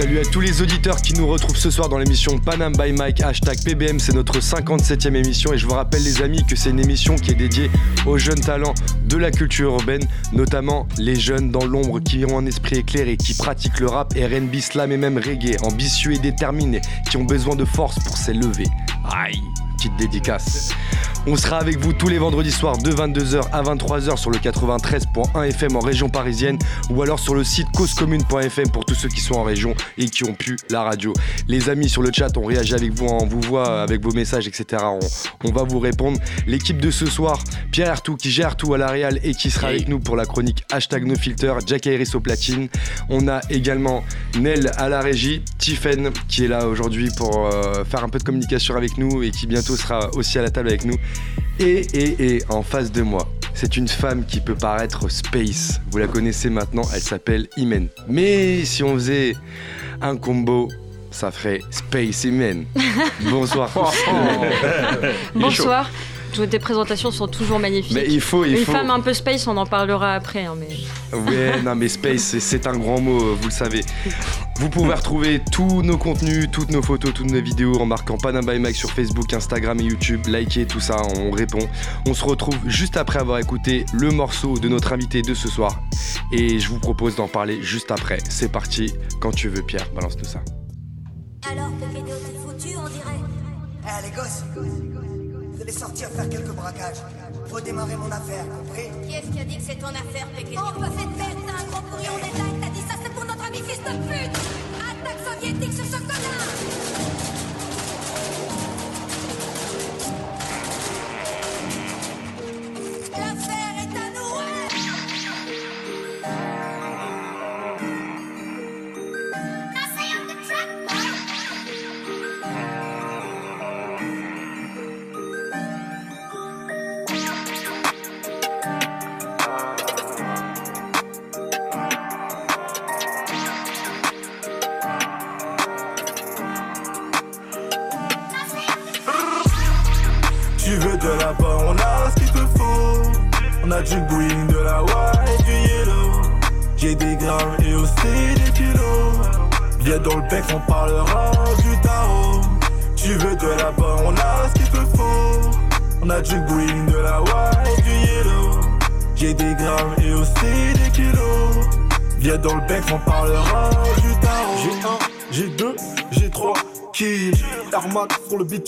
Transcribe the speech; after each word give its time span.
Salut 0.00 0.18
à 0.18 0.24
tous 0.24 0.40
les 0.40 0.62
auditeurs 0.62 1.02
qui 1.02 1.12
nous 1.12 1.26
retrouvent 1.26 1.58
ce 1.58 1.70
soir 1.70 1.90
dans 1.90 1.98
l'émission 1.98 2.38
Panam 2.38 2.72
by 2.72 2.90
Mike, 2.90 3.20
hashtag 3.20 3.62
PBM, 3.62 3.98
c'est 3.98 4.14
notre 4.14 4.38
57e 4.38 5.14
émission 5.14 5.52
et 5.52 5.58
je 5.58 5.66
vous 5.66 5.74
rappelle 5.74 6.02
les 6.02 6.22
amis 6.22 6.42
que 6.46 6.56
c'est 6.56 6.70
une 6.70 6.80
émission 6.80 7.16
qui 7.16 7.32
est 7.32 7.34
dédiée 7.34 7.70
aux 8.06 8.16
jeunes 8.16 8.40
talents 8.40 8.72
de 9.04 9.18
la 9.18 9.30
culture 9.30 9.74
urbaine, 9.74 10.00
notamment 10.32 10.88
les 10.96 11.16
jeunes 11.16 11.50
dans 11.50 11.66
l'ombre 11.66 12.00
qui 12.00 12.24
ont 12.24 12.38
un 12.38 12.46
esprit 12.46 12.76
éclairé, 12.76 13.18
qui 13.18 13.34
pratiquent 13.34 13.78
le 13.78 13.88
rap, 13.88 14.14
RB, 14.14 14.60
slam 14.60 14.90
et 14.90 14.96
même 14.96 15.18
reggae, 15.18 15.58
ambitieux 15.62 16.12
et 16.12 16.18
déterminés, 16.18 16.80
qui 17.10 17.18
ont 17.18 17.24
besoin 17.24 17.54
de 17.54 17.66
force 17.66 17.98
pour 18.02 18.16
s'élever. 18.16 18.68
Aïe, 19.04 19.38
petite 19.76 19.96
dédicace. 19.98 20.72
On 21.26 21.36
sera 21.36 21.58
avec 21.58 21.78
vous 21.78 21.92
tous 21.92 22.08
les 22.08 22.16
vendredis 22.16 22.50
soirs 22.50 22.78
de 22.78 22.90
22h 22.90 23.42
à 23.52 23.62
23h 23.62 24.16
sur 24.16 24.30
le 24.30 24.38
93.1 24.38 25.48
FM 25.48 25.76
en 25.76 25.80
région 25.80 26.08
parisienne 26.08 26.58
ou 26.88 27.02
alors 27.02 27.18
sur 27.18 27.34
le 27.34 27.44
site 27.44 27.66
causecommune.fm 27.72 28.70
pour 28.70 28.86
ceux 29.00 29.08
qui 29.08 29.20
sont 29.20 29.34
en 29.34 29.42
région 29.42 29.74
et 29.96 30.06
qui 30.06 30.24
ont 30.24 30.34
pu 30.34 30.56
la 30.68 30.82
radio. 30.82 31.14
Les 31.48 31.70
amis 31.70 31.88
sur 31.88 32.02
le 32.02 32.10
chat, 32.12 32.36
on 32.36 32.44
réagit 32.44 32.74
avec 32.74 32.92
vous, 32.92 33.06
on 33.06 33.26
vous 33.26 33.40
voit 33.40 33.82
avec 33.82 34.02
vos 34.02 34.12
messages, 34.12 34.46
etc. 34.46 34.82
On, 35.44 35.50
va 35.50 35.62
vous 35.62 35.78
répondre. 35.78 36.18
L'équipe 36.46 36.80
de 36.80 36.90
ce 36.90 37.06
soir, 37.06 37.42
Pierre 37.72 37.90
Artou 37.90 38.16
qui 38.16 38.30
gère 38.30 38.56
tout 38.56 38.74
à 38.74 38.78
la 38.78 38.88
Real 38.88 39.18
et 39.24 39.34
qui 39.34 39.50
sera 39.50 39.68
avec 39.68 39.88
nous 39.88 40.00
pour 40.00 40.16
la 40.16 40.26
chronique 40.26 40.64
hashtag 40.70 41.06
NoFilter, 41.06 41.54
Jack 41.66 41.86
Iris 41.86 42.14
au 42.14 42.20
platine. 42.20 42.68
On 43.08 43.26
a 43.26 43.40
également 43.48 44.04
Nel 44.38 44.70
à 44.76 44.88
la 44.88 45.00
régie, 45.00 45.42
Tiffen 45.58 46.10
qui 46.28 46.44
est 46.44 46.48
là 46.48 46.68
aujourd'hui 46.68 47.08
pour 47.16 47.46
euh, 47.46 47.84
faire 47.84 48.04
un 48.04 48.08
peu 48.08 48.18
de 48.18 48.24
communication 48.24 48.76
avec 48.76 48.98
nous 48.98 49.22
et 49.22 49.30
qui 49.30 49.46
bientôt 49.46 49.76
sera 49.76 50.10
aussi 50.14 50.38
à 50.38 50.42
la 50.42 50.50
table 50.50 50.68
avec 50.68 50.84
nous. 50.84 50.96
Et, 51.60 51.82
et, 51.92 52.36
et, 52.36 52.42
en 52.48 52.62
face 52.62 52.90
de 52.90 53.02
moi, 53.02 53.28
c'est 53.52 53.76
une 53.76 53.86
femme 53.86 54.24
qui 54.24 54.40
peut 54.40 54.54
paraître 54.54 55.10
space. 55.10 55.78
Vous 55.90 55.98
la 55.98 56.06
connaissez 56.06 56.48
maintenant, 56.48 56.84
elle 56.94 57.02
s'appelle 57.02 57.48
Imen. 57.58 57.88
Mais 58.08 58.64
si 58.64 58.82
on 58.82 58.94
faisait 58.94 59.36
un 60.00 60.16
combo, 60.16 60.68
ça 61.10 61.30
ferait 61.30 61.60
Space 61.70 62.24
Imen. 62.24 62.64
Bonsoir. 63.30 63.70
Bonsoir. 65.34 65.90
Toutes 66.32 66.50
tes 66.50 66.58
présentations 66.58 67.10
sont 67.10 67.26
toujours 67.28 67.58
magnifiques. 67.58 67.92
Mais 67.94 68.06
il 68.08 68.20
faut, 68.20 68.44
il 68.44 68.52
Une 68.56 68.64
faut. 68.64 68.72
femme 68.72 68.90
un 68.90 69.00
peu 69.00 69.12
space, 69.14 69.46
on 69.46 69.56
en 69.56 69.66
parlera 69.66 70.14
après. 70.14 70.44
hein, 70.46 70.54
mais... 70.58 70.68
Ouais, 71.16 71.60
non 71.64 71.74
mais 71.74 71.88
space, 71.88 72.38
c'est- 72.38 72.66
un 72.66 72.76
grand 72.76 73.00
mot, 73.00 73.34
vous 73.34 73.46
le 73.48 73.52
savez. 73.52 73.80
Vous 74.58 74.68
pouvez 74.68 74.92
retrouver 74.94 75.40
tous 75.50 75.82
nos 75.82 75.96
contenus, 75.96 76.48
toutes 76.52 76.70
nos 76.70 76.82
photos, 76.82 77.12
toutes 77.14 77.30
nos 77.30 77.40
vidéos 77.40 77.80
en 77.80 77.86
marquant 77.86 78.18
Panam 78.18 78.44
by 78.44 78.58
Mike 78.58 78.76
sur 78.76 78.90
Facebook, 78.92 79.32
Instagram 79.32 79.80
et 79.80 79.84
YouTube. 79.84 80.20
Likez 80.28 80.66
tout 80.66 80.80
ça, 80.80 80.96
on 81.16 81.30
répond. 81.30 81.66
On 82.06 82.12
se 82.14 82.24
retrouve 82.24 82.56
juste 82.66 82.96
après 82.98 83.18
avoir 83.18 83.38
écouté 83.38 83.86
le 83.94 84.10
morceau 84.10 84.58
de 84.58 84.68
notre 84.68 84.92
invité 84.92 85.22
de 85.22 85.32
ce 85.34 85.48
soir. 85.48 85.80
Et 86.32 86.58
je 86.58 86.68
vous 86.68 86.78
propose 86.78 87.16
d'en 87.16 87.28
parler 87.28 87.62
juste 87.62 87.90
après. 87.90 88.18
C'est 88.28 88.52
parti, 88.52 88.92
quand 89.20 89.30
tu 89.32 89.48
veux 89.48 89.62
Pierre, 89.62 89.88
balance 89.94 90.16
tout 90.16 90.24
ça. 90.26 90.40
Alors 91.50 91.70
que 91.80 91.86
Gédéon 91.86 92.04
t'es 92.04 92.66
foutu, 92.66 92.76
on 92.76 92.88
dirait? 92.88 93.20
Eh 93.82 94.06
les 94.06 94.10
gosses, 94.14 94.44
allez 95.70 95.78
sortir 95.78 96.08
faire 96.10 96.28
quelques 96.28 96.52
braquages. 96.52 97.02
Faut 97.46 97.60
démarrer 97.60 97.96
mon 97.96 98.10
affaire, 98.10 98.44
compris? 98.48 98.90
Qui 99.06 99.14
est-ce 99.14 99.30
qui 99.30 99.40
a 99.40 99.44
dit 99.44 99.56
que 99.56 99.62
c'est 99.62 99.78
ton 99.78 99.88
affaire, 99.88 100.26
Pékin? 100.36 100.62
Cette 100.98 101.16
merde, 101.16 101.38
t'as 101.46 101.62
un 101.62 101.69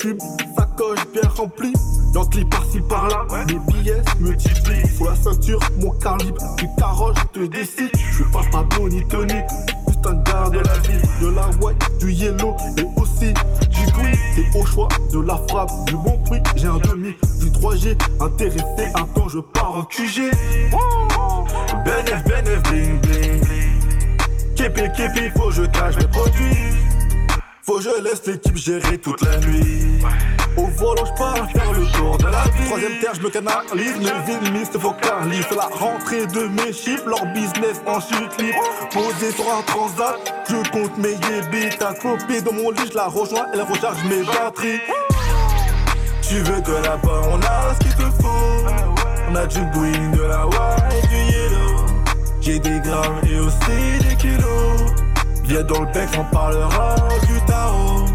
sur 0.02 0.31
me 33.74 33.78
canalise, 33.78 33.96
mes 33.98 34.32
ennemis 34.32 34.66
se 34.66 34.78
focalisent. 34.78 35.46
C'est 35.48 35.56
la 35.56 35.68
rentrée 35.72 36.26
de 36.26 36.48
mes 36.48 36.72
chiffres, 36.72 37.06
leur 37.06 37.24
business 37.32 37.80
en 37.86 38.00
chute 38.00 38.40
libre. 38.40 38.58
Posé 38.92 39.32
sur 39.32 39.44
un 39.52 39.62
transat, 39.62 40.34
je 40.48 40.70
compte 40.70 40.96
mes 40.98 41.12
yébis. 41.12 41.76
Ta 41.78 41.94
copie 41.94 42.42
dans 42.42 42.52
mon 42.52 42.70
lit, 42.70 42.88
je 42.90 42.96
la 42.96 43.06
rejoins, 43.06 43.46
elle 43.52 43.62
recharge 43.62 44.02
mes 44.04 44.22
batteries. 44.22 44.80
Tu 46.22 46.36
veux 46.38 46.60
de 46.60 46.72
là-bas, 46.72 47.22
on 47.30 47.40
a 47.40 47.74
ce 47.74 47.78
qu'il 47.80 47.94
te 47.94 48.22
faut. 48.22 48.66
On 49.30 49.36
a 49.36 49.46
du 49.46 49.60
green, 49.72 50.10
de 50.12 50.22
la 50.22 50.46
white, 50.46 51.08
du 51.08 51.16
yellow. 51.16 51.86
J'ai 52.40 52.58
des 52.58 52.80
grammes 52.80 53.20
et 53.30 53.38
aussi 53.38 54.08
des 54.08 54.16
kilos. 54.16 54.92
Viens 55.44 55.62
dans 55.62 55.80
le 55.80 55.86
bec, 55.86 56.08
on 56.18 56.24
parlera 56.34 56.96
du 57.26 57.40
tarot. 57.46 58.06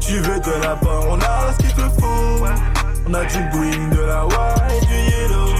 Tu 0.00 0.18
veux 0.18 0.40
de 0.40 0.62
là-bas, 0.62 1.00
on 1.08 1.18
a 1.20 1.52
ce 1.52 1.58
qu'il 1.58 1.74
te 1.74 2.00
faut. 2.00 2.71
On 3.06 3.14
a 3.14 3.24
du 3.24 3.38
green, 3.50 3.90
de 3.90 4.00
la 4.00 4.24
white, 4.26 4.86
du 4.88 4.94
yellow. 4.94 5.54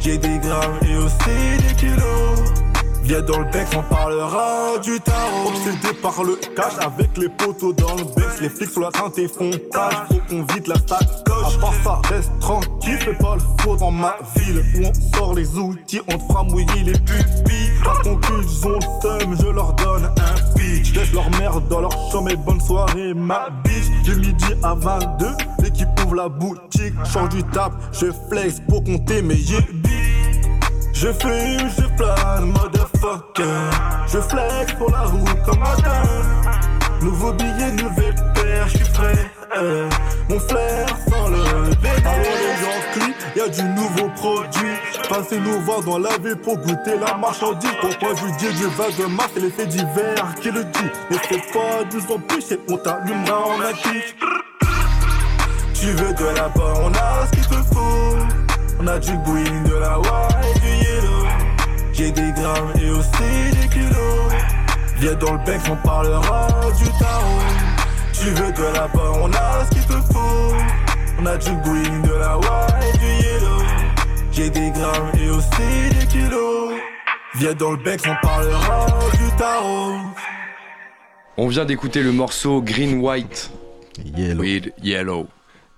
J'ai 0.00 0.18
des 0.18 0.38
grammes 0.38 0.78
et 0.88 0.96
aussi 0.96 1.68
des 1.68 1.74
kilos. 1.76 2.52
Viens 3.04 3.20
dans 3.20 3.38
le 3.40 3.44
bec, 3.46 3.66
on 3.76 3.82
parlera 3.82 4.78
du 4.82 5.00
tarot. 5.00 5.48
Obsédé 5.48 5.94
par 6.00 6.22
le 6.22 6.36
cash 6.56 6.74
avec 6.80 7.16
les 7.16 7.28
poteaux 7.28 7.72
dans 7.72 7.94
le 7.94 8.04
bec. 8.16 8.40
Les 8.40 8.48
flics 8.48 8.70
sur 8.70 8.80
la 8.80 8.90
teinte 8.90 9.18
et 9.18 9.28
font. 9.28 9.50
Faut 9.52 10.20
qu'on 10.28 10.42
vide 10.54 10.66
la 10.66 10.76
sacoche. 10.76 11.56
À 11.56 11.60
part 11.60 11.74
ça, 11.84 12.00
reste 12.08 12.30
tranquille. 12.40 12.98
Fais 13.00 13.14
pas 13.14 13.36
le 13.36 13.62
faux 13.62 13.76
dans 13.76 13.90
ma 13.90 14.16
ville. 14.36 14.62
Où 14.76 14.86
on 14.86 15.16
sort 15.16 15.34
les 15.34 15.48
outils, 15.56 16.00
on 16.08 16.18
te 16.18 16.22
fera 16.24 16.44
mouiller 16.44 16.82
les 16.84 16.92
pupilles. 16.92 17.70
Par 17.84 18.00
conclusion, 18.02 18.70
le 18.70 19.00
seum, 19.02 19.36
je 19.40 19.46
leur 19.46 19.72
donne 19.74 20.04
un 20.04 20.58
pitch. 20.58 20.94
Laisse 20.94 21.12
leur 21.12 21.30
merde 21.38 21.66
dans 21.68 21.80
leur 21.80 21.92
chambre 22.10 22.30
et 22.30 22.36
bonne 22.36 22.60
soirée, 22.60 23.14
ma 23.14 23.48
biche. 23.64 23.88
De 24.06 24.14
midi 24.14 24.46
à 24.62 24.74
22, 24.74 25.26
ouvre 26.04 26.14
la 26.14 26.28
boutique. 26.28 26.94
Change 27.12 27.30
du 27.30 27.44
table, 27.44 27.76
je 27.92 28.06
flex 28.28 28.60
pour 28.68 28.84
compter 28.84 29.22
mes 29.22 29.34
yébis. 29.34 30.40
Je 30.92 31.12
fume, 31.12 31.68
je 31.76 31.86
plane, 31.96 32.52
motherfucker. 32.52 33.70
Je 34.06 34.18
flex 34.18 34.72
pour 34.78 34.90
la 34.90 35.02
route 35.02 35.42
comme 35.44 35.58
dingue. 35.58 37.02
Nouveau 37.02 37.32
billet, 37.32 37.72
nouvelle 37.72 38.14
paire, 38.34 38.68
je 38.68 38.76
suis 38.76 38.92
prêt. 38.92 39.30
euh. 39.56 39.88
Mon 40.28 40.38
flair 40.38 40.86
sans 41.10 41.28
le 41.28 41.70
vénère. 41.80 42.06
Alors 42.06 42.20
les 42.20 42.64
gens 42.64 42.82
y 43.36 43.40
a 43.40 43.48
du 43.48 43.62
nouveau 43.62 44.08
produit. 44.16 44.76
Passez 45.08 45.38
nous 45.38 45.60
voir 45.62 45.82
dans 45.82 45.98
la 45.98 46.16
ville 46.18 46.36
pour 46.36 46.56
goûter 46.58 46.98
la 46.98 47.16
marchandise. 47.16 47.70
Pourquoi 47.80 48.10
je 48.14 48.26
dis 48.38 48.54
du 48.54 48.66
vase 48.76 48.96
de 48.96 49.06
mars, 49.06 49.30
c'est 49.34 49.40
l'effet 49.40 49.66
d'hiver 49.66 50.34
qui 50.40 50.50
le 50.50 50.64
dit. 50.64 50.90
Mais 51.10 51.16
c'est 51.28 51.52
pas 51.52 51.84
du 51.90 51.98
en 52.12 52.18
plus, 52.18 52.52
et 52.52 52.60
on 52.68 52.76
t'allumera 52.76 53.46
en 53.46 53.72
kick. 53.72 54.16
Tu 55.82 55.88
veux 55.88 56.14
de 56.14 56.36
là-bas, 56.36 56.74
on 56.84 56.92
a 56.92 57.26
ce 57.26 57.32
qu'il 57.32 57.46
te 57.48 57.74
faut. 57.74 58.16
On 58.78 58.86
a 58.86 59.00
du 59.00 59.10
green, 59.24 59.64
de 59.64 59.74
la 59.74 59.98
white, 59.98 60.62
du 60.62 60.68
yellow. 60.68 61.26
J'ai 61.92 62.12
des 62.12 62.30
grammes 62.30 62.72
et 62.80 62.88
aussi 62.90 63.50
des 63.50 63.68
kilos. 63.68 64.32
Viens 64.98 65.14
dans 65.14 65.32
le 65.32 65.44
bec, 65.44 65.60
on 65.68 65.74
parlera 65.84 66.46
du 66.78 66.84
tarot. 67.00 67.40
Tu 68.12 68.26
veux 68.26 68.52
de 68.52 68.62
la 68.62 68.86
bas 68.86 69.12
on 69.22 69.32
a 69.32 69.64
ce 69.64 69.70
qu'il 69.70 69.82
te 69.82 70.00
faut. 70.12 70.54
On 71.20 71.26
a 71.26 71.36
du 71.36 71.50
green, 71.50 72.02
de 72.02 72.14
la 72.14 72.36
white, 72.38 73.00
du 73.00 73.26
yellow. 73.26 73.62
J'ai 74.30 74.50
des 74.50 74.70
grammes 74.70 75.10
et 75.20 75.30
aussi 75.30 75.98
des 75.98 76.06
kilos. 76.06 76.74
Viens 77.34 77.54
dans 77.54 77.72
le 77.72 77.78
bec, 77.78 78.02
on 78.06 78.24
parlera 78.24 78.86
du 79.14 79.36
tarot. 79.36 79.96
On 81.38 81.48
vient 81.48 81.64
d'écouter 81.64 82.04
le 82.04 82.12
morceau 82.12 82.62
Green 82.62 83.00
White 83.00 83.50
Yellow. 84.16 84.42
with 84.42 84.72
Yellow 84.80 85.26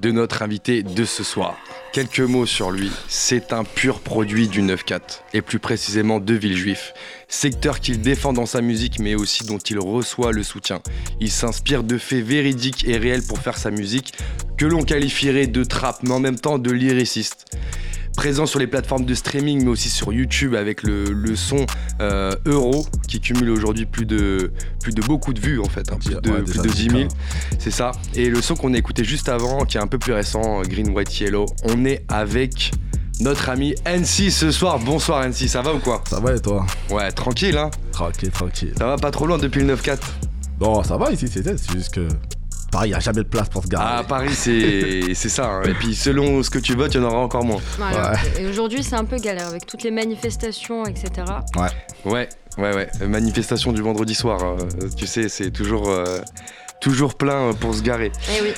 de 0.05 0.11
notre 0.11 0.43
invité 0.43 0.83
de 0.83 1.07
ce 1.07 1.25
soir. 1.25 1.57
Quelques 1.95 2.21
mots 2.21 2.45
sur 2.45 2.71
lui. 2.71 2.91
C'est 3.09 3.55
un 3.55 3.65
pur 3.65 4.01
produit 4.01 4.49
du 4.49 4.61
9-4 4.61 5.01
et 5.33 5.41
plus 5.41 5.59
précisément 5.59 6.21
de 6.21 6.35
Villejuif. 6.35 6.93
Secteur 7.27 7.81
qu'il 7.81 8.03
défend 8.03 8.35
dans 8.35 8.45
sa 8.45 8.61
musique 8.61 8.99
mais 8.99 9.15
aussi 9.15 9.45
dont 9.45 9.57
il 9.57 9.79
reçoit 9.79 10.33
le 10.33 10.43
soutien. 10.43 10.83
Il 11.21 11.31
s'inspire 11.31 11.85
de 11.85 11.97
faits 11.97 12.23
véridiques 12.23 12.85
et 12.87 12.99
réels 12.99 13.23
pour 13.27 13.39
faire 13.39 13.57
sa 13.57 13.71
musique 13.71 14.13
que 14.59 14.67
l'on 14.67 14.83
qualifierait 14.83 15.47
de 15.47 15.65
trap 15.65 16.01
mais 16.03 16.13
en 16.13 16.21
même 16.21 16.39
temps 16.39 16.59
de 16.59 16.71
lyriciste. 16.71 17.47
Présent 18.25 18.47
sur 18.47 18.59
les 18.59 18.67
plateformes 18.67 19.05
de 19.05 19.13
streaming 19.13 19.65
mais 19.65 19.69
aussi 19.69 19.91
sur 19.91 20.11
YouTube 20.11 20.55
avec 20.55 20.83
le, 20.83 21.05
le 21.05 21.37
son 21.37 21.67
euh, 22.01 22.33
Euro 22.47 22.87
qui 23.07 23.21
cumule 23.21 23.51
aujourd'hui 23.51 23.85
plus 23.85 24.07
de, 24.07 24.51
plus 24.81 24.95
de 24.95 25.03
beaucoup 25.03 25.35
de 25.35 25.41
vues 25.41 25.61
en 25.61 25.69
fait, 25.69 25.93
hein, 25.93 25.99
plus 26.03 26.19
de, 26.19 26.31
Ouais, 26.31 26.41
plus 26.41 26.63
de 26.63 26.69
10 26.71 26.89
000. 26.89 27.03
10K. 27.03 27.09
C'est 27.59 27.71
ça. 27.71 27.93
Et 28.15 28.31
le 28.31 28.41
son 28.41 28.55
qu'on 28.55 28.73
a 28.73 28.79
écouté 28.79 29.05
juste 29.05 29.29
avant, 29.29 29.67
qui 29.67 29.77
est 29.77 29.81
un 29.83 29.87
peu 29.87 29.99
plus 29.99 30.15
récent, 30.15 30.63
Green, 30.63 30.89
White, 30.89 31.21
Yellow, 31.21 31.45
on 31.65 31.85
est 31.85 32.03
avec 32.09 32.71
notre 33.21 33.51
ami 33.51 33.75
NC 33.85 34.31
ce 34.31 34.51
soir. 34.51 34.79
Bonsoir 34.79 35.23
NC, 35.29 35.47
ça 35.47 35.61
va 35.61 35.75
ou 35.75 35.79
quoi? 35.79 36.03
Ça 36.09 36.19
va 36.19 36.35
et 36.35 36.41
toi? 36.41 36.65
Ouais, 36.89 37.13
tranquille, 37.13 37.59
hein? 37.59 37.71
Tranquille, 37.93 38.31
tranquille. 38.31 38.73
Ça 38.79 38.87
va 38.87 38.97
pas 38.97 39.11
trop 39.11 39.27
loin 39.27 39.37
depuis 39.37 39.61
le 39.61 39.77
9-4 39.77 39.99
Non, 40.63 40.83
ça 40.83 40.97
va 40.97 41.13
ici, 41.13 41.29
c'est 41.29 41.43
c'est 41.43 41.73
juste 41.73 41.93
que. 41.93 42.09
Pareil, 42.75 42.91
il 42.91 42.95
a 42.95 42.99
jamais 42.99 43.23
de 43.23 43.29
place 43.29 43.49
pour 43.49 43.63
se 43.63 43.69
garer. 43.69 43.85
Ah, 43.99 44.03
Paris, 44.03 44.35
c'est 44.35 45.01
c'est 45.15 45.29
ça. 45.29 45.47
hein. 45.47 45.63
Et 45.63 45.75
puis 45.75 45.95
selon 45.95 46.43
ce 46.43 46.51
que 46.51 46.59
tu 46.59 46.75
votes, 46.75 46.93
il 46.95 47.01
y 47.01 47.05
en 47.05 47.07
aura 47.07 47.19
encore 47.19 47.45
moins. 47.45 47.61
Voilà. 47.79 48.15
Et 48.37 48.47
aujourd'hui, 48.49 48.83
c'est 48.83 48.97
un 48.97 49.05
peu 49.05 49.17
galère 49.19 49.47
avec 49.47 49.65
toutes 49.65 49.85
les 49.85 49.93
manifestations, 49.93 50.85
etc. 50.85 51.11
Ouais, 51.57 51.69
ouais, 52.05 52.29
ouais. 52.59 52.89
Euh, 53.01 53.07
Manifestation 53.07 53.71
du 53.73 53.81
vendredi 53.81 54.15
soir. 54.17 54.41
euh, 54.43 54.89
tu 54.97 55.07
sais, 55.07 55.29
c'est 55.29 55.53
toujours. 55.53 55.89
euh, 55.89 56.19
Toujours 56.85 57.15
plein 57.15 57.49
euh, 57.49 57.53
pour 57.55 57.75
se 57.75 57.81
garer. 57.83 58.13
Eh 58.29 58.43
oui. 58.43 58.53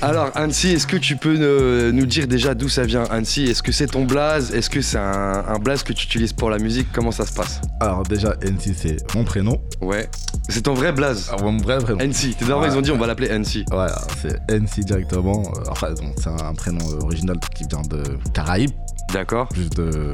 Alors, 0.00 0.30
Annecy, 0.36 0.68
est-ce 0.68 0.86
que 0.86 0.96
tu 0.96 1.16
peux 1.16 1.36
euh, 1.40 1.90
nous 1.90 2.06
dire 2.06 2.28
déjà 2.28 2.54
d'où 2.54 2.68
ça 2.68 2.84
vient, 2.84 3.02
Annecy? 3.10 3.46
Est-ce 3.46 3.64
que 3.64 3.72
c'est 3.72 3.88
ton 3.88 4.04
blaze? 4.04 4.54
Est-ce 4.54 4.70
que 4.70 4.80
c'est 4.80 4.96
un, 4.98 5.44
un 5.48 5.58
blaze 5.58 5.82
que 5.82 5.92
tu 5.92 6.06
utilises 6.06 6.32
pour 6.32 6.50
la 6.50 6.58
musique? 6.58 6.86
Comment 6.92 7.10
ça 7.10 7.26
se 7.26 7.32
passe? 7.32 7.60
Alors, 7.80 8.04
déjà, 8.04 8.36
NC, 8.42 8.74
c'est 8.76 9.14
mon 9.16 9.24
prénom. 9.24 9.60
Ouais. 9.80 10.08
C'est 10.48 10.62
ton 10.62 10.74
vrai 10.74 10.92
blaze? 10.92 11.28
Ah, 11.32 11.42
mon 11.42 11.56
vrai 11.58 11.78
prénom. 11.78 11.98
NC. 11.98 12.36
T'es 12.38 12.44
d'accord, 12.44 12.62
Ouais. 12.62 12.68
ils 12.70 12.76
ont 12.78 12.80
dit 12.80 12.92
on 12.92 12.96
va 12.96 13.08
l'appeler 13.08 13.28
NC. 13.36 13.64
Ouais, 13.72 13.76
alors, 13.78 14.06
c'est 14.22 14.38
NC 14.50 14.84
directement. 14.84 15.42
Euh, 15.56 15.62
Enfin, 15.68 15.88
c'est 16.16 16.28
un 16.28 16.54
prénom 16.54 16.86
original 17.02 17.36
qui 17.56 17.64
vient 17.68 17.82
de 17.82 18.02
Caraïbes. 18.32 18.70
D'accord 19.12 19.48
Plus 19.48 19.68
de. 19.70 20.10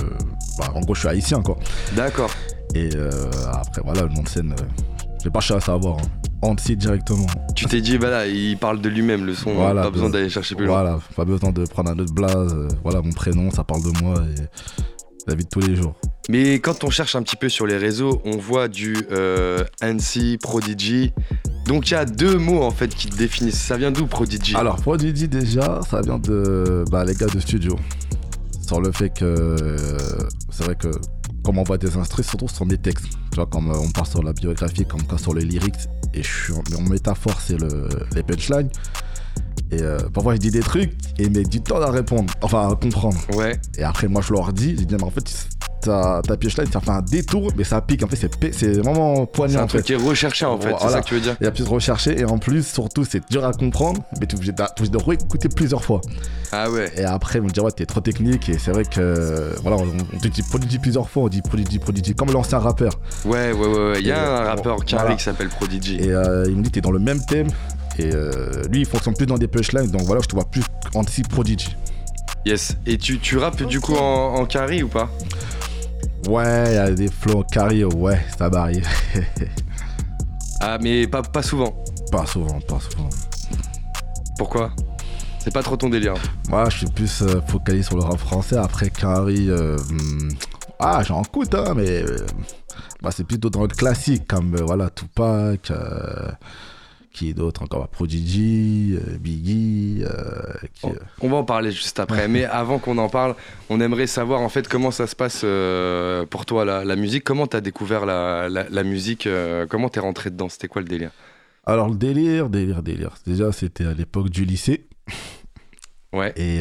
Bah, 0.58 0.70
en 0.74 0.80
gros, 0.80 0.94
je 0.94 1.00
suis 1.00 1.08
haïtien, 1.08 1.42
quoi. 1.42 1.58
D'accord. 1.94 2.30
Et 2.74 2.88
euh, 2.96 3.10
après, 3.52 3.82
voilà, 3.84 4.02
le 4.02 4.08
nom 4.08 4.22
de 4.22 4.28
scène, 4.28 4.54
euh, 4.58 4.62
j'ai 5.24 5.30
pas 5.30 5.40
cherché 5.40 5.62
à 5.62 5.72
savoir. 5.72 5.96
Hein. 5.98 6.24
Directement. 6.76 7.26
Tu 7.56 7.64
t'es 7.64 7.80
dit, 7.80 7.96
voilà, 7.96 8.26
il 8.26 8.58
parle 8.58 8.82
de 8.82 8.88
lui-même, 8.90 9.24
le 9.24 9.34
son. 9.34 9.54
Voilà, 9.54 9.84
pas 9.84 9.90
besoin 9.90 10.10
bah, 10.10 10.18
d'aller 10.18 10.28
chercher 10.28 10.54
plus 10.54 10.66
loin. 10.66 10.82
Voilà, 10.82 10.98
pas 11.16 11.24
besoin 11.24 11.52
de 11.52 11.64
prendre 11.64 11.90
un 11.90 11.98
autre 11.98 12.12
blaze. 12.12 12.52
euh, 12.52 12.68
voilà, 12.82 13.00
mon 13.00 13.12
prénom, 13.12 13.50
ça 13.50 13.64
parle 13.64 13.82
de 13.82 14.02
moi 14.02 14.16
et 14.16 14.42
la 15.26 15.34
vie 15.34 15.44
de 15.44 15.48
tous 15.48 15.60
les 15.60 15.74
jours. 15.74 15.94
Mais 16.28 16.58
quand 16.58 16.84
on 16.84 16.90
cherche 16.90 17.16
un 17.16 17.22
petit 17.22 17.36
peu 17.36 17.48
sur 17.48 17.66
les 17.66 17.78
réseaux, 17.78 18.20
on 18.26 18.36
voit 18.36 18.68
du 18.68 18.94
euh, 19.10 19.64
NC, 19.82 20.38
Prodigy. 20.38 21.14
Donc 21.66 21.90
il 21.90 21.94
y 21.94 21.96
a 21.96 22.04
deux 22.04 22.36
mots 22.36 22.62
en 22.62 22.70
fait 22.70 22.94
qui 22.94 23.08
te 23.08 23.16
définissent. 23.16 23.60
Ça 23.62 23.78
vient 23.78 23.90
d'où 23.90 24.06
Prodigy? 24.06 24.54
Alors, 24.54 24.76
Prodigy, 24.76 25.28
déjà, 25.28 25.80
ça 25.88 26.02
vient 26.02 26.18
de 26.18 26.84
bah, 26.90 27.06
les 27.06 27.14
gars 27.14 27.26
de 27.26 27.40
studio. 27.40 27.76
Sur 28.66 28.82
le 28.82 28.92
fait 28.92 29.10
que 29.10 29.24
euh, 29.24 29.76
c'est 30.50 30.64
vrai 30.64 30.76
que 30.76 30.90
comme 31.44 31.58
on 31.58 31.62
voit 31.62 31.78
des 31.78 31.96
instruments, 31.96 32.28
surtout 32.28 32.48
sur 32.48 32.66
des 32.66 32.78
textes, 32.78 33.06
tu 33.30 33.36
vois, 33.36 33.46
comme 33.46 33.70
euh, 33.70 33.78
on 33.78 33.90
part 33.90 34.06
sur 34.06 34.22
la 34.22 34.32
biographie, 34.32 34.84
comme 34.86 35.02
quand 35.02 35.18
sur 35.18 35.34
les 35.34 35.44
lyrics, 35.44 35.88
et 36.14 36.22
je 36.22 36.28
suis 36.28 36.52
en, 36.52 36.62
en 36.76 36.82
métaphore, 36.82 37.38
c'est 37.40 37.60
le, 37.60 37.88
les 38.14 38.22
punchlines. 38.22 38.70
Et 39.70 39.82
euh, 39.82 39.98
parfois, 40.12 40.34
je 40.34 40.38
dis 40.40 40.50
des 40.50 40.60
trucs 40.60 40.92
et 41.18 41.24
ils 41.24 41.30
mettent 41.32 41.48
du 41.48 41.60
temps 41.60 41.80
à 41.80 41.90
répondre, 41.90 42.32
enfin 42.42 42.68
à 42.70 42.74
comprendre. 42.76 43.16
Ouais. 43.34 43.58
Et 43.76 43.82
après, 43.82 44.06
moi, 44.08 44.22
je 44.24 44.32
leur 44.32 44.52
dis, 44.52 44.76
je 44.78 44.84
dis, 44.84 44.94
mais 44.94 45.02
en 45.02 45.10
fait, 45.10 45.24
ta, 45.80 46.22
ta 46.26 46.36
punchline, 46.36 46.70
ça 46.70 46.80
fait 46.80 46.90
un 46.90 47.02
détour, 47.02 47.50
mais 47.56 47.64
ça 47.64 47.80
pique. 47.80 48.02
En 48.04 48.06
fait, 48.06 48.16
c'est, 48.16 48.30
c'est 48.54 48.72
vraiment 48.80 49.16
C'est 49.26 49.32
poignant. 49.32 49.60
un 49.60 49.62
en 49.64 49.68
fait. 49.68 49.78
truc 49.78 49.86
qui 49.86 49.92
est 49.94 49.96
recherché 50.08 50.44
en 50.46 50.58
fait. 50.58 50.68
C'est 50.70 50.76
Voilà. 50.78 50.92
ça 50.92 51.00
que 51.00 51.06
tu 51.06 51.14
veux 51.14 51.20
dire 51.20 51.36
Il 51.40 51.44
y 51.44 51.46
a 51.46 51.50
plus 51.50 51.64
de 51.64 51.68
rechercher 51.68 52.18
et 52.20 52.24
en 52.24 52.38
plus, 52.38 52.64
surtout, 52.66 53.04
c'est 53.04 53.20
dur 53.30 53.44
à 53.44 53.52
comprendre, 53.52 54.02
mais 54.20 54.26
tu 54.26 54.34
es 54.34 54.38
obligé 54.38 54.52
de, 54.52 54.96
réécouter 55.04 55.48
plusieurs 55.48 55.82
fois. 55.84 56.00
Ah 56.52 56.70
ouais. 56.70 56.92
Et 56.96 57.04
après, 57.04 57.38
ils 57.38 57.42
vont 57.42 57.48
me 57.48 57.52
dire, 57.52 57.64
ouais, 57.64 57.72
t'es 57.72 57.86
trop 57.86 58.00
technique. 58.00 58.48
Et 58.50 58.58
c'est 58.58 58.70
vrai 58.70 58.84
que, 58.84 59.54
voilà, 59.62 59.78
on, 59.78 59.88
on 60.14 60.18
te 60.18 60.28
dit 60.28 60.42
Prodigy 60.42 60.78
plusieurs 60.78 61.08
fois, 61.10 61.24
on 61.24 61.28
dit 61.28 61.42
Prodigy, 61.42 61.78
Prodigy, 61.80 62.14
comme 62.14 62.30
l'ancien 62.30 62.58
rappeur. 62.60 62.92
Ouais, 63.24 63.52
ouais, 63.52 63.66
ouais. 63.66 63.66
ouais. 63.90 64.00
Il 64.00 64.06
y 64.06 64.12
a 64.12 64.16
Et, 64.16 64.18
un 64.20 64.22
euh, 64.22 64.48
rappeur 64.50 64.84
carré 64.84 65.02
voilà. 65.02 65.16
qui 65.16 65.24
s'appelle 65.24 65.48
Prodigy. 65.48 65.96
Et 65.96 66.12
euh, 66.12 66.44
ils 66.46 66.54
m'ont 66.54 66.62
dit, 66.62 66.70
t'es 66.70 66.80
dans 66.80 66.92
le 66.92 67.00
même 67.00 67.20
thème. 67.26 67.48
Et 67.98 68.10
euh, 68.12 68.64
lui, 68.70 68.80
il 68.80 68.86
fonctionne 68.86 69.14
plus 69.14 69.26
dans 69.26 69.38
des 69.38 69.48
punchlines, 69.48 69.90
donc 69.90 70.02
voilà, 70.02 70.20
je 70.22 70.28
te 70.28 70.34
vois 70.34 70.44
plus 70.44 70.62
anti 70.94 71.22
Prodigy. 71.22 71.76
Yes. 72.44 72.76
Et 72.86 72.98
tu, 72.98 73.18
tu 73.18 73.38
rappes 73.38 73.62
du 73.62 73.80
coup 73.80 73.94
en, 73.94 74.34
en 74.34 74.44
carry 74.46 74.82
ou 74.82 74.88
pas? 74.88 75.08
Ouais, 76.28 76.64
il 76.68 76.74
y 76.74 76.78
a 76.78 76.90
des 76.90 77.08
flows 77.08 77.44
carré, 77.44 77.84
ouais, 77.84 78.24
ça 78.38 78.48
m'arrive. 78.48 78.86
Ah, 80.66 80.78
mais 80.80 81.06
pas, 81.06 81.20
pas 81.20 81.42
souvent. 81.42 81.74
pas 82.10 82.24
souvent, 82.24 82.58
pas 82.60 82.78
souvent. 82.80 83.10
Pourquoi? 84.38 84.70
C'est 85.38 85.52
pas 85.52 85.62
trop 85.62 85.76
ton 85.76 85.90
délire. 85.90 86.14
Moi, 86.48 86.70
je 86.70 86.78
suis 86.78 86.86
plus 86.86 87.20
euh, 87.20 87.42
focalisé 87.48 87.82
sur 87.82 87.96
le 87.96 88.02
rap 88.02 88.16
français. 88.18 88.56
Après, 88.56 88.88
Carrie, 88.88 89.50
euh, 89.50 89.76
hmm, 89.76 90.30
ah, 90.78 91.02
j'en 91.02 91.20
écoute, 91.20 91.54
hein, 91.54 91.74
mais 91.76 92.02
euh, 92.02 92.24
bah, 93.02 93.10
c'est 93.14 93.24
plutôt 93.24 93.50
dans 93.50 93.62
le 93.62 93.68
classique, 93.68 94.26
comme 94.26 94.56
voilà, 94.56 94.88
Tupac, 94.88 95.70
qui 97.14 97.30
est 97.30 97.32
d'autre 97.34 97.62
encore, 97.62 97.80
bah, 97.80 97.88
Prodigy, 97.90 98.94
euh, 98.98 99.16
Biggie, 99.18 100.02
euh, 100.04 100.52
qui, 100.74 100.86
euh, 100.88 100.94
On 101.22 101.28
va 101.30 101.36
en 101.38 101.44
parler 101.44 101.70
juste 101.72 101.98
après. 102.00 102.28
Mais 102.28 102.44
avant 102.62 102.78
qu'on 102.78 102.98
en 102.98 103.08
parle, 103.08 103.34
on 103.70 103.80
aimerait 103.80 104.06
savoir 104.06 104.40
en 104.42 104.48
fait 104.50 104.68
comment 104.68 104.90
ça 104.90 105.06
se 105.06 105.16
passe 105.16 105.40
euh, 105.44 106.26
pour 106.26 106.44
toi 106.44 106.64
la, 106.66 106.84
la 106.84 106.96
musique? 106.96 107.24
Comment 107.24 107.46
t'as 107.46 107.60
découvert 107.62 108.04
la, 108.04 108.48
la- 108.50 108.68
la 108.68 108.82
musique 108.82 109.26
Comment 109.70 109.88
t'es 109.88 110.00
rentré 110.00 110.28
dedans? 110.30 110.48
C'était 110.50 110.68
quoi 110.68 110.82
le 110.82 110.88
délire? 110.88 111.12
Alors, 111.64 111.88
le 111.88 111.94
délire, 111.96 112.50
délire, 112.50 112.82
délire. 112.82 113.14
Déjà, 113.26 113.50
c'était 113.52 113.86
à 113.86 113.94
l'époque 113.94 114.28
du 114.28 114.44
lycée. 114.44 114.84
Ouais. 116.12 116.32
Et 116.36 116.60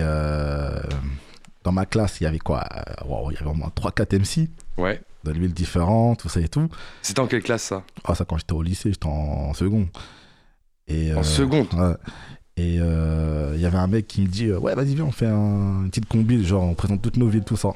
dans 1.64 1.72
ma 1.72 1.86
classe, 1.86 2.20
il 2.20 2.24
y 2.24 2.28
avait 2.28 2.40
quoi? 2.40 2.64
Wow, 3.06 3.30
Il 3.32 3.36
y 3.36 3.38
avait 3.38 3.50
au 3.50 3.54
moins 3.54 3.72
3-4 3.76 4.16
MC, 4.20 4.50
Ouais. 4.78 5.00
dans 5.24 5.32
des 5.32 5.40
villes 5.40 5.54
différentes, 5.54 6.20
tout 6.20 6.30
ça 6.30 6.40
et 6.42 6.48
tout. 6.48 6.68
C'était 7.04 7.20
en 7.20 7.28
quelle 7.28 7.44
classe 7.44 7.62
ça? 7.64 7.84
Ah, 8.04 8.16
ça, 8.16 8.26
quand 8.26 8.38
j'étais 8.38 8.54
au 8.54 8.64
lycée, 8.64 8.90
j'étais 8.92 9.06
en 9.06 9.54
second. 9.54 9.88
Et, 10.88 11.14
En 11.14 11.20
euh, 11.20 11.24
seconde. 11.24 11.68
Et 12.56 12.78
euh, 12.80 13.54
il 13.56 13.62
y 13.62 13.66
avait 13.66 13.78
un 13.78 13.88
mec 13.88 14.08
qui 14.08 14.22
me 14.22 14.28
dit 14.28 14.48
euh, 14.48 14.60
Ouais, 14.60 14.76
vas-y, 14.76 14.94
viens, 14.94 15.06
on 15.06 15.12
fait 15.12 15.26
un, 15.26 15.84
une 15.84 15.90
petite 15.90 16.08
combi, 16.08 16.46
genre 16.46 16.64
on 16.64 16.76
présente 16.76 17.02
toutes 17.02 17.18
nos 17.18 17.28
villes, 17.28 17.44
tout 17.44 17.58
ça. 17.58 17.70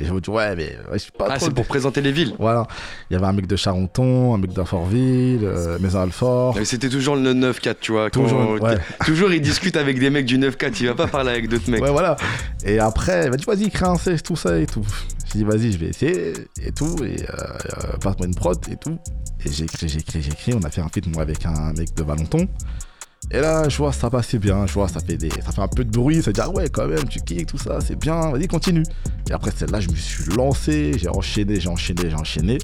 Et 0.00 0.04
je 0.04 0.12
me 0.12 0.20
dis 0.20 0.30
Ouais, 0.30 0.54
mais 0.54 0.76
ouais, 0.90 0.94
je 0.94 0.98
suis 0.98 1.12
pas 1.12 1.26
Ah, 1.28 1.38
c'est 1.38 1.52
pour 1.52 1.66
présenter 1.66 2.00
les 2.00 2.12
villes. 2.12 2.34
Voilà. 2.38 2.66
Il 3.10 3.14
y 3.14 3.16
avait 3.16 3.26
un 3.26 3.32
mec 3.32 3.46
de 3.46 3.56
Charenton, 3.56 4.34
un 4.34 4.38
mec 4.38 4.52
d'Infortville, 4.52 5.40
euh, 5.42 5.78
Maison 5.80 6.00
Alfort. 6.00 6.54
Mais 6.56 6.64
C'était 6.64 6.88
toujours 6.88 7.16
le 7.16 7.34
9-4, 7.34 7.76
tu 7.80 7.92
vois. 7.92 8.08
Toujours, 8.10 8.60
ouais. 8.60 8.78
toujours 9.04 9.32
il 9.32 9.40
discute 9.40 9.76
avec 9.76 9.98
des 9.98 10.10
mecs 10.10 10.26
du 10.26 10.38
9-4. 10.38 10.76
Il 10.80 10.86
va 10.86 10.94
pas 10.94 11.08
parler 11.08 11.30
avec 11.30 11.48
d'autres 11.48 11.68
mecs. 11.68 11.82
Ouais, 11.82 11.90
voilà. 11.90 12.16
Et 12.64 12.78
après, 12.78 13.24
il 13.24 13.30
m'a 13.30 13.36
dit 13.36 13.44
Vas-y, 13.44 13.70
crée 13.70 13.86
un 13.86 13.96
C, 13.96 14.16
tout 14.18 14.36
ça 14.36 14.58
et 14.58 14.66
tout. 14.66 14.86
J'ai 15.32 15.40
dit 15.40 15.44
Vas-y, 15.44 15.72
je 15.72 15.78
vais 15.78 15.86
essayer 15.86 16.32
et 16.62 16.72
tout. 16.72 16.96
Et 17.04 17.22
euh, 17.22 17.32
euh, 17.32 17.96
passe-moi 18.00 18.26
une 18.26 18.34
prod 18.34 18.58
et 18.70 18.76
tout. 18.76 18.98
Et 19.44 19.50
j'ai 19.50 19.64
écrit, 19.64 19.88
j'ai 19.88 19.98
écrit, 19.98 20.22
j'ai 20.22 20.30
écrit. 20.32 20.54
On 20.54 20.62
a 20.62 20.70
fait 20.70 20.80
un 20.80 20.88
feat, 20.88 21.06
moi, 21.12 21.22
avec 21.22 21.44
un 21.44 21.72
mec 21.72 21.92
de 21.94 22.02
Valenton. 22.04 22.46
Et 23.30 23.40
là, 23.40 23.68
je 23.68 23.76
vois, 23.76 23.92
ça 23.92 24.08
passait 24.08 24.38
bien. 24.38 24.66
Je 24.66 24.72
vois, 24.72 24.88
ça 24.88 25.00
fait, 25.00 25.16
des, 25.16 25.28
ça 25.30 25.52
fait 25.52 25.60
un 25.60 25.68
peu 25.68 25.84
de 25.84 25.90
bruit. 25.90 26.22
Ça 26.22 26.32
dit, 26.32 26.40
ah 26.42 26.48
ouais, 26.48 26.68
quand 26.70 26.86
même, 26.86 27.04
tu 27.08 27.20
kicks, 27.20 27.46
tout 27.46 27.58
ça, 27.58 27.78
c'est 27.80 27.96
bien. 27.96 28.30
Vas-y, 28.30 28.48
continue. 28.48 28.84
Et 29.28 29.32
après, 29.32 29.50
celle-là, 29.54 29.80
je 29.80 29.88
me 29.90 29.94
suis 29.96 30.24
lancé. 30.34 30.92
J'ai 30.96 31.08
enchaîné, 31.08 31.60
j'ai 31.60 31.68
enchaîné, 31.68 32.08
j'ai 32.08 32.16
enchaîné. 32.16 32.58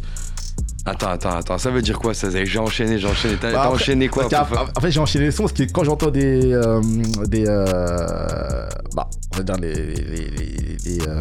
Attends, 0.87 1.09
attends, 1.09 1.31
atton 1.37 1.57
Ça 1.59 1.71
veut 1.71 1.81
dire 1.83 1.99
quoi 1.99 2.13
ça 2.15 2.29
J'ai 2.31 2.59
enchaîné, 2.59 2.99
j'ai 2.99 3.07
enchaîné. 3.09 3.37
T'as 3.41 3.53
Bah, 3.53 3.71
enchaîné 3.71 4.09
quoi 4.09 4.27
En 4.27 4.81
fait, 4.81 4.91
j'ai 4.91 5.01
enchaîné 5.01 5.27
les 5.27 5.31
sons 5.31 5.45
parce 5.45 5.53
que 5.55 5.65
quand 5.65 5.85
j'entends 5.85 6.11
des. 6.11 6.53
euh, 6.53 6.81
des 7.27 7.45
euh, 7.47 8.69
bah, 8.95 9.09
on 9.35 9.39
va 9.39 9.43
dire 9.43 9.57
les. 9.57 9.75
les, 9.75 9.95
les- 10.31 10.77
les, 10.85 11.09
euh, 11.09 11.21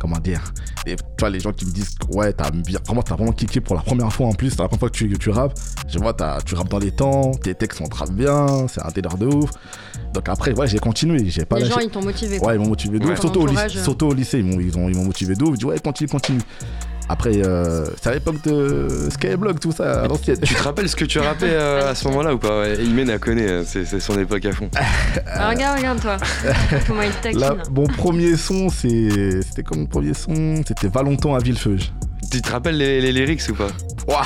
comment 0.00 0.18
dire 0.18 0.42
les- 0.86 0.96
Tu 0.96 1.02
vois, 1.20 1.30
les 1.30 1.40
gens 1.40 1.52
qui 1.52 1.64
me 1.66 1.70
disent 1.72 1.94
Ouais, 2.10 2.32
t'as 2.32 2.50
vraiment, 2.86 3.02
t'as 3.02 3.14
vraiment 3.14 3.32
kické 3.32 3.60
pour 3.60 3.74
la 3.76 3.82
première 3.82 4.12
fois 4.12 4.26
en 4.26 4.32
plus, 4.32 4.50
c'est 4.50 4.58
la 4.58 4.68
première 4.68 4.80
fois 4.80 4.90
que 4.90 4.96
tu, 4.96 5.08
que 5.08 5.16
tu 5.16 5.30
rappes. 5.30 5.58
Je 5.88 5.98
vois, 5.98 6.12
t'as- 6.14 6.40
tu 6.42 6.54
rappes 6.54 6.68
dans 6.70 6.78
les 6.78 6.92
temps, 6.92 7.32
tes 7.32 7.54
textes 7.54 7.78
sont 7.78 7.86
trappent 7.86 8.12
bien, 8.12 8.66
c'est 8.68 8.82
un 8.84 8.88
délire 8.90 9.16
de 9.18 9.26
ouf. 9.26 9.50
Donc 10.14 10.28
après, 10.28 10.52
ouais, 10.54 10.66
j'ai 10.66 10.78
continué, 10.78 11.28
j'ai 11.30 11.44
pas 11.44 11.56
Les 11.56 11.62
lâché. 11.62 11.74
gens, 11.74 11.80
ils 11.80 11.90
t'ont 11.90 12.02
motivé. 12.02 12.38
Ouais, 12.40 12.56
ils 12.56 12.58
m'ont 12.60 12.68
motivé 12.68 12.98
de 12.98 13.04
Ouais. 13.06 13.12
ouf. 13.12 13.20
Surtout, 13.20 13.40
au 13.40 13.46
lycée, 13.46 13.68
surtout 13.68 14.06
au 14.06 14.14
lycée, 14.14 14.38
ils 14.38 14.44
m'ont 14.44 14.60
ils 14.60 14.76
ont, 14.76 14.88
ils 14.88 14.96
m'ont 14.96 15.04
motivé 15.04 15.34
de 15.34 15.42
ouf. 15.44 15.52
Je 15.54 15.58
dis, 15.58 15.64
ouais, 15.64 15.78
continue, 15.78 16.08
continue. 16.08 16.40
Après, 17.08 17.32
euh, 17.44 17.84
c'est 18.00 18.08
à 18.10 18.14
l'époque 18.14 18.42
de 18.44 18.88
Skyblock, 19.10 19.60
tout 19.60 19.72
ça, 19.72 20.02
à 20.04 20.08
l'ancienne. 20.08 20.38
Tu 20.42 20.54
te 20.54 20.62
rappelles 20.62 20.88
ce 20.88 20.96
que 20.96 21.04
tu 21.04 21.18
rappais 21.18 21.50
euh, 21.50 21.90
à 21.90 21.94
ce 21.94 22.06
moment-là 22.08 22.34
ou 22.34 22.38
pas 22.38 22.60
ouais, 22.60 22.76
Imen 22.84 23.10
a 23.10 23.18
connaît, 23.18 23.48
euh, 23.48 23.64
c'est 23.66 24.00
son 24.00 24.18
époque 24.18 24.44
à 24.46 24.52
fond. 24.52 24.70
Ah, 25.26 25.50
regarde, 25.50 25.78
regarde 25.78 26.00
toi. 26.00 26.16
Comment 26.86 27.02
il 27.02 27.10
taquine. 27.12 27.40
Là, 27.40 27.56
mon 27.74 27.86
premier 27.86 28.36
son, 28.36 28.68
c'est- 28.68 29.42
c'était 29.42 29.62
comme 29.62 29.80
mon 29.80 29.86
premier 29.86 30.14
son? 30.14 30.62
C'était 30.66 30.88
Valentin 30.88 31.34
à 31.34 31.38
Villefeuge. 31.38 31.92
Tu 32.32 32.40
te 32.42 32.50
rappelles 32.50 32.78
les, 32.78 33.00
les 33.00 33.12
lyrics 33.12 33.42
ou 33.50 33.54
pas 33.54 33.66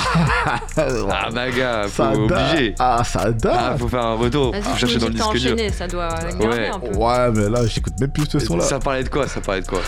Ah 0.77 1.29
bah 1.31 1.51
gars, 1.51 1.83
faut 1.83 2.03
ça 2.03 2.13
obligé. 2.13 2.73
Ah, 2.79 3.03
ça 3.03 3.19
Ah, 3.25 3.31
date. 3.31 3.77
faut 3.79 3.87
faire 3.87 4.03
un 4.05 4.15
retour, 4.15 4.55
faut 4.55 4.77
chercher 4.77 4.97
dans 4.97 5.07
le 5.07 5.13
disque 5.13 5.33
dur. 5.33 5.51
enchaîné, 5.53 5.69
ça 5.71 5.87
doit 5.87 6.07
Ouais. 6.39 6.69
un 6.69 6.79
peu. 6.79 6.95
Ouais, 6.97 7.31
mais 7.35 7.49
là, 7.49 7.65
j'écoute 7.67 7.93
même 7.99 8.11
plus 8.11 8.25
ce 8.27 8.39
son-là. 8.39 8.63
Ça 8.63 8.79
parlait 8.79 9.03
de 9.03 9.09
quoi 9.09 9.27
Ça 9.27 9.39
parlait 9.41 9.61
de 9.61 9.67
quoi 9.67 9.81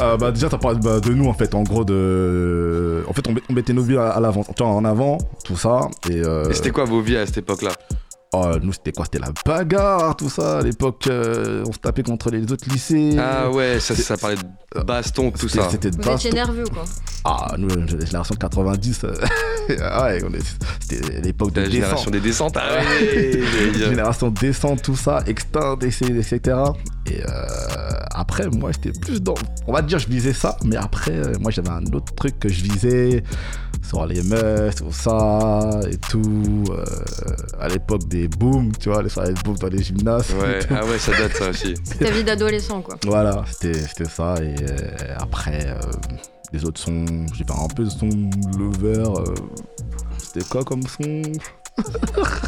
Euh, 0.00 0.16
bah, 0.16 0.30
déjà, 0.30 0.48
ça 0.48 0.56
parle 0.58 0.78
bah, 0.80 1.00
de 1.00 1.10
nous, 1.10 1.26
en 1.28 1.34
fait, 1.34 1.54
en 1.54 1.62
gros, 1.62 1.84
de. 1.84 3.04
En 3.08 3.12
fait, 3.12 3.26
on, 3.28 3.32
met- 3.32 3.42
on 3.50 3.52
mettait 3.52 3.72
nos 3.72 3.82
vies 3.82 3.96
à, 3.98 4.08
à 4.10 4.20
l'avant, 4.20 4.44
tu 4.44 4.62
vois, 4.62 4.72
en 4.72 4.84
avant, 4.84 5.18
tout 5.44 5.56
ça. 5.56 5.80
Et, 6.08 6.22
euh, 6.24 6.48
Et 6.48 6.54
c'était 6.54 6.70
quoi 6.70 6.84
vos 6.84 7.00
vies 7.00 7.16
à 7.16 7.26
cette 7.26 7.38
époque-là 7.38 7.72
oh, 8.32 8.52
nous, 8.62 8.72
c'était 8.72 8.92
quoi? 8.92 9.04
C'était 9.04 9.18
la 9.24 9.32
bagarre, 9.44 10.16
tout 10.16 10.28
ça. 10.28 10.58
À 10.58 10.62
l'époque, 10.62 11.06
euh, 11.08 11.64
on 11.66 11.72
se 11.72 11.78
tapait 11.78 12.02
contre 12.02 12.30
les 12.30 12.42
autres 12.52 12.68
lycées. 12.70 13.16
Ah 13.18 13.50
ouais, 13.50 13.78
ça, 13.80 13.94
ça 13.94 14.16
parlait 14.16 14.36
de 14.36 14.80
baston, 14.82 15.30
tout 15.30 15.48
ça. 15.48 15.68
C'était 15.70 15.90
de 15.90 15.96
Vous 15.96 16.02
étiez 16.02 16.30
baston. 16.30 16.34
nerveux 16.34 16.64
quoi. 16.72 16.84
Ah, 17.24 17.54
nous, 17.58 17.68
la 17.68 17.86
génération 18.04 18.34
de 18.34 18.38
90, 18.38 19.00
euh, 19.04 19.14
ah 19.82 20.04
ouais, 20.04 20.22
on 20.24 20.32
est- 20.32 20.56
c'était 20.80 21.20
l'époque 21.20 21.52
de 21.52 21.60
La 21.62 21.68
génération 21.70 22.10
descente. 22.10 22.12
des 22.12 22.20
descentes. 22.20 22.56
Ah 22.56 22.78
ouais. 22.78 23.72
Génération 23.74 24.30
descente, 24.30 24.82
tout 24.82 24.96
ça, 24.96 25.22
extinct, 25.26 25.76
etc. 25.82 26.38
Et 27.10 27.22
euh, 27.22 27.26
après, 28.14 28.48
moi, 28.48 28.70
j'étais 28.72 28.98
plus 28.98 29.20
dans. 29.22 29.34
On 29.66 29.72
va 29.72 29.82
dire, 29.82 29.98
je 29.98 30.08
visais 30.08 30.32
ça, 30.34 30.56
mais 30.64 30.76
après, 30.76 31.12
euh, 31.12 31.32
moi, 31.40 31.50
j'avais 31.50 31.70
un 31.70 31.84
autre 31.92 32.14
truc 32.14 32.38
que 32.38 32.48
je 32.48 32.62
visais 32.62 33.22
sur 33.82 34.06
les 34.06 34.22
meufs, 34.22 34.74
tout 34.76 34.92
ça, 34.92 35.70
et 35.90 35.96
tout. 35.96 36.64
euh, 36.70 36.84
à 37.60 37.68
l'époque 37.68 38.06
des 38.08 38.28
booms, 38.28 38.72
tu 38.78 38.88
vois, 38.90 39.02
les 39.02 39.08
soirées 39.08 39.32
de 39.34 39.40
boom 39.42 39.56
dans 39.56 39.68
les 39.68 39.82
gymnases. 39.82 40.30
Ouais, 40.40 40.60
ah 40.70 40.84
ouais, 40.84 40.98
ça 40.98 41.12
date 41.12 41.32
ça 41.36 41.50
aussi. 41.50 41.74
Ta 41.98 42.10
vie 42.10 42.24
d'adolescent 42.24 42.80
quoi. 42.82 42.96
Voilà, 43.06 43.44
c'était 43.50 43.74
c'était 43.74 44.04
ça. 44.08 44.34
Et 44.42 44.54
euh, 44.62 45.14
après, 45.18 45.66
euh, 45.68 45.74
les 46.52 46.64
autres 46.64 46.80
sons, 46.80 47.04
j'ai 47.34 47.44
fait 47.44 47.52
un 47.52 47.68
peu 47.74 47.84
de 47.84 47.90
son 47.90 48.08
Lover. 48.58 49.02
euh, 49.20 49.34
c'était 50.18 50.44
quoi 50.48 50.64
comme 50.64 50.82
son? 50.82 51.22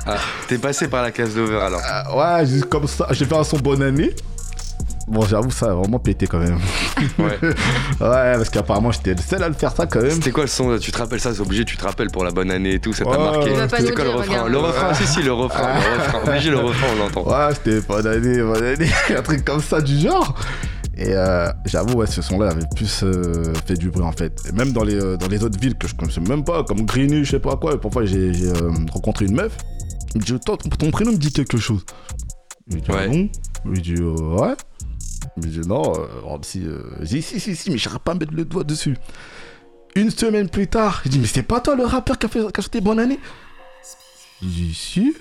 Ah, 0.07 0.17
t'es 0.49 0.59
passé 0.59 0.89
par 0.89 1.03
la 1.03 1.13
case 1.13 1.35
d'over 1.35 1.57
alors. 1.61 1.81
Euh, 1.81 2.17
Ouais, 2.41 2.47
juste 2.47 2.65
comme 2.67 2.87
ça. 2.89 3.07
J'ai 3.13 3.25
fait 3.25 3.37
un 3.37 3.45
son 3.45 3.59
bonne 3.59 3.83
année. 3.83 4.15
Bon, 5.09 5.23
j'avoue, 5.23 5.51
ça 5.51 5.71
a 5.71 5.75
vraiment 5.75 5.99
pété 5.99 6.27
quand 6.27 6.39
même. 6.39 6.59
Ouais. 7.19 7.39
ouais, 7.43 7.55
parce 8.01 8.51
qu'apparemment, 8.51 8.93
j'étais 8.93 9.15
le 9.15 9.21
seul 9.23 9.43
à 9.43 9.49
le 9.49 9.55
faire 9.55 9.73
ça 9.75 9.87
quand 9.87 10.01
même. 10.03 10.11
C'était 10.11 10.31
quoi 10.33 10.43
le 10.45 10.49
son 10.49 10.79
Tu 10.79 10.93
te 10.93 10.99
rappelles 10.99 11.21
ça 11.21 11.33
C'est 11.33 11.41
obligé, 11.41 11.65
tu 11.65 11.77
te 11.79 11.83
rappelles 11.85 12.11
pour 12.11 12.25
la 12.25 12.31
bonne 12.31 12.51
année 12.51 12.75
et 12.75 12.79
tout, 12.79 12.93
ça 12.93 13.05
t'a 13.05 13.11
Ouais, 13.11 13.17
marqué. 13.19 13.51
nous 13.83 13.95
quoi 13.95 14.05
le 14.05 14.11
refrain. 14.11 14.49
Le 14.49 14.59
refrain, 14.59 14.95
si, 14.95 15.07
si, 15.07 15.23
le 15.23 15.33
refrain. 15.33 15.75
Le 15.75 15.99
refrain. 16.03 16.31
Obligé, 16.31 16.51
le 16.51 16.59
refrain, 16.59 16.87
on 16.95 16.99
l'entend. 16.99 17.27
Ouais, 17.31 17.55
c'était 17.55 17.81
bonne 17.81 18.07
année, 18.07 18.43
bonne 18.43 18.63
année. 18.65 18.91
un 19.17 19.23
truc 19.23 19.45
comme 19.45 19.61
ça 19.63 19.81
du 19.81 19.99
genre. 19.99 20.35
Et 20.99 21.15
euh, 21.15 21.49
j'avoue, 21.65 21.95
ouais, 21.95 22.07
ce 22.07 22.21
son-là 22.21 22.51
avait 22.51 22.67
plus 22.77 23.03
euh, 23.03 23.55
fait 23.67 23.75
du 23.75 23.89
bruit 23.91 24.05
en 24.05 24.13
fait. 24.13 24.39
Et 24.49 24.53
même 24.53 24.73
dans 24.73 24.85
les, 24.85 24.97
euh, 25.03 25.17
dans 25.17 25.29
les 25.29 25.43
autres 25.43 25.59
villes 25.59 25.77
que 25.77 25.89
je 25.89 25.95
connaissais 25.95 26.21
même 26.21 26.45
pas, 26.45 26.63
comme 26.65 26.85
Grigny, 26.85 27.25
je 27.25 27.31
sais 27.31 27.39
pas 27.41 27.57
quoi. 27.57 27.73
Et 27.75 27.79
parfois, 27.79 28.05
j'ai 28.05 28.35
j'ai, 28.35 28.49
euh, 28.51 28.71
rencontré 28.93 29.25
une 29.25 29.35
meuf. 29.35 29.57
Il 30.15 30.21
me 30.21 30.27
dit, 30.27 30.39
Toi, 30.45 30.59
ton, 30.59 30.69
ton 30.69 30.91
prénom 30.91 31.13
me 31.13 31.17
dit 31.17 31.33
quelque 31.33 31.57
chose. 31.57 31.85
Je 32.69 32.75
lui 32.75 32.83
dis, 32.83 32.89
ah 32.91 32.97
Ouais. 32.97 33.09
bon? 33.09 33.29
Je 33.65 33.71
lui 33.71 33.81
dis, 33.81 33.95
euh, 33.95 34.37
ouais. 34.37 34.55
Il 35.37 35.47
me 35.47 35.49
dit, 35.49 35.69
non, 35.69 35.93
euh, 35.97 36.37
si, 36.43 36.65
euh, 36.65 36.83
j'ai 37.01 37.17
dit, 37.17 37.23
si, 37.23 37.41
si, 37.41 37.55
si, 37.57 37.71
mais 37.71 37.79
je 37.79 37.89
pas 37.89 38.13
à 38.13 38.15
mettre 38.15 38.33
le 38.35 38.45
doigt 38.45 38.65
dessus. 38.65 38.97
Une 39.95 40.11
semaine 40.11 40.49
plus 40.49 40.69
tard, 40.69 41.03
il 41.05 41.11
dit, 41.11 41.19
mais 41.19 41.27
c'est 41.27 41.43
pas 41.43 41.61
toi 41.61 41.75
le 41.75 41.85
rappeur 41.85 42.19
qui 42.19 42.27
a, 42.27 42.29
fait, 42.29 42.41
qui 42.41 42.61
a 42.61 42.63
chanté 42.63 42.81
Bonne 42.81 42.99
année? 43.01 43.19
Il 44.43 44.49
dit, 44.49 44.75
si. 44.75 45.15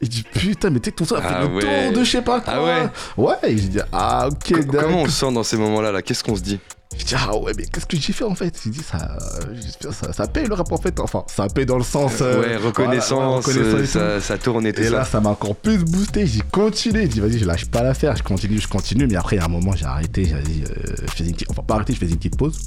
Il 0.00 0.08
dit, 0.08 0.22
putain, 0.22 0.70
mais 0.70 0.80
tu 0.80 0.86
sais 0.86 0.92
que 0.92 0.96
ton 0.98 1.04
son 1.06 1.14
a 1.16 1.22
fait 1.22 1.28
Ah 1.30 1.40
le 1.46 1.54
ouais. 1.54 1.60
tour 1.88 1.98
de 1.98 2.04
je 2.04 2.10
sais 2.10 2.22
pas 2.22 2.40
quoi. 2.40 2.52
Ah 2.54 2.62
ouais 2.62 2.88
Ouais, 3.16 3.36
j'ai 3.44 3.68
dit, 3.68 3.78
ah 3.92 4.28
ok, 4.28 4.52
d'accord. 4.66 4.82
Comment 4.82 5.02
on 5.02 5.06
se 5.06 5.12
sent 5.12 5.32
dans 5.32 5.42
ces 5.42 5.56
moments-là 5.56 5.90
là? 5.90 6.02
Qu'est-ce 6.02 6.22
qu'on 6.22 6.36
se 6.36 6.42
dit? 6.42 6.60
Je 6.96 7.04
dis, 7.04 7.14
ah 7.16 7.36
ouais, 7.36 7.52
mais 7.56 7.64
qu'est-ce 7.64 7.86
que 7.86 7.96
j'ai 7.96 8.12
fait 8.12 8.24
en 8.24 8.34
fait? 8.34 8.58
J'ai 8.64 8.70
dit, 8.70 8.80
ça, 8.82 9.18
j'espère, 9.54 9.92
ça, 9.92 10.12
ça 10.12 10.26
paye 10.26 10.46
le 10.46 10.54
rap 10.54 10.70
en 10.70 10.76
fait. 10.76 10.98
Enfin, 11.00 11.24
ça 11.26 11.46
paye 11.48 11.66
dans 11.66 11.76
le 11.78 11.82
sens. 11.84 12.18
euh, 12.20 12.40
Ouais, 12.40 12.56
reconnaissance, 12.56 13.10
voilà, 13.10 13.28
ouais, 13.30 13.36
reconnaissance 13.72 13.96
euh, 13.96 14.20
ça, 14.20 14.38
tourne 14.38 14.66
et 14.66 14.72
tout 14.72 14.82
Et 14.82 14.88
là, 14.88 15.04
ça. 15.04 15.12
ça 15.12 15.20
m'a 15.20 15.30
encore 15.30 15.56
plus 15.56 15.78
boosté. 15.78 16.26
J'ai 16.26 16.42
continué. 16.52 17.02
J'ai 17.02 17.08
dit, 17.08 17.20
vas-y, 17.20 17.38
je 17.38 17.44
lâche 17.44 17.66
pas 17.66 17.82
l'affaire. 17.82 18.16
Je 18.16 18.22
continue, 18.22 18.60
je 18.60 18.68
continue. 18.68 19.06
Mais 19.06 19.16
après, 19.16 19.38
à 19.38 19.44
un 19.46 19.48
moment, 19.48 19.72
j'ai 19.74 19.84
arrêté. 19.84 20.24
J'ai 20.26 20.40
dit, 20.42 20.64
euh, 20.64 20.94
je 21.02 21.12
faisais 21.12 21.28
une 21.30 21.34
petite... 21.34 21.50
Enfin, 21.50 21.62
pas 21.62 21.74
arrêté, 21.74 21.92
je 21.92 21.98
faisais 21.98 22.12
une 22.12 22.18
petite 22.18 22.36
pause. 22.38 22.58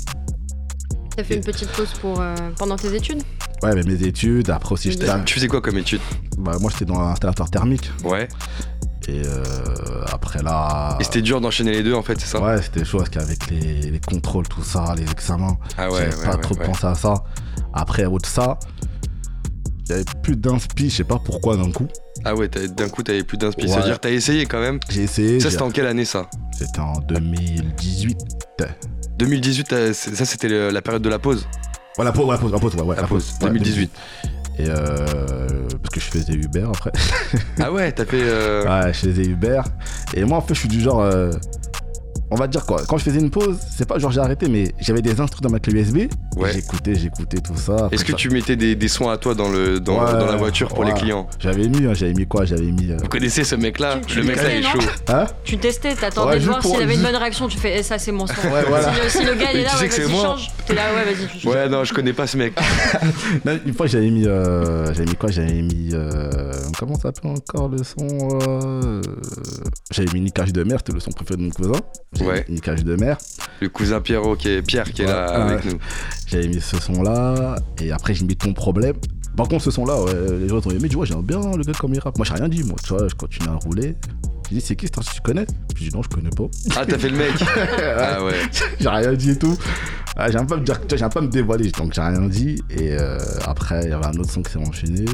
T'as 1.15 1.23
fait 1.23 1.35
une 1.35 1.43
petite 1.43 1.69
pause 1.69 1.91
pour, 2.01 2.19
euh, 2.21 2.35
pendant 2.57 2.75
tes 2.75 2.93
études? 2.95 3.23
Ouais, 3.63 3.73
mais 3.73 3.83
mes 3.83 4.03
études. 4.05 4.49
Après 4.51 4.73
aussi, 4.73 4.91
j'étais. 4.91 5.07
Tu 5.25 5.35
faisais 5.35 5.47
quoi 5.47 5.61
comme 5.61 5.77
étude? 5.77 6.01
Bah, 6.37 6.57
moi, 6.61 6.69
j'étais 6.71 6.85
dans 6.85 6.99
l'installateur 7.01 7.49
thermique. 7.49 7.89
Ouais. 8.03 8.27
Et 9.09 9.23
euh, 9.25 9.43
après 10.11 10.43
là. 10.43 10.95
Et 10.99 11.03
c'était 11.03 11.21
dur 11.23 11.41
d'enchaîner 11.41 11.71
les 11.71 11.81
deux 11.83 11.95
en 11.95 12.03
fait, 12.03 12.19
c'est 12.19 12.27
ça 12.27 12.39
Ouais, 12.41 12.61
c'était 12.61 12.85
chaud 12.85 12.97
parce 12.99 13.09
qu'avec 13.09 13.49
les, 13.49 13.89
les 13.89 13.99
contrôles, 13.99 14.47
tout 14.47 14.61
ça, 14.63 14.93
les 14.95 15.09
examens, 15.09 15.57
Ah 15.77 15.89
ouais, 15.89 15.99
j'avais 16.11 16.15
ouais, 16.15 16.23
pas 16.25 16.35
ouais, 16.35 16.41
trop 16.41 16.55
ouais. 16.55 16.65
pensé 16.65 16.85
à 16.85 16.93
ça. 16.95 17.13
Après, 17.73 18.05
au 18.05 18.19
de 18.19 18.25
ça, 18.25 18.59
j'avais 19.87 20.03
plus 20.21 20.35
d'inspi, 20.35 20.89
je 20.91 20.97
sais 20.97 21.03
pas 21.03 21.17
pourquoi 21.23 21.57
d'un 21.57 21.71
coup. 21.71 21.87
Ah 22.25 22.35
ouais, 22.35 22.47
t'as- 22.49 22.67
d'un 22.67 22.89
coup 22.89 23.01
t'avais 23.01 23.23
plus 23.23 23.37
d'inspi. 23.37 23.67
Ça 23.67 23.75
veut 23.75 23.81
Ouais. 23.81 23.85
dire 23.87 23.95
que 23.95 24.01
t'as 24.01 24.11
essayé 24.11 24.45
quand 24.45 24.59
même 24.59 24.79
J'ai 24.89 25.03
essayé. 25.03 25.39
Ça 25.39 25.49
c'était 25.49 25.63
en 25.63 25.71
quelle 25.71 25.87
année 25.87 26.05
ça 26.05 26.29
C'était 26.57 26.79
en 26.81 26.99
2018. 27.07 28.17
2018, 29.17 29.67
t'as- 29.69 29.93
c'est- 29.93 30.15
ça 30.15 30.25
c'était 30.25 30.71
la 30.71 30.81
période 30.81 31.01
de 31.01 31.09
la 31.09 31.19
pause. 31.19 31.47
Ouais, 31.97 32.05
la 32.05 32.11
pause, 32.11 32.25
ouais, 32.25 32.31
la 32.33 32.37
pause, 32.37 32.51
la 32.51 32.59
pause, 32.59 32.75
ouais, 32.75 32.81
ouais, 32.83 32.95
La 32.95 33.03
pause, 33.07 33.31
Ouais, 33.41 33.47
2018. 33.47 33.89
Et 34.59 34.65
euh, 34.67 35.05
parce 35.81 35.89
que 35.93 35.99
je 35.99 36.05
faisais 36.05 36.33
Uber 36.33 36.65
après. 36.67 36.91
Ah 37.59 37.71
ouais, 37.71 37.91
t'as 37.91 38.05
fait. 38.05 38.21
euh, 38.21 38.63
Ouais, 38.65 38.93
je 38.93 38.99
faisais 38.99 39.23
Uber. 39.23 39.61
Et 40.13 40.23
moi, 40.25 40.37
en 40.37 40.41
fait, 40.41 40.53
je 40.53 40.59
suis 40.59 40.69
du 40.69 40.81
genre. 40.81 41.01
euh, 41.01 41.31
on 42.31 42.35
va 42.35 42.45
dire 42.47 42.63
quoi, 42.63 42.83
quand 42.87 42.95
je 42.99 43.03
faisais 43.05 43.19
une 43.19 43.31
pause, 43.31 43.57
c'est 43.75 43.87
pas 43.87 43.97
genre 43.97 44.11
j'ai 44.11 44.19
arrêté, 44.19 44.47
mais 44.49 44.71
j'avais 44.79 45.01
des 45.01 45.19
instruments 45.19 45.49
dans 45.49 45.49
ma 45.49 45.59
clé 45.59 45.73
USB. 45.81 45.97
Ouais. 46.37 46.53
J'écoutais, 46.53 46.93
j'écoutais 46.93 47.37
tout 47.39 47.55
ça. 47.57 47.89
Est-ce 47.91 48.05
que 48.05 48.11
ça- 48.11 48.17
tu 48.17 48.29
mettais 48.29 48.55
des, 48.55 48.75
des 48.75 48.87
sons 48.87 49.09
à 49.09 49.17
toi 49.17 49.33
dans, 49.33 49.49
le, 49.49 49.79
dans, 49.79 49.97
Ouais, 50.05 50.11
dans 50.11 50.27
la 50.27 50.35
voiture 50.35 50.67
pour 50.67 50.83
les 50.83 50.93
clients 50.93 51.27
J'avais 51.39 51.67
mis, 51.67 51.87
hein, 51.87 51.93
j'avais 51.95 52.13
mis 52.13 52.27
quoi 52.27 52.45
J'avais 52.45 52.69
mis. 52.71 52.91
euh, 52.91 52.97
Vous 53.01 53.07
connaissez 53.07 53.43
ce 53.43 53.55
mec-là 53.55 53.99
tu 54.05 54.17
Le 54.19 54.25
mec 54.25 54.35
là 54.35 54.53
est 54.53 54.61
chaud. 54.61 54.77
Hein 55.07 55.25
Tu 55.43 55.57
testais, 55.57 55.95
t'attendais 55.95 56.33
Ouais, 56.33 56.39
de 56.39 56.45
voir 56.45 56.61
s'il 56.63 56.79
avait 56.79 56.93
une 56.93 57.01
bonne 57.01 57.15
réaction. 57.15 57.47
Tu 57.47 57.57
fais, 57.57 57.79
eh, 57.79 57.83
ça 57.83 57.97
c'est 57.97 58.11
mon 58.11 58.27
son. 58.27 58.33
Ouais, 58.49 58.63
voilà. 58.67 58.93
Si, 58.93 59.01
le- 59.01 59.09
si 59.09 59.25
le 59.25 59.33
gars 59.33 59.51
il 59.51 59.61
est 59.61 59.63
là, 59.63 59.69
tu 59.71 59.77
sais 59.77 59.87
que 59.87 59.93
c'est 59.95 60.01
vas-y, 60.03 60.11
moi. 60.13 60.23
change. 60.23 60.51
T'es 60.69 60.75
là, 60.75 60.93
ouais, 60.93 61.13
vas-y. 61.15 61.69
non, 61.71 61.83
je 61.83 61.93
connais 61.95 62.13
pas 62.13 62.27
ce 62.27 62.37
mec. 62.37 62.53
Non, 63.45 63.57
une 63.65 63.73
fois 63.73 63.87
j'avais 63.87 64.09
mis 64.11 64.27
euh, 64.27 64.85
j'avais 64.93 65.05
mis 65.05 65.15
quoi? 65.15 65.31
J'avais 65.31 65.61
mis 65.63 65.89
euh, 65.93 66.51
comment 66.77 66.93
ça 66.95 67.11
s'appelle 67.13 67.31
encore 67.31 67.69
le 67.69 67.83
son 67.83 68.07
euh, 68.47 69.01
j'avais 69.91 70.11
mis 70.13 70.21
Nickage 70.21 70.53
de 70.53 70.63
mer 70.63 70.77
c'était 70.79 70.93
le 70.93 70.99
son 70.99 71.11
préféré 71.11 71.37
de 71.37 71.43
mon 71.43 71.49
cousin. 71.49 71.79
Ouais. 72.21 72.45
Nickage 72.49 72.83
de 72.83 72.95
mer 72.95 73.17
Le 73.61 73.69
cousin 73.69 73.99
Pierrot 74.01 74.35
qui 74.35 74.49
est 74.49 74.61
Pierre 74.61 74.91
qui 74.91 75.01
est 75.01 75.05
là 75.05 75.45
Ouais, 75.45 75.53
avec 75.53 75.65
nous. 75.65 75.79
j'avais 76.27 76.47
mis 76.47 76.61
ce 76.61 76.79
son 76.79 77.01
là 77.01 77.55
et 77.81 77.91
après 77.91 78.13
j'ai 78.13 78.25
mis 78.25 78.35
ton 78.35 78.53
problème. 78.53 78.95
Par 79.35 79.47
contre 79.47 79.63
ce 79.63 79.71
son 79.71 79.85
là 79.85 79.99
ouais, 80.03 80.13
les 80.39 80.49
gens 80.49 80.57
ont 80.57 80.71
aimé 80.71 80.87
tu 80.87 80.95
vois 80.97 81.05
j'aime 81.05 81.21
bien 81.23 81.39
le 81.39 81.63
gars 81.63 81.73
comme 81.79 81.95
il 81.95 81.99
rappe. 81.99 82.17
Moi 82.17 82.25
j'ai 82.27 82.35
rien 82.35 82.47
dit 82.49 82.63
moi 82.63 82.75
tu 82.83 82.93
vois 82.93 83.07
je 83.07 83.15
continue 83.15 83.49
à 83.49 83.53
rouler. 83.55 83.95
J'ai 84.49 84.55
dit 84.55 84.61
c'est 84.61 84.75
qui 84.75 84.87
ce 84.87 84.91
tu 85.13 85.21
connais? 85.21 85.45
J'ai 85.75 85.89
dit 85.89 85.95
non 85.95 86.01
je 86.03 86.09
connais 86.09 86.31
pas. 86.31 86.45
Ah, 86.75 86.85
t'as 86.85 86.97
fait 86.97 87.09
le 87.09 87.17
mec. 87.17 87.31
Ah 88.01 88.23
ouais. 88.23 88.33
j'ai 88.79 88.89
rien 88.89 89.13
dit 89.13 89.31
et 89.31 89.37
tout 89.37 89.57
ah, 90.19 90.29
j'aime 90.29 90.47
pas 90.47 90.57
me 90.57 90.63
dire 90.63 90.79
j'aime 90.93 91.09
pas 91.09 91.21
me 91.21 91.27
dévoiler 91.27 91.71
donc 91.71 91.93
j'ai 91.93 92.01
rien 92.01 92.27
dit. 92.27 92.61
Et 92.69 92.91
euh, 92.91 93.17
après 93.45 93.83
il 93.83 93.89
y 93.89 93.93
avait 93.93 94.05
un 94.05 94.19
autre 94.19 94.31
son 94.31 94.41
qui 94.41 94.51
s'est 94.51 94.59
enchaîné. 94.59 95.05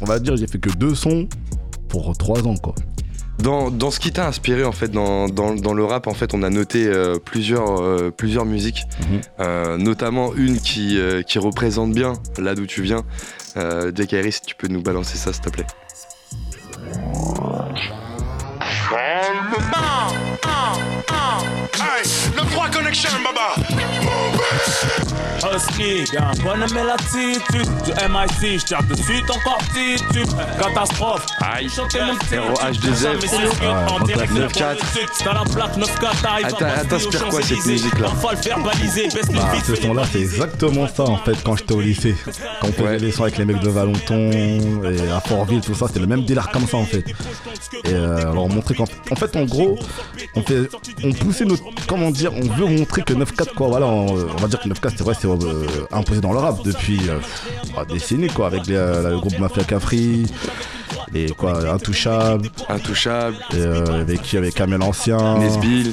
On 0.00 0.04
va 0.04 0.18
dire 0.18 0.36
j'ai 0.36 0.46
fait 0.46 0.58
que 0.58 0.70
deux 0.70 0.94
sons 0.94 1.28
pour 1.88 2.16
trois 2.16 2.46
ans 2.46 2.56
quoi. 2.56 2.74
Dans, 3.38 3.72
dans 3.72 3.90
ce 3.90 3.98
qui 3.98 4.12
t'a 4.12 4.28
inspiré 4.28 4.64
en 4.64 4.70
fait 4.70 4.88
dans, 4.88 5.28
dans, 5.28 5.54
dans 5.54 5.74
le 5.74 5.84
rap 5.84 6.06
en 6.06 6.14
fait 6.14 6.34
on 6.34 6.44
a 6.44 6.50
noté 6.50 6.86
euh, 6.86 7.18
plusieurs, 7.18 7.82
euh, 7.82 8.12
plusieurs 8.16 8.44
musiques. 8.44 8.84
Mhm. 9.00 9.20
Euh, 9.40 9.76
notamment 9.76 10.32
une 10.34 10.60
qui, 10.60 10.98
qui 11.26 11.38
représente 11.38 11.92
bien 11.92 12.12
là 12.38 12.54
d'où 12.54 12.66
tu 12.66 12.82
viens. 12.82 13.02
Jack 13.56 14.12
Harris 14.12 14.38
tu 14.46 14.54
peux 14.54 14.68
nous 14.68 14.82
balancer 14.82 15.16
ça 15.16 15.32
s'il 15.32 15.42
te 15.42 15.50
plaît 15.50 15.66
Hey, 18.90 19.30
le 22.36 22.42
3 22.50 22.70
connection, 22.70 23.10
baba. 23.22 23.54
Husky, 25.52 26.04
y'a 26.12 26.28
un 26.28 26.34
bonhomme 26.42 26.76
et 26.76 26.84
l'attitude. 26.84 27.68
Du 27.84 27.90
MIC, 27.92 28.60
je 28.60 28.64
tire 28.64 28.82
de 28.82 28.94
suite 28.96 29.30
encore 29.30 29.58
titube. 29.74 30.28
Catastrophe. 30.60 31.26
Aïe. 31.40 31.68
Chanter 31.68 32.00
mon 32.02 32.16
petit 32.16 32.34
Héros 32.34 32.54
H2F. 32.54 33.08
Mais 33.20 33.28
c'est 33.28 33.36
ce 33.36 33.64
Ah, 33.64 33.92
en 33.92 34.04
direct 34.04 34.32
9-4. 34.32 35.24
Dans 35.24 35.32
la 35.32 35.42
plaque 35.44 35.76
9-4, 35.76 36.26
arrive 36.26 36.46
Attends, 36.46 36.64
à 36.64 36.84
t'inspire 36.84 37.26
quoi, 37.28 37.42
cette 37.42 37.64
musique-là 37.66 38.08
Parfois 38.08 38.32
le 38.34 38.38
verbaliser, 38.40 39.08
baisse 39.08 39.28
Bah, 39.32 39.52
ce 39.66 39.74
son-là, 39.76 40.02
les 40.02 40.08
c'est 40.12 40.20
exactement 40.20 40.86
ça 40.88 41.04
en 41.04 41.16
fait 41.18 41.36
quand 41.44 41.56
j'étais 41.56 41.74
au 41.74 41.80
lycée. 41.80 42.14
Quand 42.60 42.68
on 42.68 42.72
faisait 42.72 42.98
les 42.98 43.12
sons 43.12 43.22
avec 43.24 43.38
les 43.38 43.44
mecs 43.44 43.60
de 43.60 43.68
Valenton 43.68 44.30
et 44.32 45.10
à 45.10 45.20
Fortville, 45.20 45.60
tout 45.60 45.74
ça, 45.74 45.86
c'était 45.88 46.00
le 46.00 46.06
même 46.06 46.24
délire 46.24 46.48
comme 46.50 46.66
ça 46.66 46.76
en 46.76 46.84
fait. 46.84 47.04
Et 47.84 47.92
euh, 47.92 48.30
alors 48.30 48.48
montrer 48.48 48.74
qu'en 48.74 48.84
en 49.10 49.16
fait, 49.16 49.36
en 49.36 49.44
gros, 49.44 49.78
on 50.34 50.42
fait, 50.42 50.68
on 51.02 51.12
poussait 51.12 51.44
notre, 51.44 51.62
comment 51.86 52.10
dire, 52.10 52.32
on 52.34 52.48
veut 52.54 52.66
montrer 52.66 53.02
que 53.02 53.12
9-4 53.14 53.54
quoi, 53.54 53.68
voilà, 53.68 53.86
on, 53.86 54.06
on 54.14 54.36
va 54.40 54.48
dire 54.48 54.60
que 54.60 54.68
9-4 54.68 54.90
c'est 54.96 55.02
vrai, 55.02 55.14
c'est 55.18 55.26
euh, 55.42 55.66
imposé 55.92 56.20
dans 56.20 56.32
le 56.32 56.38
rap 56.38 56.62
depuis 56.64 57.00
euh, 57.08 57.18
des 57.86 57.94
décennies 57.94 58.28
quoi, 58.28 58.46
avec 58.46 58.66
les, 58.66 58.76
euh, 58.76 59.10
le 59.10 59.18
groupe 59.18 59.38
Mafia 59.38 59.64
Cafri. 59.64 60.26
Et 61.14 61.30
quoi, 61.30 61.70
Intouchable, 61.72 62.48
Intouchable, 62.68 63.36
et, 63.52 63.56
euh, 63.56 64.00
avec 64.00 64.22
qui 64.22 64.36
Avec 64.36 64.54
Kamel 64.54 64.82
Ancien. 64.82 65.38
Nesbill. 65.38 65.92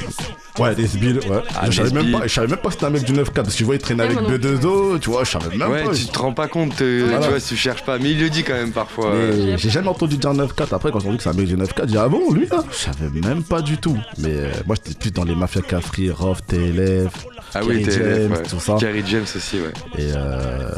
Ouais, 0.59 0.75
Nesbill, 0.75 1.17
ouais. 1.19 1.41
Ah, 1.59 1.69
je, 1.69 1.77
savais 1.77 1.91
même 1.91 2.11
pas, 2.11 2.27
je 2.27 2.33
savais 2.33 2.47
même 2.47 2.57
pas 2.57 2.67
que 2.67 2.73
c'était 2.73 2.85
un 2.85 2.89
mec 2.89 3.03
du 3.03 3.13
9-4 3.13 3.31
parce 3.33 3.53
que 3.53 3.59
je 3.59 3.63
vois 3.65 3.75
il 3.75 3.79
traîne 3.81 3.99
Ouais, 3.99 4.05
avec 4.07 4.19
moi 4.21 4.29
non 4.31 4.37
B2O, 4.37 4.99
tu 4.99 5.09
vois, 5.09 5.23
je 5.23 5.31
savais 5.31 5.55
même 5.55 5.71
Ouais, 5.71 5.83
pas. 5.85 5.93
tu 5.93 6.05
te 6.05 6.19
rends 6.19 6.33
pas 6.33 6.47
compte, 6.47 6.81
euh, 6.81 7.05
Voilà. 7.09 7.23
tu 7.25 7.29
vois, 7.29 7.39
si 7.39 7.47
tu 7.49 7.55
cherches 7.57 7.83
pas. 7.83 7.97
Mais 7.99 8.11
il 8.11 8.19
le 8.19 8.29
dit 8.29 8.43
quand 8.43 8.53
même 8.53 8.71
parfois. 8.71 9.13
Mais 9.13 9.57
j'ai 9.57 9.69
jamais 9.69 9.87
entendu 9.87 10.17
dire 10.17 10.33
9-4. 10.33 10.73
Après, 10.75 10.91
quand 10.91 11.05
on 11.05 11.11
dit 11.11 11.17
que 11.17 11.23
c'est 11.23 11.29
un 11.29 11.33
mec 11.33 11.47
du 11.47 11.55
9-4, 11.55 11.73
j'ai 11.81 11.85
dit 11.87 11.97
ah 11.97 12.07
bon, 12.09 12.31
lui 12.33 12.47
là 12.47 12.63
Je 12.71 12.75
savais 12.75 13.09
même 13.21 13.43
pas 13.43 13.61
du 13.61 13.77
tout. 13.77 13.97
Mais 14.17 14.29
euh, 14.31 14.51
moi, 14.67 14.75
j'étais 14.75 14.97
plus 14.99 15.11
dans 15.11 15.23
les 15.23 15.35
mafias 15.35 15.61
Cafri, 15.61 16.09
Rof, 16.11 16.41
TLF, 16.45 17.11
Ah 17.53 17.61
oui, 17.63 17.83
Kerry 17.83 17.83
t'es 17.85 17.91
James, 17.91 18.31
ouais. 18.33 18.43
tout 18.43 18.59
ça. 18.59 18.75
Kerry 18.79 19.03
James 19.07 19.25
aussi, 19.35 19.57
ouais. 19.57 19.71
Et 19.97 20.11
euh, 20.15 20.69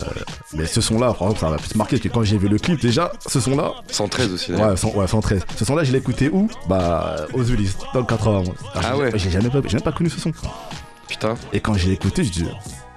mais 0.55 0.65
ce 0.67 0.81
son-là, 0.81 1.13
franchement, 1.15 1.35
ça 1.39 1.49
m'a 1.49 1.57
plus 1.57 1.73
marqué 1.75 1.99
que 1.99 2.07
quand 2.09 2.23
j'ai 2.23 2.37
vu 2.37 2.47
le 2.47 2.59
clip, 2.59 2.79
déjà, 2.79 3.11
ce 3.27 3.39
son-là, 3.39 3.71
113 3.89 4.33
aussi, 4.33 4.51
d'ailleurs. 4.51 4.69
ouais, 4.71 4.77
100 4.77 4.89
ouais, 4.95 5.07
113. 5.07 5.41
Ce 5.57 5.65
son-là, 5.65 5.83
je 5.83 5.91
l'ai 5.91 5.97
écouté 5.97 6.29
où? 6.31 6.47
Bah, 6.69 7.15
aux 7.33 7.43
Ulysses, 7.43 7.75
dans 7.93 8.01
le 8.01 8.05
80. 8.05 8.43
Ah 8.75 8.95
ouais. 8.97 9.11
J'ai 9.15 9.31
jamais, 9.31 9.49
pas- 9.49 9.61
j'ai 9.65 9.75
même 9.75 9.83
pas 9.83 9.91
connu 9.91 10.09
ce 10.09 10.19
son. 10.19 10.31
Putain. 11.07 11.35
Et 11.51 11.59
quand 11.59 11.73
j'ai 11.75 11.91
écouté, 11.91 12.23
je 12.23 12.31
dis 12.31 12.45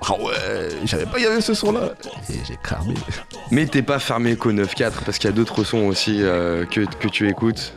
ah 0.08 0.12
ouais, 0.12 0.68
je 0.82 0.86
savais 0.88 1.06
pas 1.06 1.18
y 1.18 1.24
avait 1.24 1.40
ce 1.40 1.54
son-là. 1.54 1.94
Et 2.30 2.34
j'ai 2.46 2.56
cramé. 2.62 2.94
Mais 3.50 3.66
t'es 3.66 3.82
pas 3.82 3.98
fermé 3.98 4.36
qu'au 4.36 4.52
9-4 4.52 4.92
parce 5.04 5.18
qu'il 5.18 5.28
y 5.28 5.32
a 5.32 5.36
d'autres 5.36 5.64
sons 5.64 5.86
aussi 5.86 6.18
euh, 6.20 6.64
que, 6.66 6.80
que 6.80 7.08
tu 7.08 7.28
écoutes, 7.28 7.72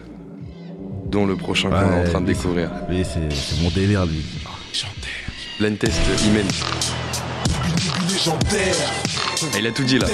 dont 1.05 1.25
le 1.25 1.35
prochain 1.35 1.69
qu'on 1.69 1.75
est 1.75 2.07
en 2.07 2.09
train 2.09 2.21
de 2.21 2.27
découvrir. 2.27 2.69
Lui, 2.89 3.03
c'est 3.03 3.61
mon 3.61 3.69
délire, 3.69 4.05
lui. 4.05 4.23
Blind 5.59 5.77
Test, 5.77 5.99
Imen. 6.25 6.45
légendaire. 8.09 8.75
Il 9.57 9.67
a 9.67 9.71
tout 9.71 9.83
dit 9.83 9.97
là. 9.97 10.07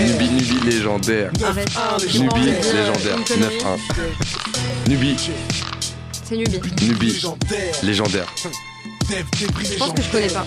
Nubi, 0.00 0.30
Nubi 0.30 0.60
légendaire. 0.66 1.30
Nubi 2.14 2.40
légendaire. 2.44 3.16
une 3.18 3.24
connerie. 3.24 3.58
9-1. 3.58 4.88
Nubi, 4.88 5.16
C'est 6.28 6.36
Nubi. 6.36 6.60
Nubi 6.82 7.06
Légendaire. 7.06 7.82
légendaire. 7.82 8.34
Je 8.36 9.78
pense 9.78 9.92
que 9.94 10.02
je 10.02 10.10
connais 10.10 10.28
pas. 10.28 10.44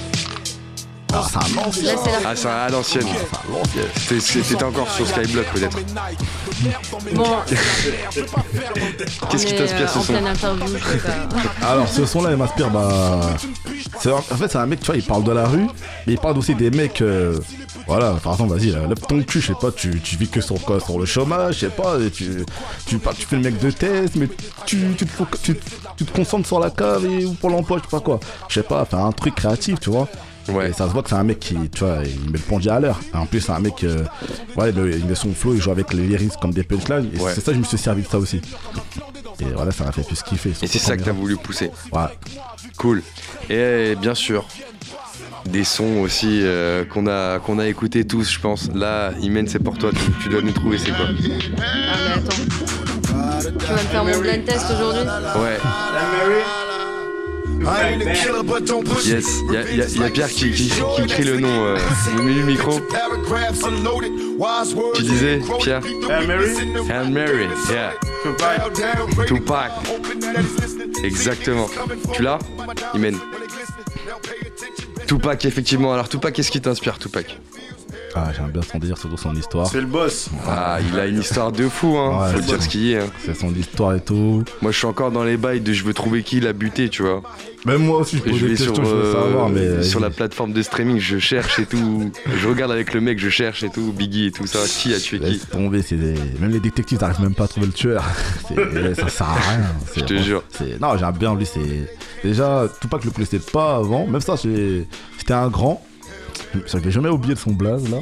Ah, 1.14 1.24
c'est 1.30 1.38
un 1.38 1.64
ancien. 1.68 1.96
C'est. 2.36 2.48
Ah, 2.50 2.64
à 2.66 2.70
l'ancienne. 2.70 3.06
C'était- 4.20 4.64
encore 4.64 4.90
sur 4.92 5.08
Skyblock 5.08 5.46
peut-être. 5.54 5.78
Bon, 7.14 7.24
Qu'est-ce 9.30 9.46
qui 9.46 9.56
t'inspire 9.56 9.82
euh, 9.86 9.88
ce 9.88 10.00
son 10.00 10.14
pas. 10.14 10.20
Alors, 11.68 11.88
ce 11.88 12.06
son-là, 12.06 12.32
il 12.32 12.38
m'inspire, 12.38 12.70
bah. 12.70 13.20
En 14.06 14.22
fait, 14.22 14.48
c'est 14.52 14.58
un 14.58 14.66
mec, 14.66 14.80
tu 14.80 14.86
vois, 14.88 14.96
il 14.96 15.04
parle 15.04 15.24
de 15.24 15.32
la 15.32 15.48
rue, 15.48 15.66
mais 16.08 16.14
il 16.14 16.18
parle 16.20 16.38
aussi 16.38 16.56
des 16.56 16.70
mecs. 16.72 17.02
euh, 17.02 17.40
Voilà, 17.88 18.12
par 18.24 18.34
exemple, 18.34 18.54
vas-y, 18.56 18.70
là, 18.72 18.82
lève 18.88 19.00
ton 19.08 19.22
cul, 19.24 19.42
je 19.42 19.48
sais 19.48 19.54
pas, 19.60 19.72
tu, 19.72 20.00
tu 20.02 20.16
vis 20.16 20.28
que 20.30 20.40
sur, 20.40 20.56
quoi, 20.62 20.80
sur 20.80 21.00
le 21.00 21.06
chômage, 21.06 21.56
je 21.56 21.60
sais 21.62 21.70
pas, 21.70 21.98
et 22.00 22.12
tu, 22.12 22.46
tu, 22.86 23.00
parles- 23.00 23.16
tu 23.18 23.26
fais 23.26 23.36
le 23.36 23.42
mec 23.42 23.58
de 23.60 23.72
thèse, 23.72 24.12
mais 24.16 24.28
tu, 24.66 24.78
tu, 24.98 25.06
te, 25.06 25.24
tu, 25.42 25.60
tu 25.98 26.06
te 26.06 26.12
concentres 26.16 26.48
sur 26.48 26.60
la 26.60 26.70
cave 26.70 27.06
et, 27.06 27.26
ou 27.26 27.34
pour 27.34 27.50
l'emploi, 27.50 27.78
je 27.80 27.84
sais 27.84 27.90
pas 27.90 28.00
quoi. 28.00 28.20
Je 28.48 28.54
sais 28.56 28.64
pas, 28.64 28.86
faire 28.86 29.00
un 29.00 29.12
truc 29.12 29.36
créatif, 29.36 29.80
tu 29.80 29.90
vois. 29.90 30.08
Ouais. 30.50 30.70
Et 30.70 30.74
ça 30.74 30.88
se 30.88 30.94
voit 30.94 31.04
que 31.04 31.10
c'est 31.10 31.16
un 31.16 31.24
mec 31.24 31.40
qui, 31.40 31.56
tu 31.70 31.84
vois, 31.84 32.00
il 32.04 32.32
met 32.32 32.38
le 32.38 32.40
pondier 32.40 32.72
à 32.72 32.80
l'heure. 32.80 33.00
En 33.14 33.26
plus, 33.26 33.42
c'est 33.42 33.52
un 33.52 33.60
mec, 33.60 33.84
euh, 33.84 34.04
ouais, 34.58 34.72
il, 34.72 34.78
il 35.00 35.06
met 35.06 35.16
son 35.16 35.34
flow, 35.34 35.54
il 35.54 35.62
joue 35.62 35.72
avec 35.72 35.94
les 35.94 36.04
lyrics 36.08 36.34
comme 36.42 36.52
des 36.54 36.64
punchlines. 36.64 37.10
Et 37.16 37.20
Ouais. 37.20 37.32
c'est 37.36 37.42
ça, 37.44 37.54
je 37.54 37.58
me 37.60 37.64
suis 37.64 37.78
servi 37.78 38.02
de 38.04 38.08
ça 38.08 38.18
aussi. 38.18 38.42
Et 39.40 39.46
voilà, 39.56 39.72
ça 39.72 39.84
m'a 39.86 39.92
fait 39.92 40.06
plus 40.06 40.22
kiffer. 40.24 40.54
Et 40.62 40.68
c'est 40.68 40.78
ça 40.80 40.98
que 40.98 41.04
t'as 41.04 41.12
voulu 41.12 41.38
pousser. 41.38 41.72
Ouais. 41.92 42.02
Cool. 42.78 43.02
Et 43.50 43.96
bien 44.00 44.14
sûr, 44.16 44.46
des 45.46 45.64
sons 45.64 45.98
aussi 46.02 46.42
euh, 46.44 46.86
qu'on 46.86 47.08
a, 47.08 47.40
qu'on 47.40 47.58
a 47.60 47.68
écoutés 47.68 48.06
tous, 48.06 48.30
je 48.32 48.40
pense. 48.40 48.70
Là, 48.74 49.12
Imen, 49.22 49.48
c'est 49.48 49.60
pour 49.60 49.78
toi. 49.78 49.92
Tu, 49.92 50.24
tu 50.24 50.30
dois 50.30 50.42
nous 50.42 50.52
trouver 50.52 50.78
c'est 50.78 50.92
quoi? 50.92 51.06
Ah, 51.08 51.96
mais 52.06 52.14
attends. 52.14 53.50
Tu 53.60 53.66
vas 53.66 53.74
me 53.74 53.78
faire 53.80 54.04
mon 54.06 54.20
blind 54.20 54.46
test 54.46 54.66
aujourd'hui? 54.72 55.02
Ouais, 55.42 55.58
yes. 59.06 59.26
Il 59.48 59.54
y 59.54 59.58
a, 59.58 59.62
y 59.72 59.82
a- 59.82 59.88
y 59.88 60.04
a 60.04 60.10
Pierre 60.10 60.30
qui, 60.30 60.52
qui, 60.52 60.70
qui 60.70 61.06
crie 61.08 61.24
le 61.24 61.40
nom. 61.40 61.66
Euh, 61.66 61.78
il 62.18 62.24
met 62.24 62.34
le 62.34 62.44
micro. 62.44 62.80
Tu 64.96 65.04
disais, 65.04 65.40
Pierre? 65.62 65.82
Hail 66.90 67.12
Mary, 67.12 67.48
yeah. 67.70 67.94
Tupac. 69.28 69.72
Exactement. 71.04 71.68
Tu 72.14 72.22
l'as? 72.24 72.40
Imen. 72.94 73.18
Tupac, 75.08 75.44
effectivement. 75.46 75.94
Alors, 75.94 76.08
Tupac, 76.10 76.34
qu'est-ce 76.34 76.52
qui 76.52 76.62
t'inspire, 76.62 76.98
Tupac? 76.98 77.38
Ah, 78.16 78.32
j'aime 78.36 78.52
bien 78.52 78.62
son 78.62 78.78
délire, 78.80 78.98
surtout 78.98 79.18
son 79.18 79.34
histoire. 79.36 79.68
C'est 79.68 79.80
le 79.80 79.88
boss. 79.88 80.30
Ah, 80.48 80.80
il 80.92 81.00
a 81.00 81.06
une 81.08 81.20
histoire 81.20 81.52
de 81.52 81.68
fou, 81.70 81.96
hein. 81.98 82.20
Ouais, 82.28 82.34
Faut 82.34 82.40
c'est 82.42 82.46
dire 82.48 82.62
ce 82.64 82.68
qu'il 82.70 82.82
y 82.82 82.94
est. 82.94 83.00
hein. 83.00 83.08
C'est 83.26 83.34
son 83.36 83.54
histoire 83.56 83.96
et 83.96 84.02
tout. 84.02 84.44
Moi, 84.62 84.72
je 84.72 84.78
suis 84.78 84.88
encore 84.88 85.12
dans 85.12 85.24
les 85.24 85.38
bails 85.38 85.62
de 85.62 85.72
je 85.74 85.84
veux 85.84 85.94
trouver 85.94 86.22
qui 86.24 86.40
l'a 86.40 86.54
buté, 86.54 86.90
tu 86.90 87.04
vois. 87.04 87.22
Même 87.66 87.86
moi 87.86 88.00
aussi, 88.00 88.18
je 88.18 88.24
pose 88.24 88.36
je 88.38 88.46
des 88.46 88.52
vais 88.54 88.56
sur, 88.58 88.74
questions, 88.74 88.84
je 88.84 88.96
veux 88.96 89.04
euh, 89.06 89.14
savoir, 89.14 89.50
mais. 89.50 89.84
sur 89.84 90.00
la 90.00 90.10
plateforme 90.10 90.52
de 90.52 90.62
streaming, 90.64 90.98
je 91.00 91.20
cherche 91.20 91.60
et 91.60 91.66
tout. 91.66 92.12
Je 92.36 92.48
regarde 92.48 92.72
avec 92.72 92.94
le 92.94 93.02
mec, 93.02 93.20
je 93.20 93.30
cherche 93.30 93.64
et 93.64 93.70
tout. 93.70 93.92
Biggie 93.94 94.28
et 94.28 94.32
tout 94.32 94.48
ça. 94.48 94.60
Qui 94.68 94.94
a 94.94 95.00
tué 95.00 95.20
qui? 95.20 95.40
Tomber, 95.40 95.82
c'est 95.84 95.96
des... 95.96 96.16
même 96.40 96.50
les 96.52 96.60
détectives 96.60 97.00
n'arrivent 97.00 97.22
même 97.22 97.36
pas 97.36 97.44
à 97.44 97.48
trouver 97.48 97.68
le 97.68 97.74
tueur. 97.74 98.04
C'est- 98.48 98.96
ça 98.96 99.08
sert 99.10 99.30
à 99.30 99.36
rien. 99.36 99.62
Je 99.96 100.02
te 100.02 100.18
jure. 100.18 100.44
Non, 100.82 100.98
j'aime 100.98 101.12
bien 101.18 101.36
lui, 101.36 101.46
c'est. 101.46 101.96
Déjà, 102.24 102.68
tout 102.82 102.88
pas 102.88 102.98
que 103.00 103.06
le 103.06 103.12
connaissais 103.12 103.40
pas 103.40 103.76
avant, 103.78 104.06
même 104.08 104.22
ça, 104.22 104.36
c'était 104.38 105.34
un 105.34 105.48
grand. 105.50 105.84
Je 106.54 106.78
vais 106.78 106.92
jamais 106.92 107.10
oublié 107.10 107.34
de 107.34 107.40
son 107.40 107.52
blaze 107.52 107.90
là. 107.90 107.98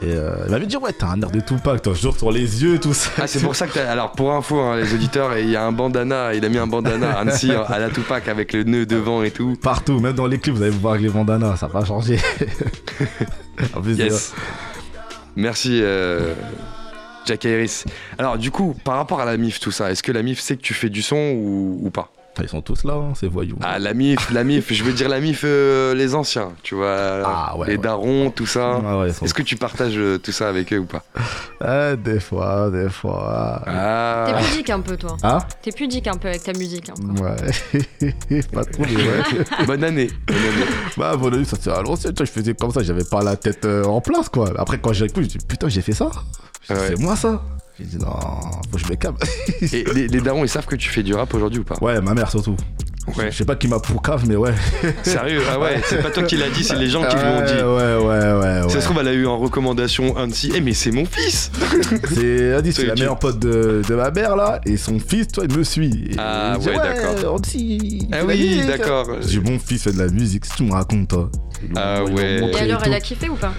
Et 0.00 0.12
euh, 0.12 0.44
il 0.46 0.52
m'avait 0.52 0.66
dit, 0.66 0.76
ouais, 0.76 0.92
t'as 0.92 1.08
un 1.08 1.20
air 1.20 1.30
de 1.30 1.40
Tupac, 1.40 1.82
toi, 1.82 1.92
toujours 1.92 2.16
sur 2.16 2.30
les 2.30 2.62
yeux, 2.62 2.78
tout 2.78 2.94
ça. 2.94 3.10
Ah, 3.18 3.26
c'est 3.26 3.40
pour 3.40 3.56
ça 3.56 3.66
que 3.66 3.74
t'as. 3.74 3.90
Alors, 3.90 4.12
pour 4.12 4.32
info, 4.32 4.60
hein, 4.60 4.76
les 4.76 4.94
auditeurs, 4.94 5.36
il 5.36 5.50
y 5.50 5.56
a 5.56 5.64
un 5.64 5.72
bandana. 5.72 6.34
Il 6.34 6.44
a 6.44 6.48
mis 6.48 6.58
un 6.58 6.68
bandana 6.68 7.18
Annecy 7.18 7.50
à 7.66 7.80
la 7.80 7.90
Tupac 7.90 8.28
avec 8.28 8.52
le 8.52 8.62
nœud 8.62 8.86
devant 8.86 9.24
et 9.24 9.32
tout. 9.32 9.56
Partout, 9.60 9.98
même 9.98 10.12
dans 10.12 10.26
les 10.26 10.38
clips, 10.38 10.54
vous 10.54 10.62
allez 10.62 10.70
voir 10.70 10.94
avec 10.94 11.04
les 11.04 11.12
bandanas, 11.12 11.56
ça 11.56 11.66
va 11.66 11.84
changer. 11.84 12.20
en 13.74 13.80
plus, 13.80 13.98
Yes. 13.98 14.34
Merci, 15.34 15.80
euh, 15.82 16.32
Jack 17.24 17.44
Harris. 17.44 17.82
Alors, 18.18 18.38
du 18.38 18.52
coup, 18.52 18.76
par 18.84 18.96
rapport 18.96 19.20
à 19.20 19.24
la 19.24 19.36
MIF, 19.36 19.58
tout 19.58 19.72
ça, 19.72 19.90
est-ce 19.90 20.04
que 20.04 20.12
la 20.12 20.22
MIF 20.22 20.38
sait 20.38 20.56
que 20.56 20.62
tu 20.62 20.74
fais 20.74 20.90
du 20.90 21.02
son 21.02 21.16
ou, 21.16 21.80
ou 21.82 21.90
pas? 21.90 22.12
Ils 22.42 22.48
sont 22.48 22.62
tous 22.62 22.84
là, 22.84 22.94
hein, 22.94 23.12
ces 23.18 23.28
voyous. 23.28 23.56
Ah, 23.62 23.78
la 23.78 23.94
MIF, 23.94 24.30
la 24.30 24.44
MIF, 24.44 24.72
je 24.72 24.84
veux 24.84 24.92
dire 24.92 25.08
la 25.08 25.20
MIF, 25.20 25.42
euh, 25.44 25.94
les 25.94 26.14
anciens, 26.14 26.52
tu 26.62 26.74
vois. 26.74 27.22
Ah, 27.24 27.56
ouais, 27.56 27.66
les 27.68 27.76
ouais. 27.76 27.82
darons, 27.82 28.30
tout 28.30 28.46
ça. 28.46 28.80
Ah 28.84 28.98
ouais, 29.00 29.12
sont- 29.12 29.24
Est-ce 29.24 29.34
que 29.34 29.42
tu 29.42 29.56
partages 29.56 29.96
euh, 29.96 30.18
tout 30.18 30.32
ça 30.32 30.48
avec 30.48 30.72
eux 30.72 30.78
ou 30.78 30.84
pas? 30.86 31.02
Ah, 31.60 31.96
des 31.96 32.20
fois, 32.20 32.70
des 32.70 32.88
fois. 32.88 33.62
T'es 33.64 33.70
Ah, 33.74 34.40
pudique 34.50 34.70
un 34.70 34.80
peu, 34.80 34.96
toi. 34.96 35.16
Ah 35.22 35.38
T'es 35.62 35.72
pudique 35.72 36.06
un 36.06 36.16
peu 36.16 36.28
avec 36.28 36.42
ta 36.42 36.52
musique. 36.52 36.90
hein. 36.90 36.94
Ouais. 37.22 38.42
pas 38.52 38.64
trop, 38.64 38.82
mais 38.84 38.96
ouais. 38.96 39.44
bonne 39.66 39.84
année. 39.84 40.10
Bonne 40.26 40.36
année. 40.36 40.66
bah, 40.96 41.16
bon, 41.16 41.44
ça 41.44 41.56
c'est 41.60 41.70
à 41.70 41.82
l'ancienne, 41.82 42.12
tu 42.14 42.18
vois, 42.22 42.26
je 42.26 42.32
faisais 42.32 42.54
comme 42.54 42.70
ça, 42.70 42.82
j'avais 42.82 43.04
pas 43.04 43.22
la 43.22 43.36
tête 43.36 43.64
euh, 43.64 43.84
en 43.84 44.00
place, 44.00 44.28
quoi. 44.28 44.50
Après, 44.58 44.78
quand 44.78 44.92
j'ai 44.92 45.06
écouté, 45.06 45.22
je 45.24 45.38
dis, 45.38 45.44
putain, 45.46 45.68
j'ai 45.68 45.82
fait 45.82 45.92
ça. 45.92 46.10
C'est 46.66 46.98
moi 46.98 47.16
ça 47.16 47.42
J'ai 47.78 47.84
dit, 47.84 47.96
non, 47.98 48.06
faut 48.70 48.76
que 48.76 48.78
je 48.78 48.90
me 48.90 48.96
calme. 48.96 49.16
Et 49.62 49.84
les, 49.94 50.08
les 50.08 50.20
darons, 50.20 50.44
ils 50.44 50.48
savent 50.48 50.66
que 50.66 50.74
tu 50.74 50.88
fais 50.88 51.04
du 51.04 51.14
rap 51.14 51.32
aujourd'hui 51.32 51.60
ou 51.60 51.64
pas? 51.64 51.76
Ouais, 51.80 52.00
ma 52.00 52.12
mère 52.12 52.28
surtout. 52.30 52.56
Ouais. 53.16 53.30
Je 53.30 53.36
sais 53.38 53.44
pas 53.44 53.54
qui 53.56 53.68
m'a 53.68 53.78
pour 53.78 54.02
cave, 54.02 54.24
mais 54.26 54.36
ouais. 54.36 54.52
Sérieux 55.02 55.40
Ah 55.50 55.58
ouais, 55.58 55.80
c'est 55.88 56.02
pas 56.02 56.10
toi 56.10 56.24
qui 56.24 56.36
l'as 56.36 56.50
dit, 56.50 56.62
c'est 56.64 56.76
les 56.76 56.88
gens 56.90 57.02
qui 57.08 57.14
lui 57.16 57.22
ont 57.24 57.38
Ouais, 57.38 57.46
dit. 57.46 57.52
Ouais, 57.62 57.62
ouais, 57.62 58.32
ouais, 58.32 58.62
ouais. 58.64 58.68
Ça 58.68 58.80
se 58.80 58.84
trouve, 58.84 58.98
elle 59.00 59.08
a 59.08 59.12
eu 59.12 59.26
en 59.26 59.38
recommandation 59.38 60.16
Annecy. 60.16 60.52
Eh, 60.54 60.60
mais 60.60 60.74
c'est 60.74 60.90
mon 60.90 61.06
fils 61.06 61.50
C'est 62.12 62.84
la 62.84 62.94
meilleure 62.94 63.18
pote 63.18 63.38
de, 63.38 63.80
de 63.88 63.94
ma 63.94 64.10
mère 64.10 64.34
là, 64.36 64.60
et 64.66 64.76
son 64.76 64.98
fils, 64.98 65.28
toi, 65.28 65.44
il 65.48 65.56
me 65.56 65.62
suit. 65.62 66.08
Et 66.10 66.16
Ah, 66.18 66.58
ouais, 66.58 66.74
d'accord. 66.76 67.40
Ah 68.12 68.24
oui, 68.26 68.60
d'accord. 68.66 69.06
J'ai 69.26 69.40
mon 69.40 69.58
fils 69.58 69.84
fait 69.84 69.92
de 69.92 69.98
la 69.98 70.08
musique, 70.08 70.44
si 70.44 70.52
tu 70.56 70.64
me 70.64 70.72
racontes, 70.72 71.08
toi. 71.08 71.30
Ah 71.76 72.04
ouais. 72.04 72.40
Et 72.52 72.58
alors, 72.58 72.82
elle 72.84 72.94
a 72.94 73.00
kiffé 73.00 73.28
ou 73.28 73.36
pas? 73.36 73.54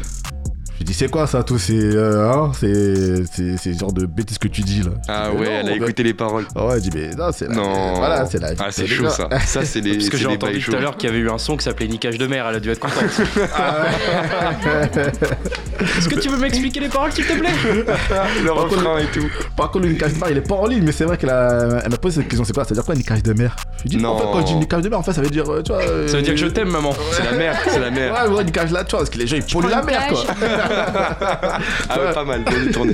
Dit, 0.89 0.95
c'est 0.95 1.07
quoi 1.07 1.27
ça, 1.27 1.43
tout 1.43 1.59
C'est 1.59 1.73
euh, 1.75 2.31
hein, 2.31 2.51
c'est 2.59 3.23
c'est- 3.31 3.57
c'est 3.57 3.73
ce 3.73 3.79
genre 3.79 3.93
de 3.93 4.07
bêtises 4.07 4.39
que 4.39 4.47
tu 4.47 4.61
dis 4.61 4.81
là. 4.81 4.89
Ah 5.07 5.27
dis, 5.31 5.37
ouais, 5.39 5.47
elle 5.61 5.69
a 5.69 5.75
écouté 5.75 6.01
les 6.01 6.15
paroles. 6.15 6.47
Ah 6.55 6.65
ouais, 6.65 6.77
je 6.77 6.89
dis, 6.89 6.91
mais 6.95 7.11
non, 7.15 7.29
c'est 7.31 7.47
la 7.47 7.53
Non. 7.53 7.93
Voilà, 7.93 8.25
c'est 8.25 8.39
la 8.39 8.49
Ah, 8.57 8.69
c'est 8.71 8.81
les 8.87 8.89
chaud 8.95 9.07
ça. 9.07 9.29
Ça, 9.45 9.63
c'est 9.65 9.81
des. 9.81 9.97
Parce 9.97 10.09
que 10.09 10.17
j'ai 10.17 10.25
entendu 10.25 10.59
tout 10.59 10.75
à 10.75 10.79
l'heure 10.79 10.97
qu'il 10.97 11.07
y 11.07 11.11
avait 11.13 11.21
eu 11.21 11.29
un 11.29 11.37
son 11.37 11.57
qui 11.57 11.63
s'appelait 11.65 11.87
Niquage 11.87 12.17
de 12.17 12.25
mer, 12.25 12.43
elle 12.49 12.55
a 12.55 12.59
dû 12.59 12.71
être 12.71 12.79
contente. 12.79 13.03
Est-ce 15.79 16.09
que 16.09 16.19
tu 16.19 16.29
veux 16.29 16.37
m'expliquer 16.37 16.79
les 16.79 16.89
paroles 16.89 17.11
s'il 17.11 17.25
te 17.25 17.33
plaît? 17.33 17.49
Le 18.43 18.51
refrain 18.51 18.97
et 18.97 19.05
tout. 19.05 19.27
Par 19.55 19.71
contre, 19.71 19.85
le 19.85 19.91
niquage 19.91 20.13
de 20.13 20.19
mer, 20.19 20.27
il 20.31 20.37
est 20.37 20.47
pas 20.47 20.55
en 20.55 20.65
ligne, 20.65 20.83
mais 20.83 20.91
c'est 20.91 21.03
vrai 21.05 21.17
qu'elle 21.17 21.29
a- 21.29 21.81
elle 21.83 21.89
m'a 21.91 21.97
posé 21.97 22.21
cette 22.21 22.27
question 22.29 22.43
c'est 22.45 22.53
quoi 22.53 22.63
Ça 22.63 22.69
veut 22.69 22.75
dire 22.75 22.85
quoi, 22.85 22.95
niquage 22.95 23.23
de 23.23 23.33
mer? 23.33 23.55
Je 23.77 23.83
lui 23.83 23.89
dis, 23.91 23.97
Non. 23.97 24.09
en 24.13 24.17
fait, 24.17 24.23
quand 24.25 24.39
je 24.41 24.45
dis 24.47 24.55
niquage 24.55 24.81
de 24.81 24.89
mer, 24.89 24.99
en 24.99 25.03
fait, 25.03 25.13
ça 25.13 25.21
veut 25.21 25.29
dire, 25.29 25.49
euh, 25.49 25.61
tu 25.61 25.71
vois. 25.71 25.81
Ça 26.07 26.17
veut 26.17 26.21
dire 26.23 26.33
que 26.33 26.39
je 26.39 26.47
t'aime, 26.47 26.69
maman. 26.69 26.93
C'est 27.11 27.23
la 27.23 27.31
mer, 27.33 27.55
c'est 27.67 27.79
la 27.79 27.91
mer. 27.91 28.13
Ouais, 28.13 28.35
ouais, 28.35 28.43
niquage 28.43 28.71
là, 28.71 28.83
tu 28.83 28.91
vois, 28.91 28.99
parce 28.99 29.09
que 29.09 29.17
les 29.19 29.27
gens 29.27 29.37
ils 29.37 29.43
polluent 29.45 29.69
la 29.69 29.83
mer, 29.83 30.07
quoi. 30.09 30.23
Ah 31.89 31.99
ouais, 31.99 32.13
pas 32.13 32.23
mal, 32.23 32.43
bien 32.43 32.65
détourné. 32.65 32.93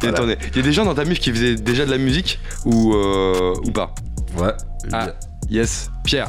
Détourné. 0.00 0.36
Il 0.50 0.56
y 0.56 0.60
a 0.60 0.62
des 0.62 0.72
gens 0.72 0.84
dans 0.84 0.94
ta 0.94 1.04
mif 1.04 1.18
qui 1.20 1.30
faisaient 1.30 1.54
déjà 1.54 1.84
de 1.86 1.90
la 1.90 1.98
musique 1.98 2.38
ou, 2.64 2.94
euh, 2.94 3.54
ou 3.64 3.70
pas? 3.70 3.94
Ouais. 4.38 4.52
Ah, 4.92 5.08
yes, 5.50 5.90
Pierre. 6.04 6.28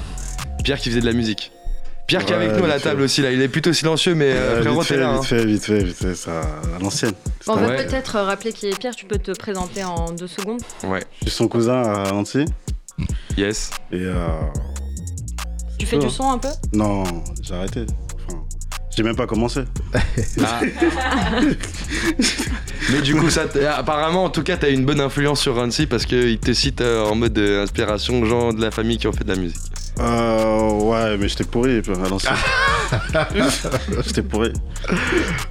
Pierre 0.63 0.77
qui 0.79 0.89
faisait 0.89 1.01
de 1.01 1.05
la 1.05 1.13
musique. 1.13 1.51
Pierre 2.07 2.25
qui 2.25 2.33
est 2.33 2.35
avec 2.35 2.51
nous 2.57 2.65
à 2.65 2.67
la 2.67 2.79
table 2.79 2.99
fait. 2.99 3.05
aussi 3.05 3.21
là, 3.21 3.31
il 3.31 3.41
est 3.41 3.47
plutôt 3.47 3.71
silencieux 3.71 4.13
mais 4.13 4.31
euh, 4.33 4.57
Euh, 4.57 4.61
frérot 4.61 4.79
vite 4.81 4.89
t'es 4.89 4.93
fait, 4.95 4.99
là. 4.99 5.09
hein. 5.09 5.19
vite 5.21 5.25
fait, 5.25 5.45
vite 5.45 5.63
fait, 5.65 5.83
vite 5.83 5.95
fait, 5.97 6.15
ça 6.15 6.41
à 6.41 6.79
l'ancienne. 6.81 7.13
On 7.47 7.55
va 7.55 7.67
Ouais. 7.67 7.85
peut-être 7.85 8.19
rappeler 8.19 8.51
qui 8.51 8.67
est 8.67 8.77
Pierre, 8.77 8.93
tu 8.95 9.05
peux 9.05 9.17
te 9.17 9.31
présenter 9.31 9.83
en 9.85 10.11
deux 10.11 10.27
secondes. 10.27 10.61
Ouais, 10.83 11.03
Je 11.21 11.29
suis 11.29 11.37
son 11.37 11.47
cousin 11.47 11.81
à 11.81 12.09
Annecy 12.09 12.43
yes. 13.37 13.71
et 13.93 14.01
euh, 14.01 14.15
Tu 15.79 15.85
fais 15.85 15.95
peu, 15.95 16.01
du 16.01 16.07
hein. 16.07 16.13
son 16.15 16.29
un 16.31 16.37
peu? 16.37 16.49
Non, 16.73 17.03
j'ai 17.41 17.53
arrêté. 17.55 17.85
J'ai 18.95 19.03
même 19.03 19.15
pas 19.15 19.25
commencé. 19.25 19.61
Ah. 20.43 20.61
mais 22.91 23.01
du 23.01 23.15
coup, 23.15 23.29
ça, 23.29 23.45
apparemment, 23.75 24.25
en 24.25 24.29
tout 24.29 24.43
cas, 24.43 24.57
t'as 24.57 24.69
une 24.69 24.85
bonne 24.85 25.01
influence 25.01 25.41
sur 25.41 25.55
Rancy 25.55 25.87
parce 25.87 26.05
qu'il 26.05 26.39
te 26.39 26.53
cite 26.53 26.81
euh, 26.81 27.03
en 27.03 27.15
mode 27.15 27.37
euh, 27.37 27.63
inspiration 27.63 28.23
gens 28.25 28.53
de 28.53 28.61
la 28.61 28.69
famille 28.71 28.97
qui 28.97 29.07
ont 29.07 29.13
fait 29.13 29.23
de 29.23 29.29
la 29.33 29.39
musique. 29.39 29.57
Euh, 29.99 30.71
ouais, 30.71 31.17
mais 31.17 31.27
j'étais 31.27 31.43
pourri 31.43 31.77
à 31.77 32.09
l'ancienne. 32.09 32.33
j'étais 34.05 34.23
pourri. 34.23 34.51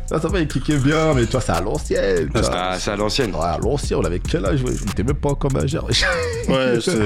Ça, 0.07 0.21
ça 0.21 0.29
va, 0.29 0.41
il 0.41 0.49
kickait 0.49 0.79
bien, 0.79 1.15
mais 1.15 1.25
tu 1.27 1.33
vois, 1.33 1.41
c'est 1.41 1.53
à 1.53 1.61
l'ancienne. 1.61 2.31
Ah, 2.35 2.77
c'est 2.79 2.91
à 2.91 2.97
l'ancienne. 2.97 3.35
Ouais, 3.35 3.45
à 3.45 3.59
l'ancienne, 3.59 4.01
on 4.01 4.05
avait 4.05 4.19
quel 4.19 4.45
âge 4.45 4.63
ouais, 4.63 4.73
Je 4.77 4.85
n'étais 4.85 5.05
même 5.05 5.17
pas 5.17 5.31
encore 5.31 5.53
majeur. 5.53 5.85
Ouais, 6.49 6.79
c'est 6.81 6.99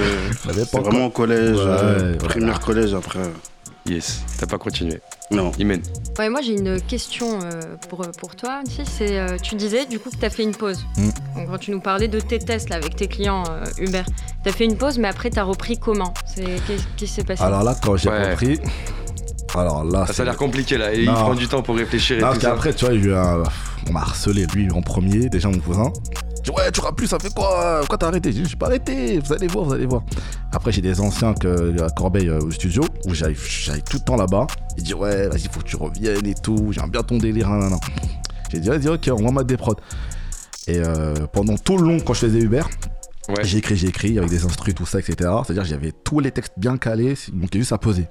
vraiment 0.73 1.05
au 1.05 1.09
collège, 1.09 1.57
euh, 1.59 2.11
Ouais, 2.13 2.17
primaire 2.17 2.59
voilà. 2.59 2.65
collège 2.65 2.93
après. 2.93 3.19
Yes, 3.87 4.21
t'as 4.37 4.47
pas 4.47 4.57
continué. 4.57 4.99
Non. 5.31 5.51
Imen. 5.59 5.81
Ouais, 6.19 6.29
moi 6.29 6.41
j'ai 6.41 6.53
une 6.53 6.81
question 6.81 7.39
euh, 7.41 7.61
pour, 7.89 8.05
pour 8.19 8.35
toi. 8.35 8.61
C'est, 8.85 9.17
euh, 9.17 9.37
tu 9.41 9.55
disais 9.55 9.85
du 9.85 9.99
coup 9.99 10.09
que 10.09 10.17
tu 10.17 10.25
as 10.25 10.29
fait 10.29 10.43
une 10.43 10.55
pause. 10.55 10.85
Mm. 10.97 11.09
Donc, 11.35 11.49
quand 11.51 11.57
tu 11.57 11.71
nous 11.71 11.79
parlais 11.79 12.07
de 12.07 12.19
tes 12.19 12.39
tests 12.39 12.69
là, 12.69 12.75
avec 12.77 12.95
tes 12.95 13.07
clients 13.07 13.43
euh, 13.49 13.63
Uber, 13.77 14.03
tu 14.43 14.49
as 14.49 14.51
fait 14.51 14.65
une 14.65 14.75
pause, 14.77 14.97
mais 14.97 15.07
après 15.07 15.29
tu 15.29 15.39
as 15.39 15.43
repris 15.43 15.77
comment? 15.77 16.13
C'est, 16.25 16.43
Qu'est-ce 16.67 16.83
qui 16.97 17.07
s'est 17.07 17.23
passé? 17.23 17.41
Alors 17.43 17.63
là, 17.63 17.75
quand 17.81 17.95
j'ai 17.97 18.09
Ouais. 18.09 18.29
compris. 18.31 18.59
Alors 19.55 19.83
là, 19.85 20.05
ça 20.07 20.21
a 20.23 20.25
l'air 20.25 20.37
compliqué 20.37 20.77
là, 20.77 20.93
et 20.93 20.99
il 21.03 21.11
prend 21.11 21.33
du 21.33 21.47
temps 21.47 21.63
pour 21.63 21.77
réfléchir 21.77 22.17
et 22.17 22.21
Non, 22.21 22.27
tout 22.27 22.33
parce 22.33 22.43
ça. 22.43 22.49
qu'après, 22.51 22.73
tu 22.73 22.85
vois, 22.85 22.93
il 22.93 22.99
y 22.99 23.03
a 23.05 23.07
eu 23.07 23.13
un- 23.15 23.43
on 23.89 23.93
m'a 23.93 24.01
harcelé, 24.01 24.45
lui, 24.53 24.69
en 24.71 24.81
premier, 24.81 25.29
déjà 25.29 25.47
mon 25.49 25.57
cousin. 25.59 25.91
Dit, 26.43 26.51
ouais, 26.51 26.69
tu 26.71 26.81
rappes 26.81 26.97
plus, 26.97 27.07
ça 27.07 27.17
fait 27.17 27.33
quoi? 27.33 27.77
Pourquoi 27.79 27.97
t'as 27.97 28.07
arrêté? 28.09 28.29
Dit, 28.31 28.43
j'ai 28.45 28.55
pas 28.57 28.67
arrêté, 28.67 29.19
vous 29.19 29.33
allez 29.33 29.47
voir, 29.47 29.63
vous 29.65 29.73
allez 29.73 29.85
voir. 29.85 30.03
Après, 30.53 30.71
j'ai 30.71 30.81
des 30.81 30.99
anciens 31.01 31.33
que, 31.33 31.81
à 31.81 31.89
Corbeil 31.89 32.29
euh, 32.29 32.39
au 32.39 32.51
studio, 32.51 32.83
où 33.05 33.13
j'arrive 33.13 33.39
tout 33.89 33.97
le 33.97 34.03
temps 34.03 34.15
là-bas. 34.15 34.47
Il 34.77 34.83
dit, 34.83 34.93
ouais, 34.93 35.27
vas-y, 35.27 35.47
faut 35.51 35.59
que 35.59 35.65
tu 35.65 35.75
reviennes 35.75 36.25
et 36.25 36.33
tout, 36.35 36.71
j'aime 36.71 36.89
bien 36.89 37.03
ton 37.03 37.17
délire. 37.17 37.49
J'ai 38.51 38.59
dit, 38.59 38.69
vas-y, 38.69 38.87
ok, 38.87 39.09
on 39.11 39.23
va 39.23 39.31
mettre 39.31 39.43
des 39.45 39.57
prods. 39.57 39.75
Et 40.67 40.77
euh, 40.79 41.13
pendant 41.31 41.57
tout 41.57 41.77
le 41.77 41.83
long, 41.87 41.99
quand 41.99 42.13
je 42.13 42.19
faisais 42.21 42.39
Uber, 42.39 42.63
Ouais. 43.29 43.43
j'ai 43.43 43.57
écrit, 43.57 43.75
j'ai 43.75 43.87
écrit, 43.89 44.17
avec 44.17 44.29
des 44.29 44.45
instrus, 44.45 44.73
tout 44.73 44.85
ça, 44.85 44.99
etc. 44.99 45.15
C'est-à-dire 45.43 45.65
j'avais 45.65 45.91
tous 45.91 46.21
les 46.21 46.31
textes 46.31 46.53
bien 46.55 46.77
calés, 46.77 47.15
il 47.27 47.35
manquait 47.35 47.59
juste 47.59 47.73
à 47.73 47.77
poser. 47.77 48.07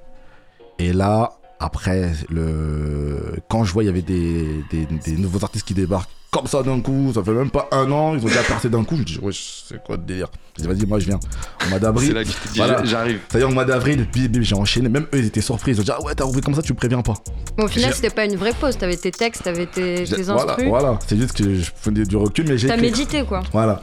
Et 0.77 0.93
là, 0.93 1.31
après, 1.59 2.11
le... 2.29 3.33
quand 3.49 3.63
je 3.63 3.73
vois 3.73 3.81
il 3.81 3.87
y 3.87 3.89
avait 3.89 4.03
des, 4.03 4.45
des, 4.69 4.85
des 4.85 5.11
nouveaux 5.17 5.43
artistes 5.43 5.65
qui 5.67 5.73
débarquent 5.73 6.11
comme 6.31 6.45
ça 6.47 6.61
d'un 6.61 6.81
coup, 6.81 7.11
ça 7.13 7.23
fait 7.23 7.31
même 7.31 7.49
pas 7.49 7.67
un 7.71 7.89
an, 7.91 8.13
ils 8.15 8.21
ont 8.23 8.27
déjà 8.27 8.43
percé 8.43 8.69
d'un 8.69 8.83
coup, 8.83 8.97
je 8.97 9.03
dis, 9.03 9.19
ouais, 9.19 9.31
c'est 9.33 9.81
quoi 9.83 9.95
le 9.95 10.03
délire? 10.03 10.27
Je 10.57 10.63
dis, 10.63 10.67
vas-y, 10.67 10.85
moi 10.85 10.99
je 10.99 11.05
viens. 11.05 11.15
Au 11.17 11.69
mois 11.69 11.73
C'est 11.73 11.79
d'avril, 11.79 12.23
Voilà. 12.55 12.83
j'arrive. 12.83 13.19
c'est-à-dire 13.29 13.49
au 13.49 13.53
mois 13.53 13.65
d'avril, 13.65 14.07
j'ai 14.41 14.55
enchaîné, 14.55 14.89
même 14.89 15.05
eux 15.13 15.19
ils 15.19 15.25
étaient 15.25 15.41
surpris, 15.41 15.71
ils 15.71 15.79
ont 15.79 15.83
dit, 15.83 15.91
ah 15.91 16.01
ouais, 16.03 16.13
t'as 16.15 16.25
repris 16.25 16.41
comme 16.41 16.53
ça, 16.55 16.61
tu 16.61 16.73
me 16.73 16.77
préviens 16.77 17.01
pas. 17.01 17.13
Bon, 17.57 17.63
Au 17.65 17.67
final, 17.67 17.93
c'était 17.93 18.09
pas 18.09 18.25
une 18.25 18.35
vraie 18.35 18.53
pause. 18.53 18.77
T'avais 18.77 18.97
tes 18.97 19.11
textes, 19.11 19.43
t'avais 19.43 19.65
tes, 19.65 20.03
tes 20.03 20.21
voilà, 20.23 20.43
instrus. 20.51 20.67
voilà, 20.67 20.99
c'est 21.07 21.17
juste 21.17 21.33
que 21.33 21.55
je 21.55 21.71
prenais 21.81 22.03
du 22.03 22.15
recul, 22.17 22.45
mais 22.47 22.57
j'ai 22.57 22.67
T'as 22.67 22.77
médité 22.77 23.23
quoi. 23.23 23.41
Voilà. 23.51 23.81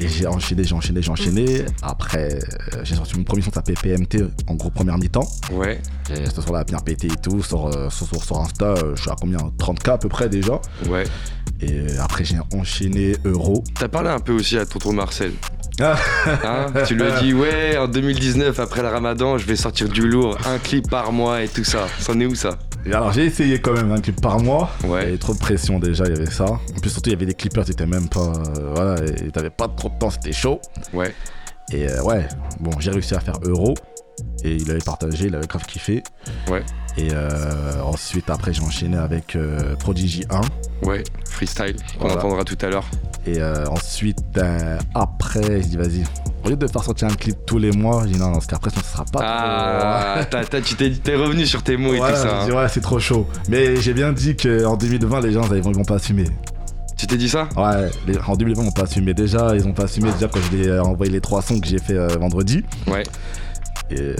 Et 0.00 0.08
j'ai 0.08 0.26
enchaîné, 0.26 0.64
j'ai 0.64 0.74
enchaîné, 0.74 1.00
j'ai 1.02 1.10
enchaîné. 1.12 1.64
Après, 1.80 2.34
euh, 2.74 2.80
j'ai 2.82 2.96
sorti 2.96 3.16
mon 3.16 3.22
premier 3.22 3.42
son, 3.42 3.50
ça 3.50 3.56
s'appelle 3.56 3.76
PMT, 3.80 4.24
en 4.48 4.54
gros, 4.56 4.68
première 4.70 4.98
mi-temps. 4.98 5.26
Ouais, 5.52 5.80
Et 6.10 6.26
ce 6.28 6.40
soir-là 6.42 6.64
bien 6.64 6.78
pété 6.80 7.06
et 7.06 7.16
tout. 7.22 7.40
Sur, 7.44 7.66
euh, 7.68 7.88
sur, 7.90 8.08
sur, 8.08 8.24
sur 8.24 8.40
Insta, 8.40 8.64
euh, 8.66 8.96
je 8.96 9.02
suis 9.02 9.10
à 9.10 9.14
combien? 9.18 9.38
30K 9.56 9.90
à 9.92 9.98
peu 9.98 10.08
près 10.08 10.28
déjà. 10.28 10.60
ouais. 10.88 11.04
Et 11.66 11.70
euh, 11.80 12.02
après, 12.02 12.24
j'ai 12.24 12.36
enchaîné 12.52 13.16
Euro. 13.24 13.64
T'as 13.78 13.88
parlé 13.88 14.10
un 14.10 14.18
peu 14.18 14.32
aussi 14.32 14.58
à 14.58 14.66
tonton 14.66 14.92
Marcel. 14.92 15.32
Ah. 15.80 15.96
Hein 16.44 16.66
tu 16.86 16.94
lui 16.94 17.02
as 17.02 17.20
dit, 17.20 17.32
ouais, 17.34 17.76
en 17.76 17.88
2019, 17.88 18.58
après 18.60 18.82
le 18.82 18.88
ramadan, 18.88 19.38
je 19.38 19.46
vais 19.46 19.56
sortir 19.56 19.88
du 19.88 20.06
lourd, 20.06 20.36
un 20.46 20.58
clip 20.58 20.88
par 20.90 21.10
mois 21.12 21.42
et 21.42 21.48
tout 21.48 21.64
ça. 21.64 21.86
C'en 22.00 22.20
est 22.20 22.26
où 22.26 22.34
ça? 22.34 22.50
Alors, 22.86 23.12
j'ai 23.12 23.24
essayé 23.24 23.58
quand 23.60 23.72
même 23.72 23.90
un 23.92 24.00
clip 24.00 24.20
par 24.20 24.38
mois. 24.40 24.70
Il 24.82 24.88
y 24.88 24.92
Ouais. 24.92 25.00
avait 25.02 25.16
trop 25.18 25.32
de 25.34 25.38
pression 25.38 25.78
déjà, 25.78 26.04
il 26.06 26.10
y 26.14 26.16
avait 26.16 26.30
ça. 26.30 26.44
En 26.44 26.58
plus, 26.80 26.90
surtout, 26.90 27.08
il 27.10 27.14
y 27.14 27.16
avait 27.16 27.26
des 27.26 27.34
clippers, 27.34 27.64
t'étais 27.64 27.86
même 27.86 28.08
pas. 28.08 28.20
euh, 28.20 28.70
voilà, 28.74 29.02
et 29.04 29.30
t'avais 29.30 29.50
pas 29.50 29.68
trop 29.68 29.88
de 29.88 29.98
temps, 29.98 30.10
c'était 30.10 30.32
chaud. 30.32 30.60
Ouais. 30.92 31.14
Et 31.72 31.88
euh, 31.88 32.02
ouais, 32.02 32.28
bon, 32.60 32.70
j'ai 32.78 32.90
réussi 32.90 33.14
à 33.14 33.20
faire 33.20 33.38
Euro. 33.42 33.74
Et 34.44 34.56
il 34.56 34.70
avait 34.70 34.80
partagé, 34.80 35.26
il 35.26 35.34
avait 35.34 35.46
grave 35.46 35.64
kiffé. 35.64 36.02
Ouais. 36.50 36.62
Et 36.96 37.08
euh, 37.12 37.82
ensuite, 37.82 38.30
après, 38.30 38.52
j'ai 38.52 38.62
enchaîné 38.62 38.96
avec 38.96 39.34
euh, 39.34 39.74
Prodigy 39.76 40.24
1. 40.30 40.86
Ouais, 40.86 41.02
freestyle, 41.28 41.74
qu'on 41.98 42.06
Voilà. 42.06 42.16
entendra 42.18 42.44
tout 42.44 42.58
à 42.60 42.68
l'heure. 42.68 42.84
Et 43.26 43.40
euh, 43.40 43.66
ensuite, 43.68 44.18
euh, 44.36 44.78
après, 44.94 45.62
je 45.62 45.68
dis 45.68 45.76
vas-y. 45.76 46.04
Au 46.44 46.50
lieu 46.50 46.56
de 46.56 46.66
faire 46.66 46.84
sortir 46.84 47.08
un 47.08 47.14
clip 47.14 47.36
tous 47.46 47.58
les 47.58 47.72
mois, 47.72 48.02
je 48.06 48.12
dis 48.12 48.18
non, 48.18 48.26
non 48.26 48.32
parce 48.34 48.46
qu'après, 48.46 48.70
ça 48.70 48.80
ne 48.80 48.84
sera 48.84 49.04
pas 49.06 49.20
Ah, 49.22 50.24
t'as- 50.30 50.44
t'as- 50.44 50.60
tu 50.60 50.74
t'es 50.76 50.90
t'es 50.90 51.16
revenu 51.16 51.46
sur 51.46 51.62
tes 51.62 51.76
mots 51.78 51.94
trop. 51.96 52.06
et 52.06 52.10
tout 52.10 52.16
ça. 52.16 52.40
je 52.42 52.46
dis, 52.46 52.52
hein. 52.52 52.60
ouais, 52.62 52.68
c'est 52.68 52.82
trop 52.82 52.98
chaud. 53.00 53.26
Mais 53.48 53.76
j'ai 53.76 53.94
bien 53.94 54.12
dit 54.12 54.36
qu'en 54.36 54.76
2020, 54.76 55.20
les 55.22 55.32
gens, 55.32 55.42
ils 55.52 55.62
vont, 55.62 55.72
pas 55.84 55.94
assumer. 55.96 56.24
Tu 56.98 57.06
t'es 57.06 57.16
dit 57.16 57.28
ça? 57.30 57.48
Ouais, 57.56 57.90
les- 58.06 58.18
en 58.18 58.36
2020, 58.36 58.62
ils 58.62 58.66
vont 58.66 58.72
pas 58.72 58.82
assumer. 58.82 59.14
Déjà, 59.14 59.56
ils 59.56 59.66
ont 59.66 59.72
pas 59.72 59.84
assumé 59.84 60.12
déjà 60.12 60.28
quand 60.28 60.40
je 60.52 60.56
vais 60.56 60.78
envoyé 60.78 61.10
les 61.10 61.20
trois 61.22 61.40
sons 61.42 61.58
que 61.58 61.66
j'ai 61.66 61.78
fait 61.78 61.96
vendredi. 62.18 62.62
Ouais. 62.86 63.02
Et 63.90 64.00
euh, 64.00 64.14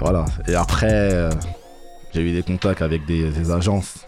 voilà. 0.00 0.24
Et 0.48 0.54
après, 0.54 0.88
euh, 1.14 1.30
j'ai 2.14 2.22
eu 2.22 2.32
des 2.32 2.42
contacts 2.42 2.82
avec 2.82 3.06
des, 3.06 3.30
des 3.30 3.50
agences. 3.50 4.06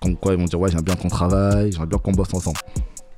Comme 0.00 0.16
quoi, 0.16 0.32
ils 0.32 0.38
vont 0.38 0.46
dire, 0.46 0.58
ouais, 0.58 0.70
j'aime 0.70 0.80
bien 0.82 0.96
ton 0.96 1.08
travail, 1.08 1.72
j'aimerais 1.72 1.86
bien 1.86 1.98
qu'on 1.98 2.12
bosse 2.12 2.32
ensemble. 2.32 2.58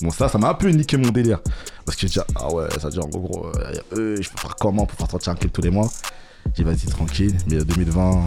Bon, 0.00 0.10
ça, 0.10 0.28
ça 0.28 0.36
m'a 0.38 0.48
un 0.50 0.54
peu 0.54 0.68
niqué 0.68 0.96
mon 0.96 1.10
délire. 1.10 1.40
Parce 1.86 1.96
que 1.96 2.06
je 2.08 2.12
dis, 2.12 2.18
ah 2.34 2.52
ouais, 2.52 2.68
ça 2.78 2.88
veut 2.88 2.90
dire 2.92 3.04
en 3.04 3.08
gros, 3.08 3.46
euh, 3.46 3.74
eux, 3.92 4.16
je 4.20 4.28
peux 4.30 4.38
faire 4.38 4.56
comment 4.56 4.84
pour 4.84 4.98
faire 4.98 5.10
sortir 5.10 5.32
un 5.32 5.36
clip 5.36 5.52
tous 5.52 5.62
les 5.62 5.70
mois? 5.70 5.88
J'ai 6.56 6.64
dit, 6.64 6.70
vas-y, 6.70 6.86
tranquille. 6.86 7.36
Mais 7.48 7.56
euh, 7.56 7.64
2020, 7.64 8.10
euh, 8.16 8.20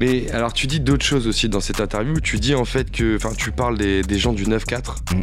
Mais 0.00 0.30
alors 0.30 0.54
tu 0.54 0.66
dis 0.66 0.80
d'autres 0.80 1.04
choses 1.04 1.26
aussi 1.26 1.50
dans 1.50 1.60
cette 1.60 1.80
interview. 1.80 2.18
Tu 2.20 2.38
dis 2.38 2.54
en 2.54 2.64
fait 2.64 2.90
que, 2.90 3.16
enfin, 3.16 3.32
tu 3.36 3.52
parles 3.52 3.76
des, 3.76 4.02
des 4.02 4.18
gens 4.18 4.32
du 4.32 4.44
9-4, 4.44 4.96
Mm. 5.14 5.20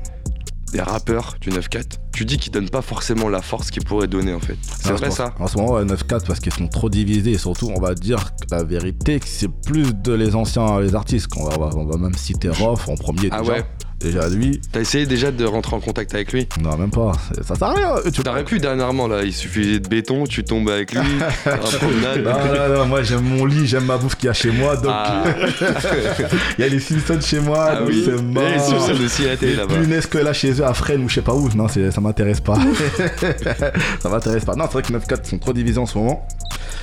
Des 0.71 0.81
rappeurs 0.81 1.35
du 1.41 1.49
9-4. 1.49 1.83
Tu 2.13 2.25
dis 2.25 2.37
qu'ils 2.37 2.51
donnent 2.51 2.69
pas 2.69 2.81
forcément 2.81 3.29
la 3.29 3.41
force 3.41 3.71
qu'ils 3.71 3.83
pourraient 3.83 4.07
donner 4.07 4.33
en 4.33 4.39
fait. 4.39 4.57
C'est 4.61 4.91
en 4.91 4.95
vrai 4.95 5.11
ça 5.11 5.33
En 5.39 5.47
ce 5.47 5.57
moment, 5.57 5.73
ouais, 5.73 5.83
9-4 5.85 6.25
parce 6.27 6.39
qu'ils 6.39 6.53
sont 6.53 6.67
trop 6.67 6.89
divisés 6.89 7.31
et 7.31 7.37
surtout, 7.37 7.69
on 7.75 7.79
va 7.79 7.93
dire 7.95 8.31
la 8.51 8.63
vérité, 8.63 9.19
que 9.19 9.27
c'est 9.27 9.47
plus 9.47 9.93
de 9.93 10.13
les 10.13 10.35
anciens, 10.35 10.79
les 10.79 10.95
artistes 10.95 11.27
qu'on 11.27 11.45
va, 11.45 11.55
on 11.57 11.69
va, 11.69 11.75
on 11.75 11.85
va 11.85 11.97
même 11.97 12.15
citer 12.15 12.49
Rof 12.49 12.87
en 12.89 12.95
premier 12.95 13.29
Ah 13.31 13.39
déjà. 13.41 13.53
ouais 13.53 13.65
Déjà 13.99 14.29
lui, 14.29 14.61
T'as 14.71 14.79
essayé 14.79 15.05
déjà 15.05 15.29
de 15.31 15.43
rentrer 15.43 15.75
en 15.75 15.81
contact 15.81 16.13
avec 16.15 16.31
lui 16.31 16.47
non 16.61 16.77
même 16.77 16.89
pas, 16.89 17.11
ça 17.41 17.55
sert 17.55 17.67
à 17.67 17.73
rien. 17.73 17.95
Tu 18.13 18.23
T'aurais 18.23 18.45
pu 18.45 18.59
dernièrement 18.59 19.07
là, 19.07 19.23
il 19.23 19.33
suffisait 19.33 19.79
de 19.79 19.87
béton, 19.89 20.25
tu 20.25 20.43
tombes 20.43 20.69
avec 20.69 20.93
lui, 20.93 21.01
promenade. 21.43 22.23
Non, 22.23 22.31
non, 22.69 22.77
non, 22.79 22.85
moi 22.85 23.03
j'aime 23.03 23.23
mon 23.23 23.45
lit, 23.45 23.67
j'aime 23.67 23.85
ma 23.85 23.97
bouffe 23.97 24.15
qu'il 24.15 24.27
y 24.27 24.29
a 24.29 24.33
chez 24.33 24.51
moi, 24.51 24.77
donc 24.77 24.91
Ah. 24.93 25.23
il 26.57 26.61
y 26.61 26.63
a 26.65 26.69
les 26.69 26.79
Simpsons 26.79 27.19
chez 27.21 27.39
moi, 27.41 27.67
Ah 27.71 27.75
donc 27.79 27.89
oui, 27.89 28.03
c'est 28.05 28.21
mort. 28.21 28.43
sur 28.67 28.81
scène 28.81 29.03
aussi 29.03 29.25
à 29.25 29.29
la 29.29 29.37
télé 29.37 29.51
Les 29.51 29.57
là-bas. 29.57 29.75
punaises 29.75 30.05
que 30.05 30.17
là 30.17 30.31
chez 30.33 30.51
eux 30.53 30.65
à 30.65 30.73
Fresnes 30.73 31.03
ou 31.03 31.09
je 31.09 31.15
sais 31.15 31.21
pas 31.21 31.33
où, 31.33 31.49
non, 31.55 31.67
ça 31.67 32.01
m'intéresse 32.01 32.39
pas. 32.39 32.55
ça 33.99 34.09
m'intéresse 34.09 34.45
pas. 34.45 34.55
Non, 34.55 34.65
c'est 34.71 34.73
vrai 34.73 34.81
que 34.83 34.93
9-4 34.93 35.25
sont 35.29 35.37
trop 35.39 35.53
divisés 35.53 35.79
en 35.79 35.85
ce 35.85 35.97
moment. 35.97 36.25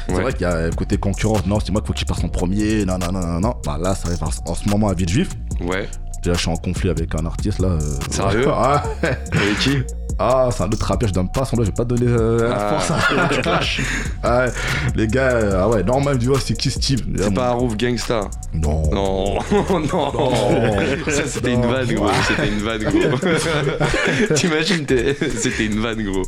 C'est 0.09 0.15
Ouais. 0.15 0.23
vrai 0.23 0.33
qu'il 0.33 0.43
y 0.43 0.45
a 0.45 0.71
côté 0.71 0.99
concurrent, 0.99 1.41
non, 1.47 1.59
c'est 1.61 1.73
moi 1.73 1.81
qu'il 1.81 1.89
faut 1.89 1.93
qu'il 1.93 2.07
passe 2.07 2.23
en 2.23 2.29
premier, 2.29 2.85
non, 2.85 2.99
non, 2.99 3.11
non, 3.13 3.27
non, 3.27 3.41
non. 3.41 3.55
Bah, 3.65 3.79
là, 3.81 3.95
ça 3.95 4.09
arrive 4.09 4.23
en 4.23 4.55
ce 4.55 4.69
moment 4.69 4.89
à 4.89 4.95
Vite 4.95 5.09
Juif. 5.11 5.29
Ouais, 5.61 5.89
Déjà, 6.27 6.35
je 6.35 6.41
suis 6.43 6.51
en 6.51 6.57
conflit 6.57 6.91
avec 6.91 7.15
un 7.15 7.25
artiste 7.25 7.61
là. 7.61 7.69
euh, 7.69 7.81
Sérieux? 8.11 8.49
Avec 9.03 9.59
qui? 9.61 9.79
Ah, 10.19 10.49
c'est 10.51 10.65
un 10.65 10.67
autre 10.69 10.85
rappeur, 10.85 11.09
je 11.09 11.15
donne 11.15 11.31
pas 11.31 11.45
son 11.45 11.57
nom, 11.57 11.63
je 11.63 11.69
vais 11.69 11.75
pas 11.75 11.85
donner 11.85 12.07
euh, 12.09 12.51
Ah, 12.53 12.79
clashes. 13.43 13.81
Ouais, 14.25 14.47
les 14.97 15.07
gars, 15.07 15.29
euh, 15.35 15.61
ah 15.63 15.69
ouais, 15.69 15.85
normal, 15.85 16.19
tu 16.19 16.27
vois, 16.27 16.41
c'est 16.41 16.55
qui 16.55 16.69
Steve? 16.73 17.03
C'est 17.17 17.33
pas 17.33 17.49
Harouf 17.51 17.77
Gangsta? 17.77 18.23
Non. 18.55 18.91
Non, 18.93 19.39
non. 19.93 20.35
Ça, 21.09 21.27
c'était 21.27 21.53
une 21.53 21.61
Non. 21.61 21.69
vanne, 21.71 21.95
gros. 21.95 22.09
C'était 22.27 22.49
une 22.49 22.59
vanne, 22.59 22.83
gros. 22.83 23.29
T'imagines, 24.35 24.85
c'était 25.39 25.67
une 25.67 25.79
vanne, 25.81 26.03
gros. 26.03 26.23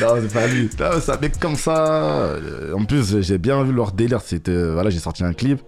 Non, 0.00 0.14
c'est 0.20 0.32
pas 0.32 0.46
lui. 0.48 0.68
Non, 0.80 0.86
un 1.14 1.20
mec 1.20 1.38
comme 1.38 1.54
ça. 1.56 2.32
En 2.76 2.84
plus, 2.86 3.20
j'ai 3.20 3.38
bien 3.38 3.62
vu 3.62 3.72
leur 3.72 3.92
délire. 3.92 4.20
C'était, 4.24 4.72
voilà, 4.72 4.90
j'ai 4.90 4.98
sorti 4.98 5.22
un 5.22 5.32
clip. 5.32 5.60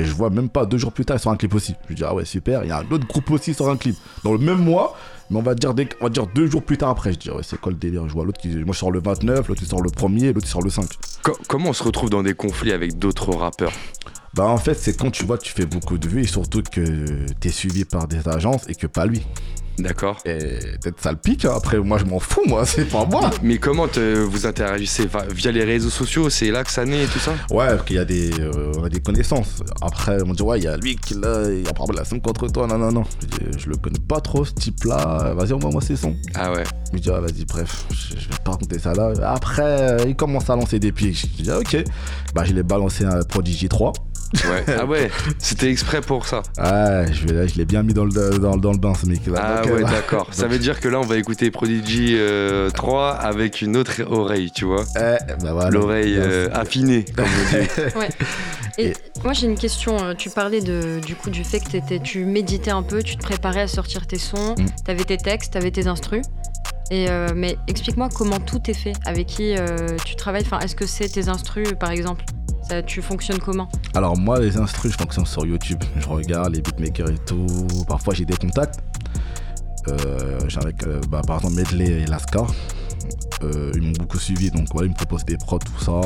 Et 0.00 0.04
je 0.04 0.14
vois 0.14 0.30
même 0.30 0.48
pas 0.48 0.66
deux 0.66 0.78
jours 0.78 0.92
plus 0.92 1.04
tard, 1.04 1.16
ils 1.16 1.20
sortent 1.20 1.34
un 1.34 1.38
clip 1.38 1.54
aussi. 1.54 1.74
Je 1.88 1.94
dis, 1.94 2.04
ah 2.04 2.14
ouais, 2.14 2.24
super. 2.24 2.64
Il 2.64 2.68
y 2.68 2.72
a 2.72 2.78
un 2.78 2.90
autre 2.90 3.06
groupe 3.06 3.30
aussi 3.30 3.50
qui 3.52 3.56
sort 3.56 3.68
un 3.70 3.76
clip. 3.76 3.96
Dans 4.24 4.32
le 4.32 4.38
même 4.38 4.58
mois, 4.58 4.96
mais 5.30 5.38
on 5.38 5.42
va 5.42 5.54
dire, 5.54 5.74
dès- 5.74 5.88
on 6.00 6.04
va 6.04 6.10
dire 6.10 6.26
deux 6.34 6.46
jours 6.46 6.62
plus 6.62 6.78
tard 6.78 6.88
après. 6.90 7.12
Je 7.12 7.18
dis, 7.18 7.28
ah 7.30 7.36
ouais, 7.36 7.42
c'est 7.42 7.60
quoi 7.60 7.70
le 7.72 7.78
délire? 7.78 8.08
Je 8.08 8.12
vois 8.12 8.24
l'autre 8.24 8.40
qui. 8.40 8.48
Moi, 8.48 8.72
je 8.72 8.78
sors 8.78 8.90
le 8.90 9.00
29, 9.00 9.48
l'autre, 9.48 9.60
il 9.62 9.68
sort 9.68 9.82
le 9.82 9.90
1er, 9.90 10.32
l'autre, 10.32 10.46
il 10.46 10.50
sort 10.50 10.62
le 10.62 10.70
5. 10.70 10.88
Co- 11.22 11.36
comment 11.48 11.70
on 11.70 11.72
se 11.72 11.82
retrouve 11.82 12.10
dans 12.10 12.22
des 12.22 12.34
conflits 12.34 12.72
avec 12.72 12.98
d'autres 12.98 13.32
rappeurs? 13.34 13.72
Bah, 14.34 14.46
en 14.46 14.58
fait, 14.58 14.74
c'est 14.74 14.96
quand 14.96 15.10
tu 15.10 15.24
vois, 15.24 15.38
tu 15.38 15.52
fais 15.52 15.66
beaucoup 15.66 15.98
de 15.98 16.08
vues 16.08 16.22
et 16.22 16.26
surtout 16.26 16.62
que 16.62 17.26
t'es 17.40 17.48
suivi 17.50 17.84
par 17.84 18.06
des 18.06 18.28
agences 18.28 18.62
et 18.68 18.74
que 18.76 18.86
pas 18.86 19.04
lui. 19.06 19.22
D'accord. 19.82 20.18
Et 20.24 20.38
peut-être 20.82 21.00
ça 21.00 21.10
le 21.10 21.16
pique. 21.18 21.44
hein. 21.44 21.52
Après, 21.56 21.78
moi, 21.78 21.98
je 21.98 22.04
m'en 22.04 22.18
fous, 22.20 22.42
moi, 22.46 22.64
c'est 22.66 22.84
pas 22.84 23.04
moi. 23.06 23.30
Mais 23.42 23.58
comment 23.58 23.88
te- 23.88 24.22
vous 24.22 24.46
interagissez? 24.46 25.08
Via 25.34 25.50
les 25.52 25.64
réseaux 25.64 25.90
sociaux 25.90 26.30
C'est 26.30 26.50
là 26.50 26.64
que 26.64 26.70
ça 26.70 26.84
naît 26.84 27.04
et 27.04 27.06
tout 27.06 27.18
ça? 27.18 27.32
Ouais, 27.50 27.66
parce 27.68 27.84
qu'il 27.84 27.96
y 27.96 27.98
a 27.98 28.04
des, 28.04 28.30
euh, 28.40 28.72
on 28.78 28.84
a 28.84 28.88
des 28.88 29.00
connaissances. 29.00 29.62
Après, 29.82 30.22
on 30.22 30.26
me 30.28 30.34
dit, 30.34 30.42
ouais, 30.42 30.58
il 30.58 30.64
y 30.64 30.68
a 30.68 30.76
lui 30.76 30.96
qui 30.96 31.14
là, 31.14 31.44
il 31.50 31.66
a 31.66 31.72
la 31.94 32.04
somme 32.04 32.20
contre 32.20 32.46
toi. 32.48 32.66
Non, 32.66 32.78
non, 32.78 32.92
non. 32.92 33.04
Je, 33.58 33.68
le 33.68 33.76
connais 33.76 33.98
pas 33.98 34.20
trop, 34.20 34.44
ce 34.44 34.52
type-là. 34.52 35.34
Vas-y, 35.34 35.52
envoie-moi 35.52 35.80
ses 35.80 35.96
sons. 35.96 36.14
Ah 36.34 36.52
ouais. 36.52 36.64
Je 36.90 36.96
me 36.96 37.02
dis, 37.02 37.10
ah, 37.10 37.20
vas-y, 37.20 37.44
bref, 37.44 37.84
je, 37.90 38.20
je 38.20 38.28
vais 38.28 38.34
pas 38.44 38.52
raconter 38.52 38.78
ça 38.78 38.92
là. 38.94 39.12
Après, 39.24 39.62
euh, 39.62 40.04
il 40.08 40.16
commence 40.16 40.50
à 40.50 40.56
lancer 40.56 40.78
des 40.78 40.92
pieds. 40.92 41.12
Je 41.12 41.26
dis, 41.42 41.50
ah, 41.50 41.58
ok. 41.58 41.84
Bah, 42.34 42.44
je 42.44 42.52
l'ai 42.52 42.62
balancé 42.62 43.04
un 43.04 43.22
Prodigy 43.22 43.68
3. 43.68 43.92
Ouais. 44.32 44.64
Ah 44.78 44.86
ouais, 44.86 45.10
c'était 45.38 45.70
exprès 45.70 46.00
pour 46.00 46.26
ça. 46.26 46.42
Ah, 46.56 47.04
je, 47.10 47.26
vais, 47.26 47.48
je 47.48 47.56
l'ai 47.56 47.64
bien 47.64 47.82
mis 47.82 47.92
dans 47.94 48.04
le, 48.04 48.38
dans, 48.38 48.56
dans 48.56 48.72
le 48.72 48.78
bain, 48.78 48.94
ce 48.94 49.06
mec-là. 49.06 49.34
Ah 49.42 49.62
Donc, 49.62 49.72
ouais, 49.72 49.82
euh, 49.84 49.86
d'accord. 49.90 50.28
Ça 50.32 50.46
veut 50.46 50.58
dire 50.58 50.78
que 50.80 50.88
là, 50.88 51.00
on 51.00 51.04
va 51.04 51.16
écouter 51.16 51.50
Prodigy 51.50 52.14
euh, 52.16 52.70
3 52.70 53.10
avec 53.12 53.60
une 53.60 53.76
autre 53.76 53.92
oreille, 54.08 54.50
tu 54.52 54.64
vois. 54.66 54.84
bah 54.94 55.52
voilà. 55.52 55.70
L'oreille 55.70 56.14
euh, 56.16 56.48
affinée, 56.52 57.04
comme 57.16 57.26
on 57.26 57.58
dit. 57.58 57.66
Ouais. 57.96 58.08
Et, 58.78 58.92
moi 59.24 59.32
j'ai 59.32 59.46
une 59.46 59.58
question. 59.58 59.98
euh, 60.02 60.14
Tu 60.14 60.30
parlais 60.30 60.60
de, 60.60 61.00
du 61.04 61.14
coup 61.16 61.28
du 61.28 61.42
fait 61.44 61.58
que 61.60 61.68
t'étais- 61.70 61.98
tu 61.98 62.24
méditais 62.24 62.70
un 62.70 62.82
peu, 62.82 63.02
tu 63.02 63.16
te 63.16 63.22
préparais 63.22 63.62
à 63.62 63.68
sortir 63.68 64.06
tes 64.06 64.18
sons, 64.18 64.54
Mm. 64.56 64.66
t'avais 64.86 65.04
tes 65.04 65.16
textes, 65.16 65.52
t'avais 65.54 65.70
tes 65.72 65.86
instrus. 65.88 66.22
Et 66.92 67.08
euh, 67.10 67.28
mais 67.34 67.56
explique-moi 67.68 68.08
comment 68.14 68.38
tout 68.40 68.60
est 68.68 68.74
fait, 68.74 68.92
avec 69.06 69.26
qui 69.26 69.54
euh, 69.56 69.96
tu 70.04 70.16
travailles. 70.16 70.42
Enfin, 70.46 70.58
est-ce 70.60 70.74
que 70.74 70.86
c'est 70.86 71.08
tes 71.08 71.28
instrus 71.28 71.68
par 71.78 71.90
exemple? 71.90 72.24
Ça, 72.70 72.82
Tu 72.84 73.02
fonctionnes 73.02 73.40
comment 73.40 73.68
Alors 73.96 74.16
moi 74.16 74.38
les 74.38 74.56
instrus 74.56 74.92
je 74.92 74.96
fonctionne 74.96 75.26
sur 75.26 75.44
YouTube, 75.44 75.82
je 75.96 76.06
regarde 76.08 76.54
les 76.54 76.60
beatmakers 76.62 77.10
et 77.10 77.18
tout, 77.26 77.44
parfois 77.88 78.14
j'ai 78.14 78.24
des 78.24 78.36
contacts. 78.36 78.78
Euh, 79.88 80.38
j'ai 80.46 80.60
avec 80.60 80.86
euh, 80.86 81.00
bah, 81.08 81.20
par 81.26 81.38
exemple 81.38 81.54
Medley 81.56 82.02
et 82.02 82.06
Lascar. 82.06 82.46
Euh, 83.42 83.72
ils 83.74 83.82
m'ont 83.82 83.92
beaucoup 83.98 84.18
suivi 84.18 84.52
donc 84.52 84.68
voilà 84.72 84.86
ils 84.86 84.90
me 84.90 84.94
proposent 84.94 85.24
des 85.24 85.36
prods 85.36 85.58
tout 85.58 85.84
ça. 85.84 86.00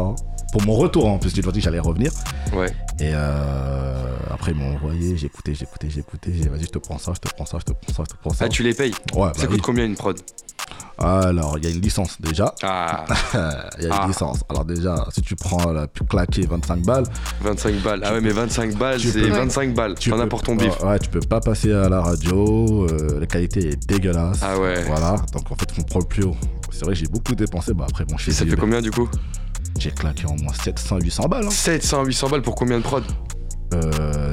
Pour 0.52 0.62
mon 0.62 0.72
retour 0.72 1.06
hein, 1.06 1.18
parce 1.20 1.34
que 1.34 1.42
j'ai 1.42 1.52
dit 1.52 1.58
que 1.58 1.64
j'allais 1.64 1.80
revenir. 1.80 2.12
Ouais. 2.54 2.70
Et 2.98 3.10
euh, 3.12 4.16
après 4.30 4.52
ils 4.52 4.56
m'ont 4.56 4.74
envoyé, 4.74 5.18
j'ai 5.18 5.26
écouté, 5.26 5.54
j'ai 5.54 5.64
écouté, 5.64 5.90
j'ai 5.90 6.00
écouté, 6.00 6.32
j'ai 6.32 6.48
vas-y 6.48 6.62
je 6.62 6.68
te 6.68 6.78
prends 6.78 6.96
ça, 6.96 7.12
je 7.14 7.20
te 7.20 7.28
prends 7.34 7.44
ça, 7.44 7.58
je 7.58 7.64
te 7.64 7.72
prends 7.72 7.92
ça, 7.94 8.04
je 8.08 8.14
te 8.14 8.18
prends 8.18 8.30
ça. 8.30 8.46
Ah, 8.46 8.48
tu 8.48 8.62
les 8.62 8.72
payes 8.72 8.94
Ouais, 9.14 9.28
Ça 9.34 9.42
bah 9.42 9.46
coûte 9.48 9.56
oui. 9.56 9.60
combien 9.62 9.84
une 9.84 9.96
prod 9.96 10.18
Alors, 10.98 11.58
il 11.58 11.64
y 11.64 11.66
a 11.66 11.70
une 11.70 11.80
licence 11.80 12.20
déjà. 12.20 12.54
Ah. 12.62 13.04
Il 13.78 13.84
y 13.86 13.90
a 13.90 13.94
Ah. 13.94 14.02
une 14.02 14.08
licence. 14.08 14.40
Alors 14.48 14.64
déjà, 14.64 15.04
si 15.12 15.20
tu 15.22 15.34
prends 15.34 15.72
la 15.72 15.86
plus 15.88 16.04
claquée 16.06 16.46
25 16.46 16.82
balles. 16.82 17.04
25 17.42 17.74
balles. 17.82 18.00
Ah 18.04 18.12
ouais, 18.12 18.20
mais 18.20 18.30
25 18.30 18.74
balles, 18.76 19.00
c'est 19.00 19.12
peux- 19.20 19.28
25 19.30 19.74
balles. 19.74 19.94
tu 19.98 20.10
T'en 20.10 20.20
as 20.20 20.26
pour 20.26 20.42
ton 20.42 20.54
bif. 20.54 20.80
Ouais, 20.82 20.98
tu 20.98 21.08
peux 21.10 21.20
pas 21.20 21.40
passer 21.40 21.72
à 21.72 21.88
la 21.88 22.00
radio. 22.00 22.86
euh, 22.88 23.18
la 23.20 23.26
qualité 23.26 23.70
est 23.70 23.86
dégueulasse. 23.88 24.38
Ah 24.42 24.58
ouais. 24.58 24.82
Voilà. 24.84 25.16
Donc 25.32 25.50
en 25.50 25.56
fait, 25.56 25.68
on 25.78 25.82
prend 25.82 25.98
le 26.00 26.06
plus 26.06 26.24
haut. 26.24 26.36
C'est 26.70 26.84
vrai, 26.84 26.94
j'ai 26.94 27.06
beaucoup 27.06 27.34
dépensé. 27.34 27.74
Bah 27.74 27.86
après, 27.88 28.04
bon, 28.04 28.16
je 28.16 28.30
Et 28.30 28.32
ça 28.32 28.44
fait 28.46 28.56
combien 28.56 28.80
du 28.80 28.90
coup? 28.90 29.08
J'ai 29.78 29.90
claqué 29.90 30.26
en 30.26 30.36
moins 30.36 30.52
700, 30.54 30.98
800 31.00 31.24
balles. 31.28 31.46
hein. 31.46 31.50
700, 31.50 32.04
800 32.04 32.28
balles 32.28 32.42
pour 32.42 32.54
combien 32.54 32.78
de 32.78 32.82
prod? 32.84 33.02
Euh, 33.74 34.32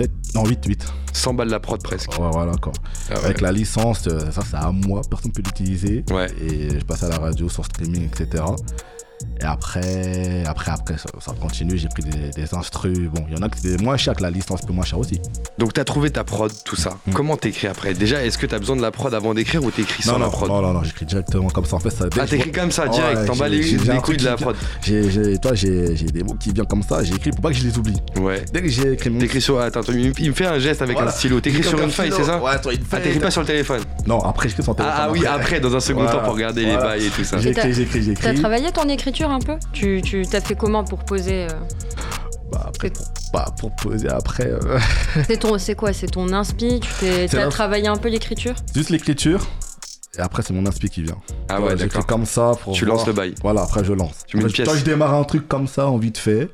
7, 0.00 0.10
non 0.34 0.46
8, 0.46 0.64
8. 0.64 0.86
100 1.12 1.34
balles 1.34 1.48
la 1.50 1.60
prod 1.60 1.82
presque. 1.82 2.10
Ouais, 2.12 2.30
voilà 2.32 2.52
quoi. 2.56 2.72
Ah 3.10 3.18
ouais. 3.18 3.24
Avec 3.26 3.42
la 3.42 3.52
licence, 3.52 4.06
euh, 4.06 4.30
ça 4.30 4.40
c'est 4.48 4.56
à 4.56 4.70
moi, 4.70 5.02
personne 5.10 5.30
peut 5.30 5.42
l'utiliser. 5.44 6.06
Ouais. 6.10 6.26
Et 6.40 6.70
je 6.70 6.84
passe 6.86 7.02
à 7.02 7.08
la 7.08 7.18
radio, 7.18 7.50
sur 7.50 7.66
streaming, 7.66 8.06
etc. 8.06 8.42
Et 9.40 9.44
après, 9.44 10.44
après, 10.46 10.70
après, 10.70 10.98
ça, 10.98 11.08
ça 11.20 11.32
continue. 11.40 11.78
J'ai 11.78 11.88
pris 11.88 12.02
des, 12.02 12.30
des 12.30 12.54
instrus. 12.54 13.08
Bon, 13.12 13.24
il 13.28 13.34
y 13.36 13.38
en 13.38 13.42
a 13.42 13.48
qui 13.48 13.66
étaient 13.66 13.82
moins 13.82 13.96
chers 13.96 14.14
que 14.14 14.22
la 14.22 14.30
licence, 14.30 14.60
peu 14.62 14.72
moins 14.72 14.84
cher 14.84 14.98
aussi. 14.98 15.20
Donc 15.58 15.72
t'as 15.72 15.84
trouvé 15.84 16.10
ta 16.10 16.24
prod, 16.24 16.52
tout 16.64 16.76
ça. 16.76 16.98
Comment 17.14 17.36
t'écris 17.36 17.66
après? 17.66 17.94
Déjà, 17.94 18.24
est-ce 18.24 18.36
que 18.38 18.46
t'as 18.46 18.58
besoin 18.58 18.76
de 18.76 18.82
la 18.82 18.90
prod 18.90 19.12
avant 19.14 19.32
d'écrire 19.34 19.62
ou 19.64 19.70
t'écris 19.70 20.02
sans 20.02 20.12
non, 20.18 20.26
la 20.26 20.28
prod? 20.30 20.48
non, 20.48 20.60
non, 20.60 20.72
non, 20.72 20.82
j'écris 20.82 21.06
directement 21.06 21.48
comme 21.48 21.64
ça. 21.64 21.76
En 21.76 21.80
fait, 21.80 21.90
ça. 21.90 22.06
Ah, 22.18 22.26
t'écris 22.26 22.52
comme 22.52 22.70
ça, 22.70 22.86
direct, 22.88 23.24
t'en 23.26 23.36
bats 23.36 23.48
les- 23.48 23.90
un 23.90 24.00
couilles 24.00 24.16
de 24.18 24.24
la 24.24 24.36
prod. 24.36 24.56
J'ai, 24.82 25.38
toi, 25.38 25.54
j'ai, 25.54 25.94
des 25.94 26.22
mots 26.22 26.34
qui 26.34 26.52
viennent 26.52 26.66
comme 26.66 26.82
ça. 26.82 27.02
J'ai 27.02 27.14
écrit 27.14 27.30
pour 27.30 27.40
pas 27.40 27.48
que 27.50 27.56
je 27.56 27.64
les 27.64 27.78
oublie. 27.78 27.96
Ouais. 28.20 28.44
Dès 28.52 28.62
que 28.62 28.68
j'ai 28.68 28.92
écrit 28.92 29.10
mon. 29.10 29.18
T'écris 29.20 29.40
sur. 29.40 29.58
Attends, 29.60 29.80
il 29.88 30.08
me- 30.08 30.32
fait 30.34 30.46
un 30.46 30.58
geste 30.58 30.82
avec 30.82 30.96
Voilà. 30.96 31.10
un 31.10 31.14
stylo. 31.14 31.40
T'écris 31.40 31.58
J'écris 31.62 31.70
sur 31.70 31.78
une 31.78 31.86
un 31.86 31.92
feuille, 31.92 32.10
stylo. 32.10 32.24
c'est 32.26 32.30
ça? 32.32 32.42
Ouais, 32.42 32.60
toi, 32.60 32.72
une 32.74 32.80
Ah, 32.92 33.00
t'écris 33.00 33.18
pas 33.20 33.30
sur 33.30 33.40
le 33.40 33.46
téléphone 33.46 33.80
Non, 34.06 34.20
après, 34.20 34.48
j'écris 34.48 34.62
sur 34.62 34.72
le 34.72 34.76
téléphone. 34.76 34.98
Ah, 35.00 35.06
ah 35.08 35.12
oui, 35.12 35.24
après, 35.26 35.60
dans 35.60 35.74
un 35.74 35.80
second 35.80 36.04
temps 36.06 36.20
pour 36.24 36.34
regarder 36.34 36.64
les 36.66 36.76
bails 36.76 37.06
et 37.06 37.10
tout 37.10 37.24
ça. 37.24 37.38
J'ai 37.38 37.50
écrit, 37.50 37.72
j'ai 37.72 37.82
écrit, 37.82 38.14
T'as 38.20 38.34
travaillé 38.34 38.70
ton 38.72 38.88
écriture 38.88 39.29
un 39.30 39.40
peu? 39.40 39.54
Tu 39.72 40.02
tu- 40.02 40.22
t'as 40.26 40.40
fait 40.40 40.54
comment 40.54 40.84
pour 40.84 41.00
poser 41.04 41.44
euh, 41.44 41.48
Bah, 42.52 42.64
après, 42.68 42.90
pour, 42.90 43.06
bah, 43.32 43.46
pour 43.58 43.74
poser 43.76 44.08
après. 44.08 44.46
euh, 44.48 44.78
C'est 45.26 45.38
ton, 45.38 45.58
c'est 45.58 45.74
quoi? 45.74 45.92
C'est 45.92 46.08
ton 46.08 46.32
inspi? 46.32 46.80
Tu 46.80 46.90
t'es, 47.00 47.28
t'as 47.28 47.48
travaillé 47.48 47.86
un 47.88 47.96
peu 47.96 48.08
l'écriture? 48.08 48.54
Juste 48.74 48.90
l'écriture. 48.90 49.46
Et 50.18 50.20
après, 50.20 50.42
c'est 50.42 50.52
mon 50.52 50.66
inspi 50.66 50.90
qui 50.90 51.02
vient. 51.02 51.16
Ah 51.48 51.60
ouais, 51.60 51.76
d'accord. 51.76 52.04
comme 52.06 52.26
ça 52.26 52.52
pour. 52.62 52.74
Tu 52.74 52.84
voir. 52.84 52.96
lances 52.98 53.06
le 53.06 53.12
bail. 53.12 53.34
Voilà, 53.42 53.62
après, 53.62 53.84
je 53.84 53.92
lance. 53.92 54.24
Tu 54.26 54.36
mets 54.36 54.42
Quand 54.42 54.48
une 54.48 54.50
je- 54.50 54.54
pièce. 54.62 54.68
Quand 54.68 54.74
je 54.74 54.84
démarre 54.84 55.14
un 55.14 55.22
truc 55.24 55.46
comme 55.48 55.68
ça, 55.68 55.86
en 55.86 55.98
vite 55.98 56.18
fait, 56.18 56.50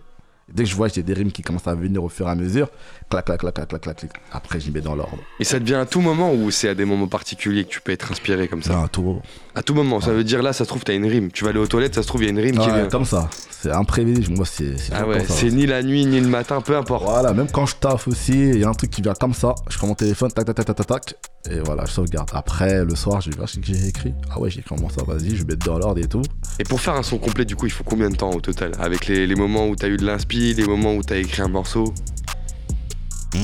dès 0.52 0.64
que 0.64 0.68
je 0.68 0.76
vois 0.76 0.88
que 0.90 0.94
j'ai 0.96 1.02
des 1.02 1.14
rimes 1.14 1.32
qui 1.32 1.40
commencent 1.40 1.66
à 1.66 1.74
venir 1.74 2.04
au 2.04 2.10
fur 2.10 2.28
et 2.28 2.30
à 2.30 2.34
mesure, 2.34 2.68
clac, 3.08 3.24
clac, 3.24 3.40
clac, 3.40 3.54
clac, 3.54 3.68
clac, 3.68 3.80
clac, 3.80 3.96
clac. 3.96 4.10
Après, 4.30 4.60
j'y 4.60 4.70
mets 4.70 4.82
dans 4.82 4.94
l'ordre. 4.94 5.16
Et 5.40 5.44
ça 5.44 5.58
devient 5.58 5.76
à 5.76 5.86
tout 5.86 6.02
moment 6.02 6.34
ou 6.34 6.50
c'est 6.50 6.68
à 6.68 6.74
des 6.74 6.84
moments 6.84 7.08
particuliers 7.08 7.64
que 7.64 7.70
tu 7.70 7.80
peux 7.80 7.92
être 7.92 8.12
inspiré 8.12 8.46
comme 8.46 8.62
ça? 8.62 8.74
Non, 8.74 8.84
à 8.84 8.88
tout 8.88 9.02
moment. 9.02 9.22
À 9.56 9.62
tout 9.62 9.72
moment, 9.72 10.02
ça 10.02 10.12
veut 10.12 10.22
dire 10.22 10.42
là, 10.42 10.52
ça 10.52 10.64
se 10.64 10.68
trouve, 10.68 10.84
t'as 10.84 10.92
une 10.94 11.06
rime. 11.06 11.32
Tu 11.32 11.42
vas 11.44 11.50
aller 11.50 11.58
aux 11.58 11.66
toilettes, 11.66 11.94
ça 11.94 12.02
se 12.02 12.06
trouve, 12.06 12.22
il 12.22 12.26
y 12.26 12.28
a 12.28 12.30
une 12.30 12.38
rime 12.38 12.58
qui 12.58 12.68
Ouais, 12.68 12.74
vient. 12.82 12.88
comme 12.88 13.06
ça. 13.06 13.30
C'est 13.50 13.72
imprévisible. 13.72 14.36
Moi, 14.36 14.44
c'est. 14.44 14.76
c'est 14.78 14.92
Ah 14.94 15.06
ouais, 15.08 15.24
c'est 15.26 15.50
ni 15.50 15.64
la 15.64 15.82
nuit 15.82 16.04
ni 16.04 16.20
le 16.20 16.28
matin, 16.28 16.60
peu 16.60 16.76
importe. 16.76 17.04
Voilà, 17.04 17.32
même 17.32 17.46
quand 17.50 17.64
je 17.64 17.74
taffe 17.76 18.06
aussi, 18.06 18.32
il 18.34 18.58
y 18.58 18.64
a 18.64 18.68
un 18.68 18.74
truc 18.74 18.90
qui 18.90 19.00
vient 19.00 19.14
comme 19.14 19.32
ça. 19.32 19.54
Je 19.70 19.78
prends 19.78 19.86
mon 19.86 19.94
téléphone, 19.94 20.30
tac, 20.30 20.44
tac, 20.44 20.54
tac, 20.56 20.66
tac, 20.66 20.76
tac, 20.76 20.86
tac. 20.86 21.14
Et 21.50 21.60
voilà, 21.60 21.86
je 21.86 21.92
sauvegarde. 21.92 22.28
Après, 22.34 22.84
le 22.84 22.94
soir, 22.94 23.22
je 23.22 23.30
vais 23.30 23.36
voir 23.36 23.48
ce 23.48 23.58
que 23.58 23.64
j'ai 23.64 23.88
écrit. 23.88 24.12
Ah 24.30 24.38
ouais, 24.38 24.50
j'ai 24.50 24.60
écrit 24.60 24.74
comment 24.76 24.90
ça, 24.90 25.02
vas-y, 25.06 25.30
je 25.30 25.36
vais 25.42 25.54
mettre 25.54 25.64
dans 25.64 25.78
l'ordre 25.78 26.02
et 26.02 26.06
tout. 26.06 26.22
Et 26.58 26.64
pour 26.64 26.78
faire 26.80 26.94
un 26.94 27.02
son 27.02 27.16
complet, 27.16 27.46
du 27.46 27.56
coup, 27.56 27.64
il 27.64 27.72
faut 27.72 27.82
combien 27.84 28.10
de 28.10 28.16
temps 28.16 28.30
au 28.32 28.40
total? 28.42 28.72
Avec 28.78 29.06
les, 29.06 29.26
les 29.26 29.34
moments 29.36 29.68
où 29.68 29.74
t'as 29.74 29.88
eu 29.88 29.96
de 29.96 30.04
l'inspi, 30.04 30.52
les 30.52 30.66
moments 30.66 30.94
où 30.94 31.02
t'as 31.02 31.16
écrit 31.16 31.40
un 31.40 31.48
morceau? 31.48 31.94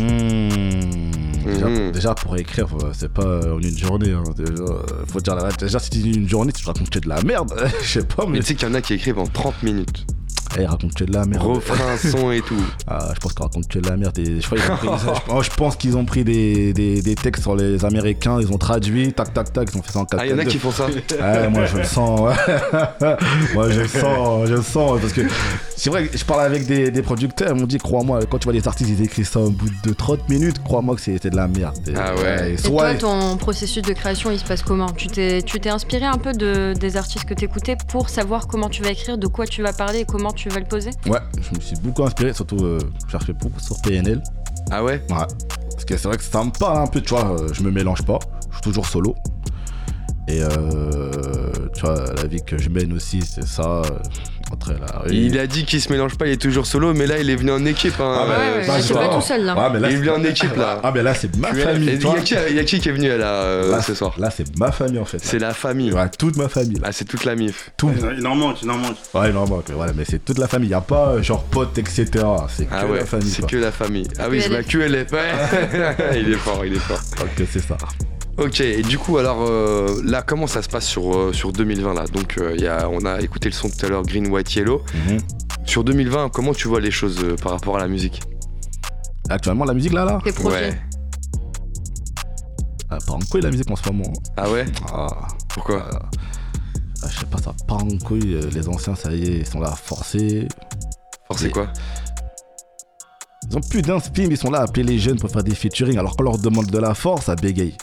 Mmh. 0.00 1.44
Déjà, 1.44 1.66
Mhm. 1.68 1.92
déjà, 1.92 2.14
pour 2.14 2.37
écrire, 2.37 2.68
faut- 2.68 2.78
c'est 2.92 3.12
pas 3.12 3.40
en 3.52 3.59
une 3.61 3.76
journée. 3.76 4.12
hein. 4.12 4.22
Déjà, 4.37 4.52
euh, 4.62 4.83
faut 5.09 5.20
dire 5.20 5.35
la 5.35 5.50
Déjà, 5.52 5.78
si 5.78 5.90
tu 5.90 5.98
dis 5.98 6.12
une 6.12 6.28
journée, 6.28 6.52
tu 6.52 6.64
racontes 6.64 6.88
que 6.90 6.98
de 6.98 7.09
la 7.09 7.20
merde. 7.22 7.52
Je 7.83 8.00
sais 8.00 8.07
pas, 8.07 8.24
mais. 8.26 8.33
Mais 8.35 8.38
tu 8.40 8.46
sais 8.46 8.55
qu'il 8.55 8.68
y 8.68 8.70
en 8.70 8.74
a 8.74 8.81
qui 8.81 8.94
écrivent 8.94 9.18
en 9.18 9.26
30 9.26 9.61
minutes. 9.62 10.07
Eh, 10.59 10.67
raconte 10.67 10.95
que 10.95 11.05
de 11.05 11.12
la 11.12 11.25
merde. 11.25 11.43
Refrain, 11.43 11.97
son 12.11 12.31
et 12.31 12.41
tout. 12.43 12.55
Ah, 12.87 13.11
je 13.15 13.21
pense 13.21 13.33
qu'ils 13.33 13.43
racontent 13.43 13.69
que 13.69 13.79
de 13.79 13.88
la 13.88 13.97
merde. 13.97 14.19
Et 14.19 14.41
je, 14.41 14.47
crois 14.47 14.59
qu'ils 14.59 14.71
ont 14.71 14.77
pris- 14.77 14.88
je 14.99 15.21
pense- 15.31 15.45
je 15.51 15.51
pense 15.51 15.77
qu'ils 15.77 15.97
ont 15.97 16.05
pris 16.05 16.25
des, 16.25 16.73
des, 16.73 17.01
des 17.03 17.15
textes 17.15 17.43
sur 17.43 17.57
les 17.57 17.85
Américains, 17.85 18.38
ils 18.41 18.53
ont 18.53 18.59
traduit, 18.59 19.12
tac, 19.12 19.33
tac, 19.33 19.53
tac, 19.53 19.69
ils 19.73 19.79
ont 19.79 19.83
fait 19.83 19.93
ça 19.93 19.99
en 20.01 20.05
4 20.05 20.21
Ah, 20.21 20.27
il 20.27 20.31
y 20.33 20.35
en 20.35 20.38
a 20.38 20.45
qui 20.45 20.59
font 20.59 20.71
ça 20.71 20.87
Ouais, 21.21 21.49
moi 21.49 21.67
je 21.67 21.79
le 21.79 21.85
sens, 21.85 22.21
ouais. 22.21 22.35
moi 23.55 23.71
je 23.71 23.81
le 23.81 23.88
sens, 23.88 24.49
je 24.49 24.55
le 24.55 24.62
sens, 24.62 25.01
parce 25.01 25.12
que 25.12 25.23
c'est 25.77 25.91
vrai 25.91 26.07
que 26.07 26.17
je 26.17 26.25
parle 26.25 26.43
avec 26.43 26.67
des, 26.67 26.91
des 26.91 27.03
producteurs, 27.03 27.55
ils 27.55 27.61
m'ont 27.61 27.67
dit, 27.67 27.79
crois-moi, 27.79 28.21
quand 28.31 28.38
tu 28.38 28.45
vois 28.45 28.53
les 28.53 28.67
artistes, 28.69 28.91
ils 28.91 29.03
écrivent 29.03 29.29
ça 29.29 29.41
au 29.41 29.51
bout 29.51 29.69
de 29.85 29.93
30 29.93 30.29
minutes, 30.29 30.62
crois-moi 30.62 30.95
que 30.95 31.01
c'était 31.01 31.31
de 31.31 31.37
la 31.37 31.49
merde. 31.49 31.77
Ah 31.97 32.15
ouais. 32.15 32.53
et 32.53 32.57
toi, 32.57 32.95
ton 32.95 33.37
processus 33.37 33.83
de 33.83 33.93
création, 33.93 34.31
il 34.31 34.38
se 34.38 34.45
passe 34.45 34.62
comment? 34.62 34.91
Tu 34.91 35.09
t'es, 35.09 35.43
tu 35.43 35.61
t'es 35.61 35.71
inspiré 35.71 36.05
un 36.05 36.19
peu 36.19 36.33
de, 36.33 36.75
des 36.79 36.97
artistes 36.97 37.25
que 37.25 37.35
t'écoutais 37.35 37.77
pour 37.88 38.09
savoir 38.09 38.47
comment 38.47 38.69
tu 38.69 38.83
vas 38.83 38.91
écrire, 38.91 39.19
de 39.19 39.27
quoi 39.27 39.47
tu 39.47 39.62
vas 39.62 39.73
parler 39.73 40.01
et 40.01 40.05
comment 40.05 40.33
tu 40.33 40.41
vas 40.48 40.61
le 40.61 40.66
poser? 40.66 40.90
Ouais, 41.07 41.20
je 41.40 41.55
me 41.55 41.61
suis 41.61 41.76
beaucoup 41.76 42.02
inspiré, 42.05 42.33
surtout, 42.33 42.64
euh, 42.64 42.78
je 43.07 43.11
cherchais 43.11 43.33
beaucoup 43.33 43.61
sur 43.61 43.81
PNL. 43.83 44.22
Ah 44.70 44.83
ouais? 44.83 45.02
Ouais. 45.11 45.26
Parce 45.70 45.85
que 45.85 45.96
c'est 45.96 46.09
vrai 46.09 46.16
que 46.16 46.22
ça 46.22 46.42
me 46.44 46.50
parle 46.50 46.78
un 46.78 46.87
peu, 46.87 47.00
tu 47.00 47.11
vois, 47.11 47.33
euh, 47.33 47.48
je 47.52 47.62
me 47.62 47.70
mélange 47.70 48.02
pas, 48.02 48.18
je 48.50 48.55
suis 48.55 48.62
toujours 48.62 48.87
solo. 48.87 49.14
Et 50.28 50.40
euh, 50.42 51.50
tu 51.74 51.81
vois, 51.81 52.12
la 52.14 52.26
vie 52.26 52.42
que 52.44 52.57
je 52.57 52.68
mène 52.68 52.92
aussi, 52.92 53.20
c'est 53.22 53.46
ça. 53.46 53.83
Oui. 55.07 55.27
Il 55.27 55.38
a 55.38 55.47
dit 55.47 55.64
qu'il 55.64 55.81
se 55.81 55.90
mélange 55.92 56.16
pas, 56.16 56.27
il 56.27 56.33
est 56.33 56.37
toujours 56.40 56.66
solo, 56.66 56.92
mais 56.95 57.07
là 57.07 57.18
il 57.18 57.29
est 57.31 57.37
venu 57.37 57.51
en 57.53 57.64
équipe. 57.64 57.95
Hein. 58.01 58.16
Ah, 58.21 58.27
bah, 58.27 58.35
Ouais, 58.75 58.81
c'est 58.81 58.88
je 58.88 58.92
pas 58.95 59.09
tout 59.09 59.21
seul, 59.21 59.45
là. 59.45 59.55
Ah, 59.57 59.71
mais 59.73 59.81
là, 59.81 59.88
il 59.88 59.92
est 59.92 59.97
c'est- 59.97 60.03
venu 60.03 60.11
en 60.11 60.25
équipe 60.25 60.57
là. 60.57 60.81
Ah, 60.83 60.90
mais 60.95 61.03
là, 61.03 61.14
c'est 61.14 61.37
ma 61.37 61.53
famille. 61.55 61.88
Il 62.01 62.03
y, 62.03 62.07
a 62.09 62.21
qui, 62.21 62.35
il 62.51 62.57
y 62.57 62.59
a 62.59 62.64
qui 62.64 62.81
qui 62.81 62.88
est 62.88 62.92
venu 62.92 63.09
là 63.09 63.27
euh, 63.42 63.71
Là, 63.71 63.83
ce 63.83 63.95
soir 63.95 64.14
Là, 64.18 64.31
c'est 64.31 64.45
ma 64.59 64.73
famille 64.73 64.99
en 64.99 65.05
fait. 65.05 65.18
C'est 65.23 65.38
la 65.38 65.55
famille. 65.55 65.92
Ouais, 65.92 66.09
toute 66.18 66.37
ma 66.37 66.49
famille. 66.49 66.75
Là. 66.79 66.88
Ah, 66.88 66.92
c'est 66.92 67.05
toute 67.05 67.25
la 67.25 67.35
mif. 67.35 67.71
Tout. 67.77 67.90
Il 68.18 68.27
en 68.27 68.35
manque, 68.35 68.62
il 68.62 68.71
en 68.71 68.77
manque. 68.79 68.97
Ouais, 69.14 69.33
non, 69.33 69.45
bon, 69.45 69.62
voilà, 69.75 69.92
mais 69.97 70.05
c'est 70.09 70.25
toute 70.25 70.38
la 70.38 70.49
famille. 70.49 70.68
Il 70.68 70.73
n'y 70.73 70.75
a 70.77 70.81
pas 70.81 71.11
euh, 71.11 71.23
genre 71.23 71.45
potes, 71.45 71.79
etc. 71.79 72.07
C'est 72.49 72.64
que 72.66 72.71
Ah 72.73 72.87
ouais, 72.87 72.99
la 73.01 73.07
famille. 73.07 73.31
c'est 73.31 73.47
que 73.47 73.57
la 73.57 73.73
famille. 73.73 74.09
Ah 74.18 74.27
oui, 74.31 74.40
je 74.40 74.49
vois 74.49 74.62
QLF. 74.62 75.12
Ouais. 75.12 76.18
il 76.21 76.31
est 76.33 76.35
fort, 76.37 76.64
il 76.64 76.75
est 76.75 76.79
fort. 76.79 77.01
Donc, 77.18 77.29
c'est 77.51 77.61
ça. 77.61 77.77
Ok, 78.38 78.61
et 78.61 78.83
du 78.83 78.99
coup, 78.99 79.18
alors 79.18 79.42
euh, 79.42 80.01
là, 80.05 80.23
comment 80.23 80.47
ça 80.47 80.62
se 80.62 80.68
passe 80.68 80.87
sur, 80.87 81.14
euh, 81.16 81.33
sur 81.33 81.53
2020 81.53 81.95
là? 81.95 82.05
Donc, 82.07 82.38
euh, 82.38 82.55
il 82.57 82.62
y 82.62 82.66
a, 82.66 82.88
on 82.88 83.05
a 83.05 83.21
écouté 83.21 83.49
le 83.51 83.55
son 83.55 83.68
tout 83.68 83.85
à 83.85 83.88
l'heure, 83.88 84.03
Green, 84.03 84.29
White, 84.29 84.55
Yellow. 84.55 84.83
Mhm. 85.07 85.18
Sur 85.66 85.85
2020, 85.85 86.31
comment 86.31 86.53
tu 86.55 86.66
vois 86.66 86.81
les 86.81 86.90
choses 86.90 87.23
euh, 87.23 87.37
par 87.37 87.53
rapport 87.53 87.77
à 87.77 87.81
la 87.81 87.88
musique? 87.88 88.21
Actuellement, 89.29 89.64
la 89.64 89.75
musique 89.75 89.92
là, 89.92 90.05
là, 90.05 90.18
Tes 90.25 90.33
projets. 90.33 90.71
Ouais. 90.71 90.81
elle 92.90 92.99
part 93.07 93.16
en 93.16 93.21
couille 93.31 93.42
la 93.42 93.51
musique 93.51 93.71
en 93.71 93.77
ce 93.77 93.87
moment. 93.90 94.12
Ah 94.37 94.51
ouais? 94.51 94.64
Ah, 94.92 95.07
Pourquoi? 95.55 95.88
Ah, 97.03 97.07
je 97.11 97.18
sais 97.21 97.27
pas, 97.27 97.38
ça 97.38 97.55
part 97.68 97.85
en 97.85 97.99
couille. 97.99 98.38
Les 98.53 98.68
anciens, 98.68 98.95
ça 98.95 99.12
y 99.12 99.23
est, 99.25 99.38
ils 99.40 99.47
sont 99.47 99.61
là 99.61 99.71
forcés. 99.77 100.49
Forcé 101.29 101.47
Mais- 101.47 101.51
quoi? 101.51 101.68
Ils 103.50 103.57
ont 103.57 103.61
plus 103.61 103.83
d'inspi, 103.83 104.22
mais 104.22 104.35
ils 104.35 104.37
sont 104.37 104.50
là 104.50 104.61
à 104.61 104.62
appeler 104.62 104.85
les 104.85 104.98
jeunes 104.98 105.18
pour 105.18 105.31
faire 105.31 105.42
des 105.42 105.55
featuring. 105.55 105.98
Alors 105.98 106.16
qu'on 106.16 106.24
leur 106.24 106.38
demande 106.38 106.66
de 106.66 106.78
la 106.78 106.94
force, 106.94 107.26
ça 107.26 107.37
bégaye. 107.37 107.76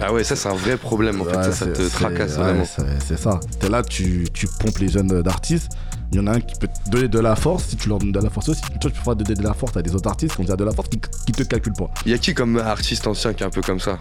Ah 0.00 0.12
ouais, 0.12 0.22
ça 0.22 0.36
c'est 0.36 0.48
un 0.48 0.54
vrai 0.54 0.76
problème 0.76 1.20
en 1.20 1.24
fait, 1.24 1.52
ça, 1.52 1.66
te 1.66 1.88
tracasse 1.88 2.36
ouais, 2.36 2.44
vraiment. 2.44 2.64
c'est 3.04 3.18
ça. 3.18 3.40
T'es 3.58 3.68
là, 3.68 3.82
tu, 3.82 4.28
tu 4.32 4.46
pompes 4.60 4.78
les 4.78 4.88
jeunes 4.88 5.22
d'artistes. 5.22 5.72
Il 6.12 6.18
y 6.18 6.20
en 6.20 6.28
a 6.28 6.36
un 6.36 6.40
qui 6.40 6.54
peut 6.58 6.68
te 6.68 6.90
donner 6.90 7.08
de 7.08 7.18
la 7.18 7.34
force. 7.36 7.64
Si 7.64 7.76
tu 7.76 7.88
leur 7.88 7.98
donnes 7.98 8.12
de 8.12 8.20
la 8.20 8.30
force 8.30 8.48
aussi, 8.48 8.62
toi, 8.80 8.90
tu 8.90 9.00
pourras 9.00 9.16
donner 9.16 9.34
de 9.34 9.42
la 9.42 9.54
force 9.54 9.76
à 9.76 9.82
des 9.82 9.94
autres 9.94 10.08
artistes 10.08 10.36
qui 10.36 10.40
ont 10.40 10.44
déjà 10.44 10.56
de 10.56 10.64
la 10.64 10.72
force 10.72 10.88
qui, 10.88 11.00
qui 11.26 11.32
te 11.32 11.42
calculent 11.42 11.74
pas. 11.74 11.90
Il 12.06 12.12
y 12.12 12.14
a 12.14 12.18
qui 12.18 12.32
comme 12.32 12.58
artiste 12.58 13.06
ancien 13.06 13.34
qui 13.34 13.42
est 13.42 13.46
un 13.46 13.50
peu 13.50 13.60
comme 13.60 13.80
ça? 13.80 13.98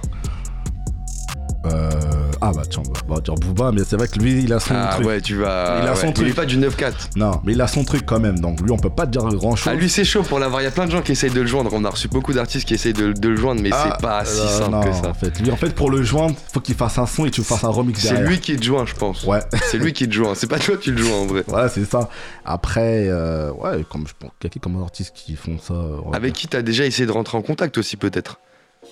Euh, 1.66 1.90
ah 2.40 2.52
bah 2.56 2.62
tiens, 2.70 2.84
on 3.10 3.14
va 3.16 3.20
dire 3.20 3.34
Booba, 3.36 3.72
mais 3.74 3.82
c'est 3.84 3.98
vrai 3.98 4.08
que 4.08 4.20
lui, 4.20 4.44
il 4.44 4.54
a 4.54 4.60
son 4.60 4.74
Ah 4.76 4.90
truc. 4.94 5.08
ouais, 5.08 5.20
tu 5.22 5.36
vas. 5.38 5.80
Il 5.82 5.88
a 5.88 5.92
ouais. 5.92 5.96
son 5.98 6.08
Il 6.08 6.14
truc. 6.14 6.28
est 6.30 6.34
pas 6.34 6.46
du 6.46 6.58
9-4. 6.58 6.94
Non, 7.18 7.42
mais 7.44 7.54
il 7.54 7.62
a 7.62 7.68
son 7.68 7.84
truc 7.84 8.06
quand 8.06 8.20
même. 8.20 8.40
Donc 8.40 8.62
lui, 8.62 8.72
on 8.72 8.78
peut 8.78 8.92
pas 8.92 9.06
dire 9.06 9.24
grand 9.24 9.56
chose. 9.56 9.68
Ah 9.74 9.76
lui 9.76 9.90
c'est 9.90 10.06
chaud 10.06 10.22
pour 10.24 10.40
l'avoir, 10.40 10.62
il 10.62 10.66
y 10.66 10.68
a 10.68 10.72
plein 10.72 10.86
de 10.86 10.92
gens 10.92 11.02
qui 11.02 11.12
essayent 11.14 11.32
de 11.32 11.42
le 11.42 11.48
joindre. 11.48 11.72
On 11.74 11.84
a 11.84 11.90
reçu 11.90 12.08
beaucoup 12.08 12.32
d'artistes 12.34 12.68
qui 12.68 12.76
essayent 12.76 12.94
de, 12.94 13.12
de 13.12 13.28
le 13.30 13.36
joindre, 13.36 13.62
mais 13.62 13.72
c'est 13.72 14.02
pas 14.02 14.24
si 14.24 14.40
euh, 14.40 14.48
simple 14.60 14.72
non, 14.72 14.82
que 14.82 14.94
ça. 14.94 15.10
En 15.10 15.14
fait, 15.14 15.40
lui, 15.40 15.52
en 15.52 15.58
fait, 15.58 15.74
pour 15.74 15.90
le 15.90 16.04
joindre, 16.04 16.36
faut 16.54 16.60
qu'il 16.60 16.76
fasse 16.76 16.98
un 17.00 17.06
son 17.08 17.26
et 17.26 17.32
tu 17.32 17.44
fasses 17.44 17.64
un 17.64 17.70
remix 17.70 18.00
C'est 18.00 18.10
derrière. 18.10 18.30
lui 18.30 18.40
qui 18.40 18.56
te 18.56 18.64
joint, 18.64 18.86
je 18.86 18.94
pense. 18.94 19.24
Ouais. 19.26 19.40
C'est 19.72 19.78
lui 19.80 19.92
qui 19.94 20.08
te 20.08 20.14
joint, 20.14 20.34
c'est 20.36 20.48
pas 20.48 20.60
toi 20.60 20.78
qui 20.78 20.92
le 20.92 20.98
joins 20.98 21.18
en 21.22 21.26
vrai. 21.26 21.44
Voilà, 21.48 21.68
c'est 21.70 21.84
ça. 21.86 22.08
Après, 22.46 23.08
euh, 23.10 23.52
ouais, 23.52 23.84
comme 23.90 24.08
je 24.08 24.14
pense, 24.18 24.32
quelqu'un 24.40 24.60
comme 24.62 24.82
artistes 24.82 25.14
qui 25.16 25.36
font 25.36 25.58
ça. 25.62 25.74
ouais. 25.74 26.16
Avec 26.16 26.34
qui 26.34 26.48
t'as 26.48 26.62
déjà 26.62 26.86
essayé 26.86 27.06
de 27.06 27.12
rentrer 27.12 27.38
en 27.38 27.42
contact 27.42 27.78
aussi 27.78 27.98
peut-être? 27.98 28.40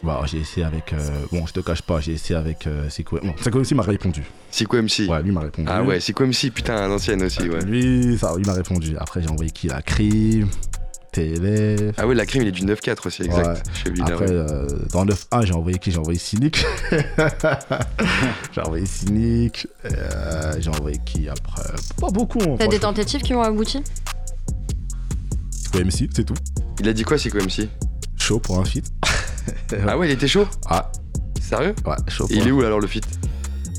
Bah, 0.03 0.21
j'ai 0.25 0.39
essayé 0.39 0.65
avec. 0.65 0.93
euh, 0.93 0.97
bon, 1.31 1.45
je 1.47 1.53
te 1.53 1.59
cache 1.61 1.81
pas, 1.81 1.99
j'ai 1.99 2.13
essayé 2.13 2.35
avec 2.37 2.67
euh. 2.67 2.89
Non, 3.23 3.33
Siko 3.41 3.59
aussi 3.59 3.73
m'a 3.75 3.83
répondu. 3.83 4.23
Siko 4.51 4.77
MC 4.81 5.07
Ouais, 5.09 5.21
lui 5.23 5.31
m'a 5.31 5.41
répondu. 5.41 5.67
Ah 5.71 5.83
ouais, 5.83 5.99
Siko 5.99 6.25
MC, 6.25 6.51
putain, 6.53 6.75
à 6.75 6.87
l'ancienne 6.87 7.23
aussi, 7.23 7.49
ouais. 7.49 7.61
Lui, 7.65 8.17
ça, 8.17 8.33
il 8.37 8.45
m'a 8.45 8.53
répondu. 8.53 8.95
Après, 8.99 9.21
j'ai 9.21 9.29
envoyé 9.29 9.49
qui 9.51 9.67
La 9.67 9.81
Crime, 9.81 10.47
TLF. 11.11 11.95
Ah 11.97 12.05
ouais, 12.05 12.13
la 12.13 12.25
crime 12.25 12.41
il 12.43 12.49
est 12.49 12.51
du 12.51 12.63
9-4 12.65 13.07
aussi, 13.07 13.23
exact. 13.23 13.47
Ouais. 13.47 13.93
Chez 13.95 14.01
Après, 14.01 14.25
euh, 14.29 14.67
dans 14.91 15.05
9-1, 15.05 15.45
j'ai 15.45 15.53
envoyé 15.53 15.79
qui 15.79 15.91
J'ai 15.91 15.97
envoyé 15.97 16.19
Cynic. 16.19 16.65
j'ai 18.51 18.61
envoyé 18.61 18.85
Cynic. 18.85 19.65
euh, 19.85 20.53
j'ai 20.59 20.69
envoyé 20.69 20.99
qui 21.05 21.29
après? 21.29 21.63
Pas 21.99 22.09
beaucoup. 22.09 22.39
hein, 22.41 22.55
T'as 22.59 22.67
des 22.67 22.79
tentatives 22.79 23.21
qui 23.21 23.33
ont 23.33 23.41
abouti? 23.41 23.81
Siko 25.51 25.79
MC, 25.79 26.09
c'est 26.13 26.25
tout. 26.25 26.35
Il 26.81 26.89
a 26.89 26.93
dit 26.93 27.03
quoi 27.03 27.17
Siko 27.17 27.37
MC 27.39 27.69
Chaud 28.17 28.39
pour 28.39 28.59
un 28.59 28.65
feat. 28.65 28.85
Ah 29.87 29.97
ouais, 29.97 30.07
il 30.07 30.11
était 30.11 30.27
chaud 30.27 30.47
Ah, 30.67 30.91
Sérieux 31.41 31.75
ouais, 31.85 31.95
chaud 32.07 32.27
Il 32.29 32.47
est 32.47 32.51
où 32.51 32.61
alors 32.61 32.79
le 32.79 32.87
feat 32.87 33.05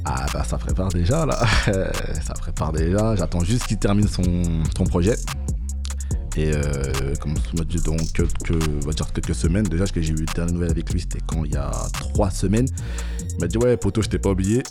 Ah 0.05 0.27
bah 0.33 0.45
ça 0.45 0.57
prépare 0.59 0.89
déjà 0.89 1.27
là, 1.27 1.39
ça 2.23 2.35
prépare 2.35 2.73
déjà, 2.73 3.17
j'attends 3.17 3.45
juste 3.45 3.67
qu'il 3.67 3.79
termine 3.79 4.09
son, 4.09 4.23
son 4.77 4.85
projet. 4.85 5.17
Et 6.37 6.53
euh, 6.53 7.15
comme 7.21 7.33
on 7.55 7.59
m'a 7.59 7.65
dit 7.65 7.79
dans 7.79 7.97
quelques, 7.97 8.51
on 8.83 8.87
va 8.87 8.93
dire 8.93 9.11
quelques 9.13 9.35
semaines, 9.35 9.65
déjà 9.65 9.85
parce 9.85 9.93
que 9.93 10.03
j'ai 10.03 10.13
eu 10.13 10.19
une 10.19 10.27
dernière 10.27 10.53
nouvelle 10.53 10.71
avec 10.71 10.93
lui, 10.93 11.01
c'était 11.01 11.21
quand 11.27 11.45
il 11.45 11.53
y 11.55 11.57
a 11.57 11.71
trois 11.95 12.31
semaines. 12.31 12.69
Il 13.33 13.41
m'a 13.41 13.47
dit 13.49 13.57
ouais 13.57 13.77
poto 13.79 14.03
je 14.03 14.09
t'ai 14.09 14.19
pas 14.19 14.31
oublié. 14.31 14.63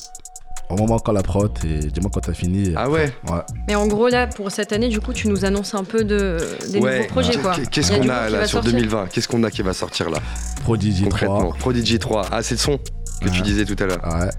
Envoie-moi 0.70 0.96
encore 0.98 1.14
la 1.14 1.22
prod 1.22 1.52
et 1.64 1.78
dis-moi 1.88 2.10
quand 2.14 2.22
t'as 2.22 2.34
fini. 2.34 2.74
Ah 2.76 2.90
ouais 2.90 3.14
Ouais. 3.30 3.38
Mais 3.68 3.76
en 3.76 3.86
gros, 3.88 4.08
là, 4.08 4.26
pour 4.28 4.50
cette 4.52 4.74
année, 4.74 4.90
du 4.90 5.00
coup, 5.00 5.14
tu 5.14 5.28
nous 5.28 5.46
annonces 5.46 5.76
un 5.76 5.84
peu 5.84 6.04
de, 6.04 6.38
des 6.72 6.80
Ouais, 6.80 6.98
nouveaux 6.98 7.10
projets, 7.10 7.38
quoi. 7.38 7.56
Qu'est-ce 7.72 7.92
Il 7.92 7.96
y 7.96 8.00
qu'on 8.00 8.06
du 8.06 8.10
a 8.12 8.30
là 8.30 8.40
va 8.40 8.48
sur 8.48 8.58
sortir. 8.64 8.72
2020 8.74 9.08
Qu'est-ce 9.12 9.28
qu'on 9.28 9.44
a 9.44 9.52
qui 9.52 9.62
va 9.62 9.74
sortir 9.74 10.10
là? 10.10 10.18
Prodigy 10.64 11.04
concrètement 11.04 11.40
3. 11.50 11.54
Prodigy 11.58 12.00
3. 12.00 12.26
Ah, 12.32 12.42
c'est 12.42 12.56
le 12.56 12.60
son 12.60 12.80
que 13.22 13.30
tu 13.30 13.42
disais 13.42 13.64
tout 13.66 13.76
à 13.84 13.86
l'heure. 13.86 14.02
Ouais. 14.04 14.30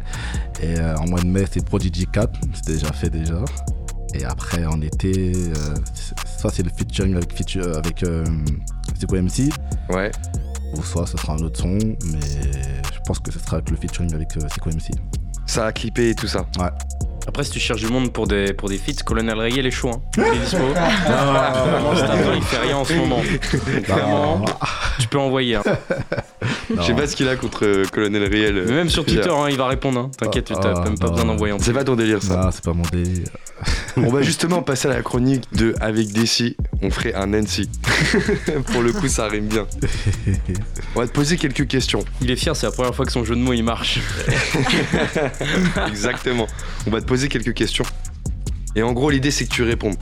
Et 0.62 0.78
euh, 0.80 0.96
en 0.96 1.06
mois 1.06 1.20
de 1.20 1.26
mai 1.26 1.44
c'est 1.50 1.64
Prodigy 1.64 2.06
4, 2.12 2.30
c'est 2.54 2.66
déjà 2.74 2.92
fait 2.92 3.08
déjà. 3.10 3.44
Et 4.14 4.24
après 4.24 4.64
en 4.66 4.80
été, 4.80 5.32
euh, 5.36 5.74
c'est- 5.94 6.14
soit 6.40 6.50
c'est 6.52 6.62
le 6.62 6.70
featuring 6.76 7.14
avec, 7.16 7.32
feature, 7.36 7.76
avec 7.76 8.02
euh, 8.02 8.24
c'est 8.98 9.06
quoi 9.06 9.18
MC, 9.20 9.48
Ouais. 9.90 10.10
ou 10.74 10.82
soit 10.82 11.06
ce 11.06 11.16
sera 11.16 11.34
un 11.34 11.38
autre 11.38 11.60
son, 11.60 11.68
mais 11.78 12.20
je 12.92 12.98
pense 13.06 13.18
que 13.20 13.30
ce 13.32 13.38
sera 13.38 13.56
avec 13.58 13.70
le 13.70 13.76
featuring 13.76 14.12
avec 14.14 14.36
euh, 14.36 14.40
c'est 14.52 14.60
quoi 14.60 14.72
MC. 14.72 14.90
Ça 15.46 15.66
a 15.66 15.72
clippé 15.72 16.10
et 16.10 16.14
tout 16.14 16.26
ça. 16.26 16.40
Ouais. 16.58 16.68
Après, 17.28 17.42
si 17.44 17.50
tu 17.50 17.58
cherches 17.60 17.80
du 17.80 17.88
monde 17.88 18.12
pour 18.12 18.26
des, 18.28 18.52
pour 18.52 18.68
des 18.68 18.78
feats, 18.78 19.02
Colonel 19.04 19.36
Ray, 19.38 19.54
il 19.56 19.66
est 19.66 19.70
chaud. 19.70 19.90
Hein. 19.90 20.00
Il 20.16 20.22
est 20.22 20.38
dispo. 20.38 20.58
Vraiment, 21.06 21.96
cet 21.96 22.10
acteur, 22.10 22.34
il 22.36 22.42
fait 22.42 22.58
rien 22.58 22.76
en 22.76 22.84
ce 22.84 22.92
moment. 22.94 23.16
Donc, 23.18 23.86
Vraiment, 23.88 24.44
tu 24.98 25.08
peux 25.08 25.18
envoyer. 25.18 25.56
hein. 25.56 25.62
Je 26.74 26.82
sais 26.82 26.94
pas 26.94 27.06
ce 27.06 27.14
qu'il 27.14 27.28
a 27.28 27.36
contre 27.36 27.64
euh, 27.64 27.84
Colonel 27.92 28.24
Riel. 28.24 28.64
Mais 28.66 28.72
même 28.74 28.88
sur. 28.90 29.04
Twitter, 29.04 29.30
hein, 29.30 29.46
il 29.50 29.56
va 29.56 29.66
répondre. 29.68 30.00
hein. 30.00 30.10
T'inquiète, 30.18 30.50
Ah, 30.54 30.58
t'as 30.60 30.74
ah, 30.76 30.84
même 30.84 30.98
pas 30.98 31.06
non. 31.06 31.12
besoin 31.12 31.26
d'envoyer 31.26 31.52
en 31.52 31.58
C'est 31.58 31.72
pas 31.72 31.84
ton 31.84 31.94
délire 31.96 32.22
ça. 32.22 32.36
Non, 32.36 32.50
c'est 32.50 32.64
pas 32.64 32.72
mon 32.72 32.82
délire. 32.92 33.28
On 33.96 34.10
va 34.10 34.22
justement 34.22 34.62
passer 34.62 34.88
à 34.88 34.94
la 34.94 35.02
chronique 35.02 35.44
de 35.52 35.74
Avec 35.80 36.12
Desi, 36.12 36.56
on 36.82 36.90
ferait 36.90 37.14
un 37.14 37.28
Nancy. 37.28 37.70
Pour 38.72 38.82
le 38.82 38.92
coup, 38.92 39.08
ça 39.08 39.26
rime 39.28 39.46
bien. 39.46 39.66
On 40.94 41.00
va 41.00 41.06
te 41.06 41.12
poser 41.12 41.36
quelques 41.38 41.66
questions. 41.66 42.04
Il 42.20 42.30
est 42.30 42.36
fier, 42.36 42.54
c'est 42.54 42.66
la 42.66 42.72
première 42.72 42.94
fois 42.94 43.06
que 43.06 43.12
son 43.12 43.24
jeu 43.24 43.34
de 43.34 43.40
mots 43.40 43.54
il 43.54 43.62
marche. 43.64 44.00
Exactement. 45.88 46.46
On 46.86 46.90
va 46.90 47.00
te 47.00 47.06
poser 47.06 47.28
quelques 47.28 47.54
questions. 47.54 47.84
Et 48.74 48.82
en 48.82 48.92
gros, 48.92 49.08
l'idée, 49.10 49.30
c'est 49.30 49.46
que 49.46 49.54
tu 49.54 49.62
répondes 49.62 49.96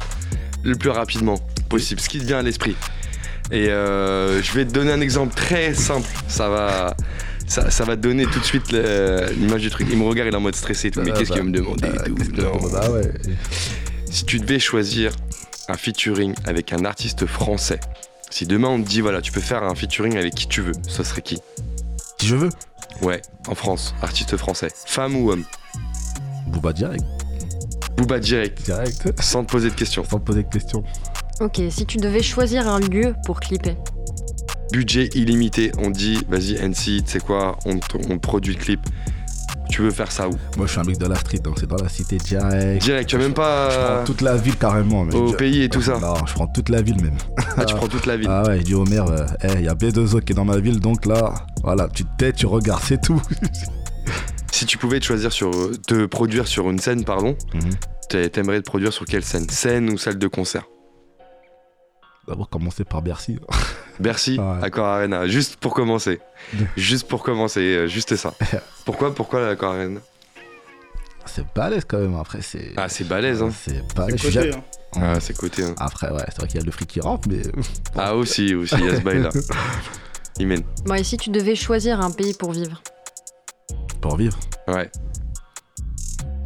le 0.64 0.74
plus 0.74 0.90
rapidement 0.90 1.38
possible, 1.68 2.00
ce 2.00 2.08
qui 2.08 2.18
te 2.18 2.24
vient 2.24 2.38
à 2.38 2.42
l'esprit. 2.42 2.74
Et 3.50 3.68
euh, 3.68 4.42
je 4.42 4.52
vais 4.52 4.64
te 4.64 4.72
donner 4.72 4.92
un 4.92 5.00
exemple 5.00 5.34
très 5.34 5.74
simple. 5.74 6.08
Ça 6.28 6.48
va, 6.48 6.96
ça, 7.46 7.70
ça 7.70 7.84
va 7.84 7.96
te 7.96 8.00
donner 8.00 8.26
tout 8.26 8.38
de 8.40 8.44
suite 8.44 8.72
l'image 8.72 9.60
du 9.62 9.70
truc. 9.70 9.86
Il 9.90 9.98
me 9.98 10.04
regarde, 10.04 10.28
il 10.28 10.34
est 10.34 10.36
en 10.36 10.40
mode 10.40 10.56
stressé 10.56 10.88
et 10.88 10.90
tout. 10.90 11.00
Mais 11.02 11.12
qu'est-ce 11.12 11.30
qu'il 11.32 11.36
va 11.36 11.42
bah, 11.42 11.50
me 11.50 11.52
demander 11.52 11.88
et 11.88 12.04
tout? 12.08 12.14
qu'est-ce 12.14 12.30
qu'il 12.30 12.40
va 12.42 12.48
Non. 12.50 12.54
me 12.56 12.60
demander? 12.68 12.78
Ah 12.82 12.90
ouais. 12.90 13.12
Si 14.10 14.24
tu 14.24 14.38
devais 14.38 14.58
choisir 14.58 15.12
un 15.68 15.74
featuring 15.76 16.34
avec 16.46 16.72
un 16.72 16.84
artiste 16.84 17.26
français, 17.26 17.80
si 18.30 18.46
demain 18.46 18.68
on 18.68 18.82
te 18.82 18.88
dit 18.88 19.00
voilà, 19.00 19.20
tu 19.20 19.30
peux 19.32 19.40
faire 19.40 19.62
un 19.62 19.74
featuring 19.74 20.16
avec 20.16 20.34
qui 20.34 20.48
tu 20.48 20.60
veux, 20.60 20.72
ce 20.88 21.02
serait 21.04 21.22
qui? 21.22 21.38
Si 22.20 22.26
je 22.26 22.36
veux, 22.36 22.50
Ouais, 23.02 23.20
en 23.48 23.54
France, 23.56 23.92
artiste 24.02 24.36
français. 24.36 24.68
Femme 24.86 25.16
ou 25.16 25.32
homme? 25.32 25.44
Booba 26.46 26.72
direct, 26.72 27.02
Booba 27.96 28.20
direct, 28.20 28.62
direct, 28.64 29.20
sans 29.20 29.44
te 29.44 29.50
poser 29.50 29.68
de 29.70 29.74
questions. 29.74 30.04
sans 30.04 30.20
poser 30.20 30.44
de 30.44 30.48
questions. 30.48 30.84
Ok, 31.40 31.60
si 31.70 31.84
tu 31.86 31.98
devais 31.98 32.22
choisir 32.22 32.68
un 32.68 32.80
lieu 32.80 33.14
pour 33.26 33.40
clipper, 33.40 33.76
Budget 34.72 35.08
illimité, 35.14 35.70
on 35.78 35.90
dit 35.90 36.18
vas-y 36.28 36.54
NC, 36.56 37.04
tu 37.04 37.12
sais 37.12 37.20
quoi, 37.20 37.58
on 37.64 37.78
te, 37.78 37.96
on 38.10 38.18
produit 38.18 38.54
le 38.54 38.60
clip. 38.60 38.80
Tu 39.70 39.82
veux 39.82 39.90
faire 39.90 40.10
ça 40.10 40.28
où? 40.28 40.32
Moi 40.56 40.66
je 40.66 40.72
suis 40.72 40.80
un 40.80 40.84
mec 40.84 40.98
de 40.98 41.06
la 41.06 41.14
street, 41.16 41.38
donc 41.38 41.58
c'est 41.60 41.66
dans 41.68 41.76
la 41.76 41.88
cité 41.88 42.16
direct. 42.16 42.82
Direct, 42.82 43.08
tu 43.08 43.16
as 43.16 43.18
même 43.18 43.28
Je 43.30 43.34
pas 43.34 43.68
prends 43.96 44.04
toute 44.04 44.20
la 44.20 44.36
ville 44.36 44.56
carrément. 44.56 45.04
mais 45.04 45.14
au 45.14 45.28
je- 45.28 45.36
pays 45.36 45.62
et 45.62 45.68
tout 45.68 45.82
ça. 45.82 45.98
Non, 46.00 46.14
je 46.26 46.32
prends 46.34 46.46
toute 46.48 46.68
la 46.70 46.82
ville 46.82 47.00
même. 47.02 47.16
Ah, 47.56 47.64
tu 47.64 47.74
prends 47.74 47.86
toute 47.88 48.06
la 48.06 48.16
ville. 48.16 48.28
Ah 48.30 48.42
ouais, 48.46 48.58
je 48.58 48.62
dis 48.64 48.74
au 48.74 48.84
maire, 48.84 49.06
euh, 49.06 49.26
Eh, 49.42 49.48
il 49.58 49.64
y 49.64 49.68
a 49.68 49.74
B2O 49.74 50.20
qui 50.22 50.32
est 50.32 50.36
dans 50.36 50.44
ma 50.44 50.58
ville, 50.58 50.80
donc 50.80 51.06
là, 51.06 51.34
voilà, 51.62 51.88
tu 51.92 52.04
te 52.04 52.10
tais, 52.18 52.32
tu 52.32 52.46
regardes, 52.46 52.82
c'est 52.84 53.00
tout. 53.00 53.20
Si 54.52 54.66
tu 54.66 54.78
pouvais 54.78 55.00
te 55.00 55.04
choisir 55.04 55.32
sur, 55.32 55.50
te 55.86 56.06
produire 56.06 56.46
sur 56.46 56.70
une 56.70 56.78
scène, 56.78 57.04
pardon, 57.04 57.36
Mhm. 57.54 57.70
t'a- 58.08 58.28
t'aimerais 58.28 58.60
te 58.60 58.66
produire 58.66 58.92
sur 58.92 59.04
quelle 59.04 59.24
scène? 59.24 59.48
Scène 59.50 59.90
ou 59.90 59.98
salle 59.98 60.16
de 60.18 60.28
concert? 60.28 60.64
D'abord 62.26 62.48
commencer 62.48 62.84
par 62.84 63.02
Bercy. 63.02 63.38
Bercy, 64.00 64.38
Ouais. 64.38 64.64
Accor 64.64 64.84
Arena, 64.86 65.26
juste 65.26 65.56
pour 65.56 65.74
commencer. 65.74 66.20
juste 66.76 67.06
pour 67.08 67.22
commencer, 67.22 67.60
euh, 67.60 67.86
juste 67.86 68.16
ça. 68.16 68.34
Pourquoi, 68.84 69.14
pourquoi 69.14 69.40
l'Accor 69.46 69.74
Arena? 69.74 70.00
C'est 71.26 71.44
balèze 71.54 71.84
quand 71.88 71.98
même, 71.98 72.14
après 72.16 72.42
c'est... 72.42 72.72
Ah, 72.76 72.88
c'est 72.88 73.04
balèze, 73.04 73.42
hein. 73.42 73.50
C'est 73.50 73.76
C'est 73.76 73.94
balèze. 73.96 74.20
suis 74.20 74.32
côté, 74.34 74.50
hein. 74.54 74.62
Ah, 74.96 75.20
c'est 75.20 75.36
côté. 75.36 75.64
hein. 75.64 75.74
Après, 75.78 76.10
ouais, 76.10 76.22
c'est 76.28 76.36
vrai 76.38 76.48
qu'il 76.48 76.60
y 76.60 76.62
a 76.62 76.66
le 76.66 76.70
fric 76.70 76.86
qui 76.88 77.00
rentre, 77.00 77.28
mais... 77.30 77.40
Ah, 77.96 78.14
aussi, 78.14 78.54
aussi, 78.54 78.74
il 78.78 78.84
y 78.84 78.88
a 78.88 78.96
ce 78.96 79.00
bail 79.00 79.22
là. 79.22 79.30
Il 80.38 80.46
mène. 80.48 80.62
bon, 80.84 80.94
et 80.94 81.02
si 81.04 81.16
tu 81.16 81.30
devais 81.30 81.54
choisir 81.56 82.00
un 82.00 82.10
pays 82.10 82.34
pour 82.34 82.52
vivre? 82.52 82.82
Pour 84.02 84.16
vivre. 84.16 84.38
Ouais. 84.68 84.90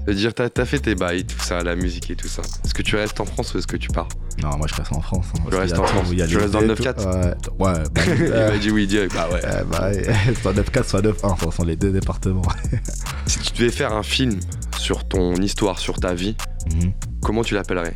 C'est-à-dire, 0.05 0.33
t'as 0.33 0.49
as 0.57 0.65
fait 0.65 0.79
tes 0.79 0.95
bails, 0.95 1.25
tout 1.27 1.39
ça, 1.41 1.63
la 1.65 1.75
musique 1.75 2.11
et 2.11 2.17
tout 2.17 2.29
ça. 2.29 2.43
Est-ce 2.65 2.73
que 2.75 2.83
tu 2.83 2.95
restes 2.97 3.21
en 3.21 3.25
France 3.27 3.55
ou 3.55 3.59
est-ce 3.59 3.67
que 3.67 3.77
tu 3.77 3.89
pars? 3.89 4.09
Non, 4.43 4.57
moi 4.57 4.67
je 4.69 4.75
reste 4.75 4.93
en 4.93 5.01
France. 5.01 5.27
hein, 5.35 5.65
y 5.67 5.73
a 5.73 5.81
en 5.81 5.85
France. 5.85 6.09
les 6.11 6.23
restes 6.37 6.53
dans 6.53 6.61
le 6.61 6.69
deux, 6.69 6.75
9-4 6.75 6.95
tout. 7.43 7.51
Ouais, 7.59 7.71
ouais, 7.73 7.83
bah, 7.93 8.01
Il 8.07 8.23
euh, 8.23 8.51
m'a 8.53 8.59
dit 8.59 8.71
oui, 8.71 8.87
direct. 8.87 9.13
Bah 9.15 9.29
ouais. 9.33 9.41
euh, 9.45 9.65
bah, 9.65 9.91
soit 10.43 10.53
9-4, 10.53 10.85
soit 10.89 11.01
9-1, 11.03 11.45
ce 11.45 11.51
sont 11.57 11.65
les 11.65 11.77
deux 11.77 11.91
départements. 11.93 12.43
Si 13.27 13.39
tu 13.41 13.53
devais 13.59 13.71
faire 13.71 13.93
un 13.93 14.03
film 14.03 14.39
sur 14.79 15.07
ton 15.07 15.35
histoire, 15.37 15.79
sur 15.79 16.01
ta 16.01 16.15
vie, 16.15 16.35
Mhm. 16.73 16.93
comment 17.21 17.43
tu 17.45 17.55
l'appellerais? 17.55 17.93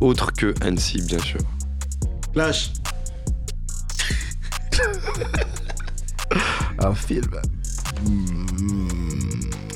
Autre 0.00 0.32
que 0.32 0.52
Annecy, 0.62 1.00
bien 1.02 1.18
sûr. 1.20 1.38
Clash. 2.32 2.72
Un 6.80 6.94
film. 6.94 7.30
Hmm. 8.04 8.46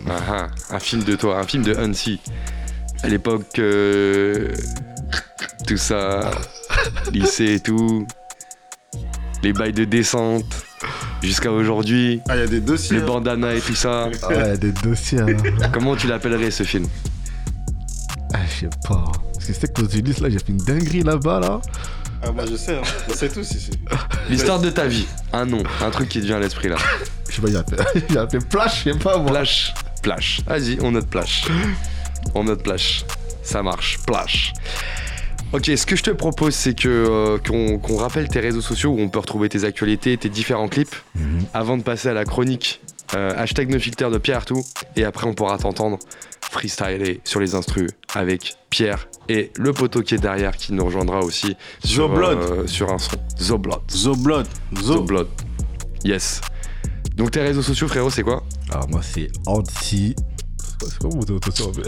Ah, 0.09 0.49
ah, 0.71 0.75
un 0.75 0.79
film 0.81 1.05
de 1.05 1.15
toi, 1.17 1.39
un 1.39 1.45
film 1.45 1.63
de 1.63 1.75
Annecy. 1.77 2.21
À 3.03 3.09
l'époque, 3.09 3.59
euh, 3.59 4.53
tout 5.67 5.77
ça, 5.77 6.31
lycée 7.13 7.55
et 7.55 7.61
tout, 7.61 8.07
les 9.43 9.53
bails 9.53 9.73
de 9.73 9.85
descente, 9.85 10.45
jusqu'à 11.23 11.51
aujourd'hui, 11.53 12.21
Ah, 12.29 12.37
il 12.37 12.41
y 12.41 12.45
a 12.45 12.47
des 12.47 12.61
dossiers. 12.61 12.97
les 12.97 13.03
hein. 13.03 13.07
bandanas 13.07 13.55
et 13.55 13.61
tout 13.61 13.75
ça. 13.75 14.09
Ah 14.23 14.29
Ouais, 14.29 14.59
des 14.59 14.73
dossiers. 14.73 15.21
hein. 15.21 15.27
Comment 15.73 15.97
tu 15.97 16.07
l'appellerais 16.07 16.51
ce 16.51 16.63
film? 16.63 16.87
Ah, 18.35 18.39
je 18.49 18.61
sais 18.61 18.71
pas. 18.87 19.05
Parce 19.33 19.47
que 19.47 19.53
c'est 19.53 19.73
que 19.73 19.83
aux 19.83 19.89
Ulysses, 19.89 20.21
là, 20.21 20.29
j'ai 20.31 20.39
fait 20.39 20.49
une 20.53 20.59
dinguerie 20.59 21.03
là-bas, 21.03 21.41
là. 21.41 21.61
Ah, 22.23 22.33
moi 22.33 22.45
je 22.51 22.57
sais, 22.57 22.75
hein. 22.77 22.83
on 23.09 23.13
sait 23.15 23.29
tous 23.29 23.49
ici. 23.53 23.71
L'histoire 24.29 24.59
de 24.59 24.71
ta 24.71 24.87
vie, 24.89 25.07
un 25.33 25.47
nom, 25.47 25.63
un 25.81 25.91
truc 25.91 26.09
qui 26.09 26.21
te 26.21 26.27
vient 26.27 26.37
à 26.37 26.41
l'esprit 26.41 26.69
là. 26.69 26.75
Je 27.29 27.37
sais 27.37 27.41
pas, 27.43 27.49
il 27.49 27.57
a 27.59 27.63
fait, 27.63 28.05
il 28.11 28.19
a 28.19 28.27
Flash, 28.51 28.83
je 28.87 28.93
sais 28.93 28.99
pas, 28.99 29.19
moi. 29.19 29.31
Plash, 29.31 29.73
plash. 30.03 30.41
Vas-y, 30.45 30.79
on 30.83 30.91
note 30.91 31.07
plash. 31.07 31.45
On 32.35 32.43
note 32.43 32.65
plash. 32.65 33.05
Ça 33.45 33.63
marche, 33.63 33.99
plash. 34.05 34.53
Ok, 35.53 35.65
ce 35.77 35.87
que 35.87 35.97
je 35.97 36.03
te 36.03 36.11
propose, 36.11 36.55
c'est 36.55 36.75
que 36.79 36.89
euh, 36.89 37.39
qu'on 37.81 37.97
rappelle 37.97 38.29
tes 38.29 38.41
réseaux 38.41 38.61
sociaux 38.61 38.91
où 38.91 39.01
on 39.01 39.09
peut 39.09 39.19
retrouver 39.19 39.49
tes 39.49 39.65
actualités, 39.65 40.17
tes 40.19 40.29
différents 40.29 40.69
clips, 40.69 40.95
Mhm. 41.15 41.47
avant 41.55 41.77
de 41.79 41.83
passer 41.83 42.09
à 42.09 42.15
la 42.15 42.25
chronique. 42.25 42.81
euh, 43.17 43.33
hashtag 43.39 43.71
NoFilter 43.71 44.11
de 44.11 44.19
Pierre 44.19 44.37
Artout. 44.37 44.63
Et 44.95 45.03
après, 45.05 45.27
on 45.27 45.33
pourra 45.33 45.57
t'entendre 45.57 45.99
freestyler 46.43 47.23
sur 47.25 47.41
les 47.41 47.55
instrus 47.55 47.89
avec 48.15 48.57
Pierre 48.69 49.09
et 49.31 49.51
le 49.57 49.73
poteau 49.73 50.03
qui 50.03 50.15
est 50.15 50.19
derrière 50.19 50.55
qui 50.55 50.75
nous 50.75 50.85
rejoindra 50.85 51.21
aussi 51.21 51.57
sur, 51.83 52.13
euh, 52.13 52.67
sur 52.67 52.93
un 52.93 52.99
son. 52.99 53.13
Zoblod. 53.41 53.81
Zoblod. 53.91 54.47
Zo. 54.77 54.83
Zoblod. 54.99 55.29
Yes. 56.05 56.43
Donc 57.17 57.31
tes 57.31 57.41
réseaux 57.41 57.63
sociaux, 57.63 57.89
frérot, 57.89 58.11
c'est 58.11 58.23
quoi? 58.23 58.43
Alors, 58.71 58.87
moi, 58.91 59.01
c'est 59.03 59.29
Anti. 59.47 60.15
C'est 60.81 60.99
quoi 60.99 61.11
mon 61.13 61.21
auto 61.21 61.39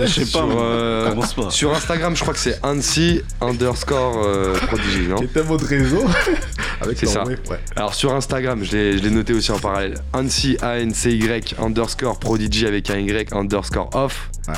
Je 0.01 0.07
sais 0.07 0.27
pas, 0.27 0.45
euh, 0.45 1.11
Commence 1.11 1.35
pas. 1.35 1.51
Sur 1.51 1.75
Instagram, 1.75 2.17
je 2.17 2.23
crois 2.23 2.35
que 2.35 2.41
c'est 2.41 2.59
Annecy 2.65 3.23
underscore 3.41 4.23
euh, 4.25 4.55
prodigy, 4.67 5.07
non 5.09 5.17
était 5.19 5.41
votre 5.43 5.65
réseau 5.67 6.05
Avec 6.81 6.99
C'est 6.99 7.07
ça. 7.07 7.25
web, 7.25 7.39
ouais. 7.51 7.61
Alors 7.77 7.95
sur 7.95 8.15
Instagram, 8.15 8.65
je 8.65 8.73
l'ai 8.73 8.99
je 8.99 9.03
l'ai 9.03 9.11
noté 9.11 9.33
aussi 9.35 9.53
en 9.53 9.59
parallèle. 9.59 9.95
Annecy 10.13 10.57
A-N-C-Y 10.63 11.55
underscore 11.61 12.19
prodigy 12.19 12.67
avec 12.67 12.89
un 12.91 12.99
Y 12.99 13.33
underscore 13.35 13.91
off. 13.95 14.31
Ouais. 14.49 14.55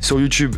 Sur 0.00 0.20
YouTube, 0.20 0.56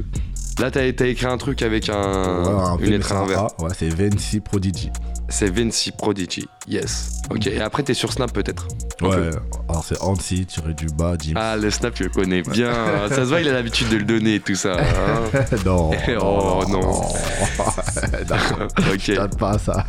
là 0.61 0.71
t'as 0.71 0.93
t'as 0.93 1.07
écrit 1.07 1.27
un 1.27 1.39
truc 1.39 1.63
avec 1.63 1.89
un, 1.89 1.95
Ouais, 1.95 2.49
un 2.51 2.79
une 2.79 2.91
lettre 2.91 3.13
à 3.13 3.15
l'envers. 3.17 3.47
c'est 3.57 3.63
un. 3.63 3.67
Ouais, 3.67 3.75
c'est 3.79 3.89
Vinci 3.89 4.41
Prodigy. 4.41 4.91
C'est 5.29 5.51
Vinci 5.51 5.91
Prodigy. 5.91 6.47
Yes. 6.69 7.21
Ok. 7.31 7.47
Et 7.49 7.61
après 7.61 7.83
t'es 7.83 7.95
sur 7.95 8.13
Snap 8.13 8.33
peut-être. 8.33 8.69
Ouais, 9.03 9.11
peu. 9.11 9.31
alors 9.69 9.85
c'est 9.85 10.01
Anti, 10.01 10.47
tiré 10.47 10.73
du 10.73 10.87
bas, 10.87 11.15
Jim. 11.21 11.33
Ah 11.37 11.57
le 11.57 11.71
Snap 11.71 11.95
tu 11.95 12.05
le 12.05 12.09
connais 12.11 12.43
bien. 12.43 12.73
ça 13.09 13.17
se 13.17 13.21
voit 13.23 13.41
il 13.41 13.49
a 13.49 13.53
l'habitude 13.53 13.89
de 13.89 13.97
le 13.97 14.05
donner 14.05 14.39
tout 14.41 14.55
ça. 14.55 14.77
hein. 14.79 15.43
non. 15.67 15.91
Oh, 16.21 16.63
non. 16.69 16.81
non. 16.81 17.03
ok. 18.95 19.37
Pas 19.39 19.59
ça. 19.59 19.87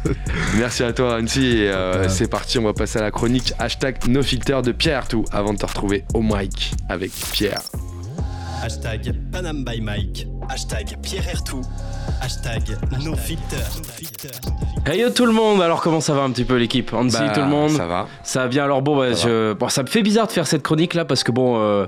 Merci 0.58 0.84
à 0.84 0.94
toi 0.94 1.20
et 1.20 1.24
euh, 1.70 2.02
Ouais. 2.04 2.10
c'est 2.10 2.28
parti, 2.28 2.58
on 2.60 2.64
va 2.64 2.74
passer 2.74 3.00
à 3.00 3.02
la 3.04 3.12
chronique 3.12 3.54
hashtag 3.60 4.08
NoFilter 4.08 4.62
de 4.64 4.72
Pierre 4.72 5.08
tout 5.08 5.26
avant 5.32 5.54
de 5.54 5.58
te 5.60 5.66
retrouver 5.66 6.04
au 6.14 6.22
mic 6.22 6.74
avec 6.90 7.12
Pierre. 7.32 7.62
Hashtag 8.64 9.14
Panam 9.32 9.64
by 9.64 9.80
Mike. 9.82 10.28
Hashtag 10.50 10.96
Pierre 11.02 11.28
Ertou. 11.30 11.62
Hashtag 12.22 12.78
No 13.04 13.16
Filter. 13.16 13.58
Hey 14.86 15.02
yo 15.02 15.10
tout 15.10 15.26
le 15.26 15.34
monde, 15.34 15.62
alors 15.62 15.82
comment 15.82 16.00
ça 16.00 16.14
va 16.14 16.22
un 16.24 16.32
petit 16.32 16.46
peu 16.46 16.56
l'équipe 16.56 16.94
Annecy, 16.94 17.18
Bah, 17.20 17.30
tout 17.30 17.42
le 17.42 17.48
monde 17.48 17.72
Ça 17.72 17.86
va 17.86 18.08
Ça 18.24 18.42
va 18.44 18.48
bien, 18.48 18.64
alors 18.64 18.82
bon, 18.82 18.98
bah, 18.98 19.14
Ça 19.14 19.28
je- 19.28 19.54
bon, 19.54 19.68
ça 19.70 19.84
me 19.84 19.88
fait 19.88 20.02
bizarre 20.02 20.28
de 20.28 20.32
faire 20.32 20.48
cette 20.48 20.64
chronique 20.64 20.94
là 20.94 21.04
parce 21.06 21.24
que 21.24 21.32
bon, 21.32 21.60
euh, 21.60 21.86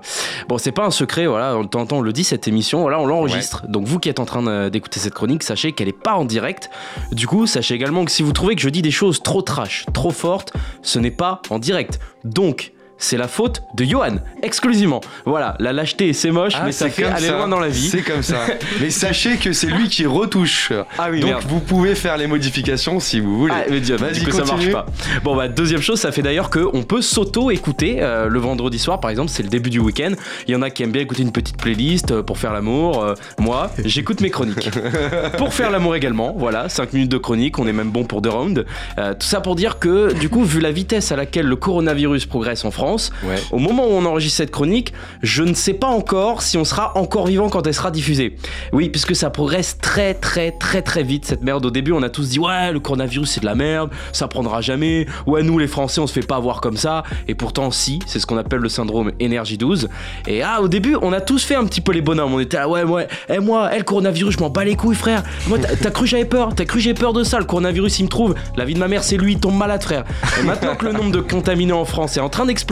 bon 0.49 0.57
c'est 0.57 0.71
pas 0.73 0.85
un 0.85 0.91
secret, 0.91 1.25
voilà, 1.25 1.53
de 1.55 1.67
temps 1.67 1.81
en 1.81 1.85
temps 1.85 1.97
on 1.97 2.01
le 2.01 2.11
dit, 2.13 2.23
cette 2.23 2.47
émission, 2.47 2.81
voilà, 2.81 2.99
on 2.99 3.05
l'enregistre. 3.05 3.65
Donc 3.67 3.85
vous 3.85 3.99
qui 3.99 4.09
êtes 4.09 4.19
en 4.19 4.25
train 4.25 4.69
d'écouter 4.69 4.99
cette 4.99 5.13
chronique, 5.13 5.43
sachez 5.43 5.71
qu'elle 5.71 5.87
est 5.87 5.93
pas 5.93 6.15
en 6.15 6.25
direct. 6.25 6.69
Du 7.11 7.27
coup, 7.27 7.47
sachez 7.47 7.75
également 7.75 8.03
que 8.05 8.11
si 8.11 8.23
vous 8.23 8.33
trouvez 8.33 8.55
que 8.55 8.61
je 8.61 8.69
dis 8.69 8.81
des 8.81 8.91
choses 8.91 9.23
trop 9.23 9.41
trash, 9.41 9.85
trop 9.93 10.11
fortes, 10.11 10.53
ce 10.81 10.99
n'est 10.99 11.11
pas 11.11 11.41
en 11.49 11.59
direct. 11.59 11.99
Donc. 12.23 12.73
C'est 13.01 13.17
la 13.17 13.27
faute 13.27 13.63
de 13.75 13.85
Johan, 13.85 14.17
exclusivement. 14.43 14.99
Voilà, 15.25 15.55
la 15.59 15.71
lâcheté 15.73 16.11
c'est 16.13 16.31
moche, 16.31 16.53
Ah, 16.55 16.63
mais 16.65 16.71
ça 16.73 16.89
fait 16.89 17.05
aller 17.05 17.27
ça. 17.27 17.37
loin 17.37 17.47
dans 17.47 17.59
la 17.59 17.69
vie. 17.69 17.87
C'est 17.89 18.01
comme 18.01 18.21
ça. 18.21 18.39
Mais 18.81 18.89
sachez 18.89 19.37
que 19.37 19.53
c'est 19.53 19.67
lui 19.67 19.87
qui 19.87 20.05
retouche. 20.05 20.71
Ah 20.97 21.07
oui, 21.09 21.21
Donc 21.21 21.29
merde. 21.29 21.43
vous 21.47 21.59
pouvez 21.61 21.95
faire 21.95 22.17
les 22.17 22.27
modifications 22.27 22.99
si 22.99 23.19
vous 23.21 23.37
voulez. 23.39 23.53
Ah, 23.55 23.63
mais 23.69 23.79
Dieu, 23.79 23.95
Vas-y, 23.95 24.29
ça 24.31 24.43
marche 24.45 24.71
pas. 24.71 24.85
Bon, 25.23 25.35
bah, 25.35 25.47
deuxième 25.47 25.81
chose, 25.81 25.99
ça 25.99 26.11
fait 26.11 26.21
d'ailleurs 26.21 26.49
qu'on 26.49 26.83
peut 26.83 27.01
s'auto-écouter 27.01 27.97
euh, 28.01 28.27
le 28.27 28.39
vendredi 28.39 28.77
soir, 28.79 28.99
par 28.99 29.09
exemple, 29.11 29.29
c'est 29.29 29.43
le 29.43 29.49
début 29.49 29.69
du 29.69 29.79
week-end. 29.79 30.11
Il 30.47 30.51
y 30.51 30.55
en 30.55 30.61
a 30.61 30.69
qui 30.69 30.83
aiment 30.83 30.91
bien 30.91 31.01
écouter 31.01 31.21
une 31.23 31.31
petite 31.31 31.57
playlist 31.57 32.11
euh, 32.11 32.21
pour 32.23 32.37
faire 32.37 32.51
l'amour. 32.53 33.01
Euh, 33.03 33.13
moi, 33.39 33.71
j'écoute 33.85 34.19
mes 34.21 34.29
chroniques. 34.29 34.69
pour 35.37 35.53
faire 35.53 35.71
l'amour 35.71 35.95
également, 35.95 36.33
voilà, 36.37 36.67
5 36.69 36.93
minutes 36.93 37.11
de 37.11 37.17
chronique, 37.17 37.59
on 37.59 37.67
est 37.67 37.73
même 37.73 37.91
bon 37.91 38.03
pour 38.03 38.21
deux 38.21 38.29
rounds. 38.29 38.65
Tout 38.97 39.27
ça 39.27 39.39
pour 39.41 39.55
dire 39.55 39.79
que, 39.79 40.13
du 40.13 40.27
coup, 40.29 40.43
vu 40.43 40.59
la 40.59 40.71
vitesse 40.71 41.11
à 41.11 41.15
laquelle 41.15 41.45
le 41.45 41.55
coronavirus 41.55 42.25
progresse 42.25 42.65
en 42.65 42.71
France, 42.71 42.88
Ouais. 42.97 43.35
au 43.51 43.59
moment 43.59 43.85
où 43.85 43.91
on 43.91 44.05
enregistre 44.05 44.37
cette 44.37 44.51
chronique, 44.51 44.93
je 45.21 45.43
ne 45.43 45.53
sais 45.53 45.73
pas 45.73 45.87
encore 45.87 46.41
si 46.41 46.57
on 46.57 46.65
sera 46.65 46.97
encore 46.97 47.27
vivant 47.27 47.49
quand 47.49 47.65
elle 47.67 47.73
sera 47.73 47.91
diffusée. 47.91 48.35
Oui, 48.73 48.89
puisque 48.89 49.15
ça 49.15 49.29
progresse 49.29 49.77
très 49.81 50.13
très 50.13 50.51
très 50.51 50.81
très 50.81 51.03
vite 51.03 51.25
cette 51.25 51.43
merde. 51.43 51.65
Au 51.65 51.71
début, 51.71 51.91
on 51.91 52.03
a 52.03 52.09
tous 52.09 52.29
dit 52.29 52.39
ouais, 52.39 52.71
le 52.71 52.79
coronavirus 52.79 53.31
c'est 53.31 53.41
de 53.41 53.45
la 53.45 53.55
merde, 53.55 53.89
ça 54.11 54.27
prendra 54.27 54.61
jamais. 54.61 55.05
Ouais, 55.25 55.43
nous 55.43 55.57
les 55.57 55.67
Français, 55.67 56.01
on 56.01 56.07
se 56.07 56.13
fait 56.13 56.25
pas 56.25 56.37
avoir 56.37 56.61
comme 56.61 56.77
ça. 56.77 57.03
Et 57.27 57.35
pourtant, 57.35 57.71
si, 57.71 57.99
c'est 58.07 58.19
ce 58.19 58.25
qu'on 58.25 58.37
appelle 58.37 58.59
le 58.59 58.69
syndrome 58.69 59.11
énergie 59.19 59.57
12. 59.57 59.89
Et 60.27 60.41
ah, 60.41 60.61
au 60.61 60.67
début, 60.67 60.95
on 61.01 61.13
a 61.13 61.21
tous 61.21 61.43
fait 61.43 61.55
un 61.55 61.65
petit 61.65 61.81
peu 61.81 61.91
les 61.91 62.01
bonhommes. 62.01 62.33
On 62.33 62.39
était 62.39 62.57
là, 62.57 62.67
ouais, 62.67 62.83
ouais, 62.83 63.07
eh, 63.29 63.39
moi, 63.39 63.69
eh, 63.73 63.77
le 63.77 63.83
coronavirus, 63.83 64.35
je 64.35 64.39
m'en 64.39 64.49
bats 64.49 64.63
les 64.63 64.75
couilles, 64.75 64.95
frère. 64.95 65.23
Moi, 65.47 65.59
t'as 65.59 65.91
cru 65.91 66.07
j'avais 66.07 66.25
peur, 66.25 66.53
t'as 66.55 66.65
cru 66.65 66.79
j'ai 66.79 66.93
peur 66.93 67.13
de 67.13 67.23
ça? 67.23 67.39
Le 67.39 67.45
coronavirus, 67.45 67.99
il 67.99 68.03
me 68.03 68.09
trouve. 68.09 68.35
La 68.55 68.65
vie 68.65 68.73
de 68.73 68.79
ma 68.79 68.87
mère, 68.87 69.03
c'est 69.03 69.17
lui, 69.17 69.33
il 69.33 69.39
tombe 69.39 69.55
malade, 69.55 69.83
frère. 69.83 70.03
Et 70.39 70.43
maintenant 70.43 70.75
que 70.75 70.85
le 70.85 70.93
nombre 70.93 71.11
de 71.11 71.19
contaminés 71.19 71.73
en 71.73 71.85
France 71.85 72.17
est 72.17 72.21
en 72.21 72.29
train 72.29 72.45
d'exploser, 72.45 72.69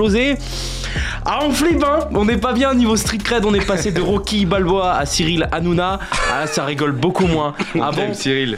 ah, 1.25 1.39
on 1.43 1.51
flippe, 1.51 1.83
hein 1.83 1.99
On 2.13 2.25
n'est 2.25 2.37
pas 2.37 2.53
bien 2.53 2.73
niveau 2.73 2.95
street 2.95 3.17
cred, 3.17 3.45
on 3.45 3.53
est 3.53 3.65
passé 3.65 3.91
de 3.91 4.01
Rocky 4.01 4.45
Balboa 4.45 4.93
à 4.93 5.05
Cyril 5.05 5.47
Hanouna. 5.51 5.99
Ah, 6.31 6.41
là, 6.41 6.47
ça 6.47 6.65
rigole 6.65 6.93
beaucoup 6.93 7.27
moins. 7.27 7.53
On 7.75 7.81
Avant, 7.81 7.97
t'aime, 7.97 8.13
Cyril. 8.13 8.55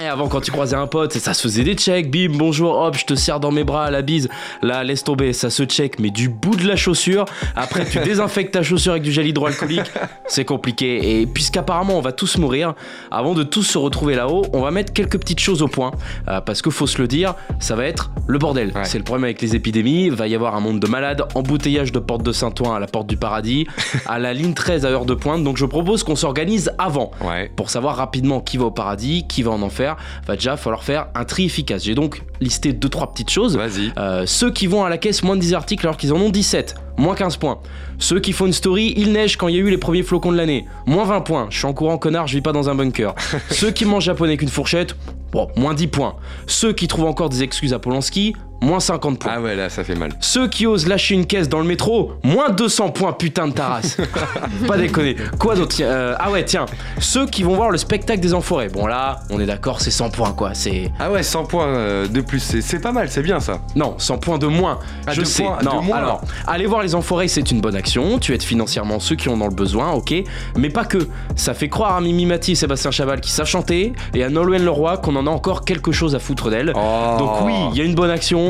Et 0.00 0.06
avant, 0.06 0.28
quand 0.28 0.40
tu 0.40 0.50
croisais 0.50 0.76
un 0.76 0.86
pote, 0.86 1.12
ça 1.14 1.34
se 1.34 1.42
faisait 1.42 1.64
des 1.64 1.74
checks, 1.74 2.10
bim, 2.10 2.28
bonjour, 2.36 2.76
hop, 2.78 2.96
je 2.96 3.04
te 3.04 3.14
serre 3.14 3.40
dans 3.40 3.50
mes 3.50 3.64
bras, 3.64 3.90
la 3.90 4.02
bise. 4.02 4.28
Là, 4.62 4.84
laisse 4.84 5.04
tomber, 5.04 5.32
ça 5.32 5.50
se 5.50 5.64
check, 5.64 5.98
mais 5.98 6.10
du 6.10 6.28
bout 6.28 6.56
de 6.56 6.66
la 6.66 6.76
chaussure. 6.76 7.24
Après, 7.54 7.84
tu 7.86 7.98
désinfectes 8.00 8.52
ta 8.52 8.62
chaussure 8.62 8.92
avec 8.92 9.02
du 9.02 9.12
gel 9.12 9.26
hydroalcoolique. 9.26 9.90
C'est 10.26 10.44
compliqué. 10.44 11.20
Et 11.20 11.26
puisqu'apparemment, 11.26 11.96
on 11.98 12.00
va 12.00 12.12
tous 12.12 12.38
mourir, 12.38 12.74
avant 13.10 13.34
de 13.34 13.42
tous 13.42 13.62
se 13.62 13.78
retrouver 13.78 14.14
là-haut, 14.14 14.44
on 14.52 14.60
va 14.60 14.70
mettre 14.70 14.92
quelques 14.92 15.18
petites 15.18 15.40
choses 15.40 15.62
au 15.62 15.68
point. 15.68 15.92
Euh, 16.28 16.40
parce 16.40 16.62
que 16.62 16.70
faut 16.70 16.86
se 16.86 17.00
le 17.00 17.08
dire, 17.08 17.34
ça 17.60 17.76
va 17.76 17.84
être 17.84 18.10
le 18.26 18.38
bordel. 18.38 18.72
Ouais. 18.74 18.84
C'est 18.84 18.98
le 18.98 19.04
problème 19.04 19.24
avec 19.24 19.40
les 19.42 19.54
épidémies. 19.54 20.08
Va 20.10 20.26
y 20.28 20.34
avoir 20.34 20.54
un 20.56 20.60
monde 20.60 20.80
de 20.80 20.86
malades, 20.88 21.22
embouteillage 21.34 21.92
de 21.92 21.98
porte 21.98 22.22
de 22.22 22.32
Saint-Ouen 22.32 22.74
à 22.74 22.80
la 22.80 22.86
porte 22.86 23.06
du 23.06 23.16
paradis, 23.16 23.66
à 24.06 24.18
la 24.18 24.32
ligne 24.34 24.54
13 24.54 24.84
à 24.84 24.88
heure 24.88 25.04
de 25.06 25.14
pointe. 25.14 25.42
Donc, 25.44 25.56
je 25.56 25.64
propose 25.66 26.02
qu'on 26.02 26.16
s'organise 26.16 26.72
avant 26.78 27.10
Ouais. 27.24 27.50
pour 27.56 27.70
savoir 27.70 27.96
rapidement 27.96 28.40
qui 28.40 28.56
va 28.56 28.64
au 28.66 28.70
paradis, 28.70 29.26
qui 29.28 29.42
va 29.42 29.50
en 29.52 29.62
enfer, 29.62 29.75
va 29.82 30.36
déjà 30.36 30.56
falloir 30.56 30.82
faire 30.82 31.06
un 31.14 31.24
tri 31.24 31.44
efficace. 31.44 31.84
J'ai 31.84 31.94
donc 31.94 32.22
listé 32.40 32.72
deux 32.72 32.88
trois 32.88 33.12
petites 33.12 33.30
choses. 33.30 33.56
Vas-y. 33.56 33.92
Euh, 33.98 34.24
ceux 34.26 34.50
qui 34.50 34.66
vont 34.66 34.84
à 34.84 34.88
la 34.88 34.98
caisse 34.98 35.22
moins 35.22 35.36
de 35.36 35.40
10 35.40 35.54
articles 35.54 35.86
alors 35.86 35.96
qu'ils 35.96 36.12
en 36.12 36.16
ont 36.16 36.30
17, 36.30 36.74
moins 36.96 37.14
15 37.14 37.36
points. 37.36 37.58
Ceux 37.98 38.20
qui 38.20 38.32
font 38.32 38.46
une 38.46 38.52
story, 38.52 38.94
il 38.96 39.12
neige 39.12 39.36
quand 39.36 39.48
il 39.48 39.54
y 39.54 39.58
a 39.58 39.60
eu 39.60 39.70
les 39.70 39.78
premiers 39.78 40.02
flocons 40.02 40.32
de 40.32 40.36
l'année, 40.36 40.66
moins 40.86 41.04
20 41.04 41.20
points. 41.22 41.46
Je 41.50 41.58
suis 41.58 41.66
en 41.66 41.72
courant 41.72 41.98
connard, 41.98 42.26
je 42.26 42.34
vis 42.36 42.42
pas 42.42 42.52
dans 42.52 42.68
un 42.68 42.74
bunker. 42.74 43.14
Ceux 43.50 43.70
qui 43.70 43.84
mangent 43.84 44.04
japonais 44.04 44.36
qu'une 44.36 44.48
fourchette, 44.48 44.96
bon, 45.32 45.48
moins 45.56 45.74
10 45.74 45.86
points. 45.88 46.16
Ceux 46.46 46.72
qui 46.72 46.88
trouvent 46.88 47.06
encore 47.06 47.28
des 47.28 47.42
excuses 47.42 47.72
à 47.72 47.78
Polanski, 47.78 48.34
moins 48.60 48.80
50 48.80 49.18
points. 49.18 49.32
Ah 49.36 49.40
ouais, 49.40 49.54
là, 49.54 49.68
ça 49.68 49.84
fait 49.84 49.94
mal. 49.94 50.10
Ceux 50.20 50.48
qui 50.48 50.66
osent 50.66 50.86
lâcher 50.86 51.14
une 51.14 51.26
caisse 51.26 51.48
dans 51.48 51.58
le 51.60 51.64
métro, 51.66 52.12
moins 52.24 52.50
200 52.50 52.90
points, 52.90 53.12
putain 53.12 53.48
de 53.48 53.52
ta 53.52 53.68
race. 53.68 53.96
Pas 54.66 54.76
déconner. 54.76 55.16
Quoi 55.38 55.54
d'autre 55.56 55.76
euh, 55.80 56.14
Ah 56.18 56.30
ouais, 56.30 56.44
tiens. 56.44 56.66
Ceux 56.98 57.26
qui 57.26 57.42
vont 57.42 57.54
voir 57.54 57.70
le 57.70 57.78
spectacle 57.78 58.20
des 58.20 58.34
enfoirés. 58.34 58.68
Bon 58.68 58.86
là, 58.86 59.20
on 59.30 59.40
est 59.40 59.46
d'accord, 59.46 59.80
c'est 59.80 59.90
100 59.90 60.10
points 60.10 60.32
quoi. 60.32 60.50
C'est. 60.54 60.90
Ah 60.98 61.10
ouais, 61.10 61.22
100 61.22 61.44
points 61.44 61.66
euh, 61.66 62.08
de 62.08 62.20
plus, 62.20 62.40
c'est- 62.40 62.60
c'est 62.60 62.80
pas 62.80 62.92
mal, 62.92 63.08
c'est 63.10 63.22
bien 63.22 63.40
ça. 63.40 63.60
Non, 63.74 63.94
100 63.98 64.18
points 64.18 64.38
de 64.38 64.46
moins. 64.46 64.78
Ah, 65.06 65.12
je 65.12 65.20
de 65.20 65.26
sais. 65.26 65.42
points- 65.42 65.58
non, 65.62 65.80
de 65.80 65.84
moins. 65.86 65.96
alors, 65.98 66.20
aller 66.46 66.66
voir 66.66 66.82
les 66.82 66.94
enfoirés, 66.94 67.28
c'est 67.28 67.50
une 67.50 67.60
bonne 67.60 67.76
action. 67.76 68.18
Tu 68.18 68.32
aides 68.34 68.42
financièrement 68.42 69.00
ceux 69.00 69.16
qui 69.16 69.28
en 69.28 69.40
ont 69.40 69.48
le 69.48 69.54
besoin, 69.54 69.92
ok. 69.92 70.14
Mais 70.56 70.70
pas 70.70 70.84
que. 70.84 70.98
Ça 71.36 71.54
fait 71.54 71.68
croire 71.68 71.96
à 71.96 72.00
Mimi 72.00 72.26
Mati 72.26 72.52
et 72.52 72.54
Sébastien 72.54 72.90
Chaval 72.90 73.20
qui 73.20 73.30
savent 73.30 73.46
chanter 73.46 73.92
et 74.14 74.24
à 74.24 74.28
Nolwenn 74.30 74.64
Leroy 74.64 74.96
qu'on 74.98 75.14
en 75.16 75.26
a 75.26 75.30
encore 75.30 75.64
quelque 75.64 75.92
chose 75.92 76.14
à 76.14 76.18
foutre 76.18 76.50
d'elle. 76.50 76.72
Oh. 76.74 77.16
Donc 77.18 77.42
oui, 77.44 77.54
il 77.72 77.78
y 77.78 77.80
a 77.80 77.84
une 77.84 77.94
bonne 77.94 78.10
action, 78.10 78.45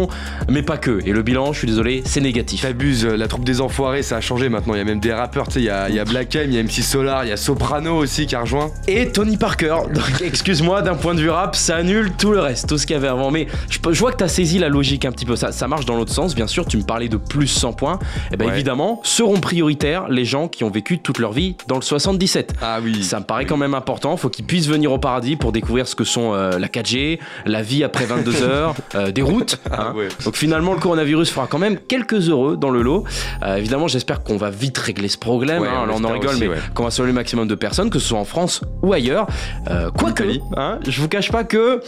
mais 0.48 0.62
pas 0.62 0.76
que. 0.78 1.00
Et 1.06 1.12
le 1.12 1.22
bilan, 1.22 1.52
je 1.52 1.58
suis 1.58 1.66
désolé, 1.66 2.02
c'est 2.04 2.20
négatif. 2.20 2.62
T'abuses, 2.62 3.04
euh, 3.04 3.16
la 3.16 3.28
troupe 3.28 3.44
des 3.44 3.60
enfoirés, 3.60 4.02
ça 4.02 4.16
a 4.16 4.20
changé 4.20 4.48
maintenant. 4.48 4.74
Il 4.74 4.78
y 4.78 4.80
a 4.80 4.84
même 4.84 5.00
des 5.00 5.12
rappeurs, 5.12 5.46
tu 5.48 5.54
sais, 5.54 5.60
il 5.60 5.64
y 5.66 5.70
a, 5.70 5.88
il 5.88 5.94
y 5.94 5.98
a 5.98 6.04
Black 6.04 6.34
M, 6.36 6.46
il 6.50 6.54
y 6.54 6.58
a 6.58 6.62
MC 6.62 6.82
Solar, 6.82 7.24
il 7.24 7.28
y 7.28 7.32
a 7.32 7.36
Soprano 7.36 7.96
aussi 7.96 8.26
qui 8.26 8.34
a 8.34 8.40
rejoint. 8.40 8.70
Et 8.88 9.08
Tony 9.08 9.36
Parker. 9.36 9.76
Donc, 9.94 10.22
excuse-moi, 10.22 10.82
d'un 10.82 10.94
point 10.94 11.14
de 11.14 11.20
vue 11.20 11.30
rap, 11.30 11.56
ça 11.56 11.76
annule 11.76 12.12
tout 12.18 12.32
le 12.32 12.40
reste, 12.40 12.68
tout 12.68 12.78
ce 12.78 12.86
qu'il 12.86 12.94
y 12.94 12.98
avait 12.98 13.08
avant. 13.08 13.30
Mais 13.30 13.46
je, 13.70 13.78
vois 13.98 14.12
que 14.12 14.16
t'as 14.16 14.28
saisi 14.28 14.58
la 14.58 14.68
logique 14.68 15.04
un 15.04 15.12
petit 15.12 15.24
peu. 15.26 15.36
Ça, 15.36 15.52
ça 15.52 15.68
marche 15.68 15.84
dans 15.86 15.96
l'autre 15.96 16.12
sens, 16.12 16.34
bien 16.34 16.46
sûr. 16.46 16.66
Tu 16.66 16.76
me 16.76 16.82
parlais 16.82 17.08
de 17.08 17.16
plus 17.16 17.46
100 17.48 17.72
points. 17.72 17.98
Et 18.32 18.36
ben 18.36 18.46
Ouais. 18.46 18.52
évidemment, 18.54 19.00
seront 19.02 19.40
prioritaires 19.40 20.08
les 20.08 20.24
gens 20.24 20.48
qui 20.48 20.62
ont 20.64 20.70
vécu 20.70 20.98
toute 20.98 21.18
leur 21.18 21.32
vie 21.32 21.56
dans 21.68 21.76
le 21.76 21.82
77. 21.82 22.54
Ah 22.62 22.78
oui. 22.82 23.02
Ça 23.02 23.18
me 23.20 23.24
paraît 23.24 23.44
quand 23.46 23.56
même 23.56 23.74
important. 23.74 24.16
Faut 24.16 24.28
qu'ils 24.28 24.44
puissent 24.44 24.68
venir 24.68 24.92
au 24.92 24.98
paradis 24.98 25.36
pour 25.36 25.52
découvrir 25.52 25.88
ce 25.88 25.94
que 25.96 26.04
sont 26.04 26.32
euh, 26.34 26.58
la 26.58 26.68
4G, 26.68 27.18
la 27.44 27.62
vie 27.62 27.82
après 27.84 28.04
22 28.06 28.42
heures, 28.42 28.74
euh, 28.94 29.10
des 29.10 29.22
routes. 29.22 29.58
hein. 29.72 29.85
Ouais. 29.94 30.08
Donc 30.24 30.36
finalement, 30.36 30.72
le 30.74 30.80
coronavirus 30.80 31.30
fera 31.30 31.46
quand 31.46 31.58
même 31.58 31.78
quelques 31.78 32.28
heureux 32.28 32.56
dans 32.56 32.70
le 32.70 32.82
lot. 32.82 33.04
Euh, 33.42 33.56
évidemment, 33.56 33.88
j'espère 33.88 34.22
qu'on 34.22 34.36
va 34.36 34.50
vite 34.50 34.78
régler 34.78 35.08
ce 35.08 35.18
problème. 35.18 35.62
Ouais, 35.62 35.68
hein. 35.68 35.74
on 35.80 35.82
Alors, 35.84 35.96
on 36.00 36.04
en 36.04 36.12
rigole, 36.12 36.30
aussi, 36.30 36.40
mais 36.40 36.48
ouais. 36.48 36.56
qu'on 36.74 36.84
va 36.84 36.90
sauver 36.90 37.08
le 37.08 37.14
maximum 37.14 37.46
de 37.48 37.54
personnes, 37.54 37.90
que 37.90 37.98
ce 37.98 38.08
soit 38.08 38.18
en 38.18 38.24
France 38.24 38.62
ou 38.82 38.92
ailleurs. 38.92 39.26
Euh, 39.70 39.90
Quoique, 39.90 40.24
hein, 40.56 40.78
je 40.86 41.00
vous 41.00 41.08
cache 41.08 41.30
pas 41.30 41.44
que 41.44 41.80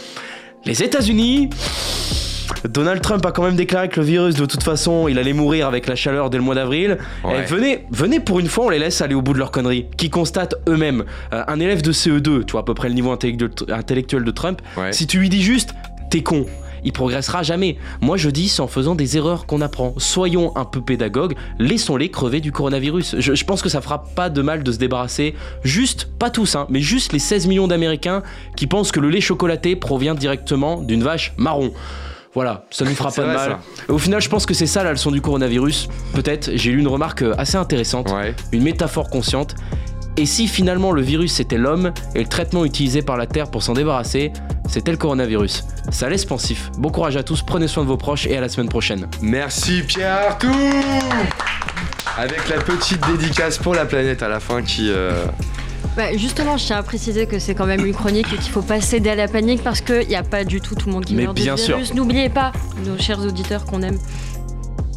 les 0.65 0.83
États-Unis. 0.83 1.49
Donald 2.67 3.01
Trump 3.01 3.25
a 3.25 3.31
quand 3.31 3.43
même 3.43 3.55
déclaré 3.55 3.87
que 3.87 3.99
le 3.99 4.05
virus, 4.05 4.35
de 4.35 4.45
toute 4.45 4.63
façon, 4.63 5.07
il 5.07 5.17
allait 5.17 5.33
mourir 5.33 5.67
avec 5.67 5.87
la 5.87 5.95
chaleur 5.95 6.29
dès 6.29 6.37
le 6.37 6.43
mois 6.43 6.55
d'avril. 6.55 6.97
Ouais. 7.23 7.39
Et 7.39 7.45
venez, 7.45 7.85
venez 7.91 8.19
pour 8.19 8.39
une 8.39 8.47
fois, 8.47 8.65
on 8.65 8.69
les 8.69 8.79
laisse 8.79 9.01
aller 9.01 9.15
au 9.15 9.21
bout 9.21 9.33
de 9.33 9.37
leur 9.39 9.51
connerie, 9.51 9.85
qui 9.97 10.09
constatent 10.09 10.55
eux-mêmes. 10.67 11.05
Euh, 11.31 11.43
un 11.47 11.59
élève 11.59 11.81
de 11.81 11.91
CE2, 11.93 12.43
tu 12.45 12.51
vois 12.51 12.61
à 12.61 12.63
peu 12.63 12.73
près 12.73 12.89
le 12.89 12.95
niveau 12.95 13.11
intellectuel 13.11 13.51
intellectuel 13.73 14.23
de 14.25 14.31
Trump, 14.31 14.61
Ouais. 14.75 14.91
si 14.91 15.07
tu 15.07 15.19
lui 15.19 15.29
dis 15.29 15.41
juste, 15.41 15.73
t'es 16.09 16.21
con. 16.21 16.45
Il 16.83 16.91
progressera 16.93 17.43
jamais. 17.43 17.77
Moi 18.01 18.17
je 18.17 18.29
dis, 18.29 18.49
c'est 18.49 18.61
en 18.61 18.67
faisant 18.67 18.95
des 18.95 19.17
erreurs 19.17 19.45
qu'on 19.45 19.61
apprend. 19.61 19.93
Soyons 19.97 20.55
un 20.55 20.65
peu 20.65 20.81
pédagogues, 20.81 21.35
laissons-les 21.59 22.09
crever 22.09 22.41
du 22.41 22.51
coronavirus. 22.51 23.15
Je, 23.19 23.33
je 23.35 23.45
pense 23.45 23.61
que 23.61 23.69
ça 23.69 23.81
fera 23.81 24.03
pas 24.03 24.29
de 24.29 24.41
mal 24.41 24.63
de 24.63 24.71
se 24.71 24.77
débarrasser, 24.77 25.35
juste, 25.63 26.07
pas 26.19 26.29
tous, 26.29 26.55
hein, 26.55 26.65
mais 26.69 26.81
juste 26.81 27.13
les 27.13 27.19
16 27.19 27.47
millions 27.47 27.67
d'Américains 27.67 28.23
qui 28.55 28.67
pensent 28.67 28.91
que 28.91 28.99
le 28.99 29.09
lait 29.09 29.21
chocolaté 29.21 29.75
provient 29.75 30.15
directement 30.15 30.77
d'une 30.81 31.03
vache 31.03 31.33
marron. 31.37 31.71
Voilà, 32.35 32.65
ça 32.69 32.85
nous 32.85 32.93
fera 32.93 33.11
pas 33.11 33.23
de 33.23 33.27
mal. 33.27 33.57
Au 33.87 33.97
final, 33.97 34.21
je 34.21 34.29
pense 34.29 34.45
que 34.45 34.53
c'est 34.53 34.67
ça 34.67 34.83
la 34.83 34.91
leçon 34.91 35.09
du 35.09 35.19
coronavirus. 35.19 35.89
Peut-être, 36.13 36.51
j'ai 36.53 36.71
lu 36.71 36.79
une 36.79 36.87
remarque 36.87 37.23
euh, 37.23 37.33
assez 37.39 37.57
intéressante, 37.57 38.11
Ouais. 38.11 38.35
une 38.51 38.61
métaphore 38.61 39.09
consciente. 39.09 39.55
Et 40.19 40.25
si 40.25 40.49
finalement 40.49 40.91
le 40.91 41.01
virus 41.01 41.31
c'était 41.31 41.57
l'homme 41.57 41.93
et 42.13 42.19
le 42.19 42.27
traitement 42.27 42.65
utilisé 42.65 43.01
par 43.01 43.15
la 43.15 43.25
Terre 43.25 43.49
pour 43.49 43.63
s'en 43.63 43.71
débarrasser, 43.73 44.33
c'était 44.67 44.91
le 44.91 44.97
coronavirus 44.97 45.63
Ça 45.91 46.09
laisse 46.09 46.25
pensif. 46.25 46.69
Bon 46.77 46.89
courage 46.89 47.15
à 47.15 47.23
tous, 47.23 47.41
prenez 47.41 47.69
soin 47.69 47.83
de 47.83 47.87
vos 47.87 47.95
proches 47.95 48.27
et 48.27 48.35
à 48.35 48.41
la 48.41 48.49
semaine 48.49 48.67
prochaine. 48.67 49.07
Merci 49.21 49.81
Pierre 49.83 50.13
Artout 50.31 50.51
Avec 52.17 52.49
la 52.49 52.57
petite 52.57 52.99
dédicace 53.07 53.57
pour 53.57 53.73
la 53.73 53.85
planète 53.85 54.21
à 54.21 54.27
la 54.27 54.41
fin 54.41 54.61
qui. 54.61 54.89
euh, 54.89 55.23
Bah, 55.95 56.15
justement, 56.17 56.57
je 56.57 56.65
tiens 56.65 56.77
à 56.77 56.83
préciser 56.83 57.25
que 57.25 57.39
c'est 57.39 57.55
quand 57.55 57.65
même 57.65 57.85
une 57.85 57.93
chronique 57.93 58.27
et 58.33 58.37
qu'il 58.37 58.51
faut 58.51 58.61
pas 58.61 58.81
céder 58.81 59.11
à 59.11 59.15
la 59.15 59.29
panique 59.29 59.63
parce 59.63 59.79
qu'il 59.79 60.05
n'y 60.07 60.15
a 60.17 60.23
pas 60.23 60.43
du 60.43 60.59
tout 60.59 60.75
tout 60.75 60.87
le 60.87 60.93
monde 60.93 61.05
qui 61.05 61.15
Mais 61.15 61.23
meurt 61.23 61.37
du 61.37 61.43
bien 61.43 61.55
sûr. 61.55 61.77
virus. 61.77 61.93
N'oubliez 61.93 62.27
pas, 62.29 62.51
nos 62.85 62.97
chers 62.97 63.19
auditeurs 63.21 63.63
qu'on 63.65 63.81
aime. 63.83 63.97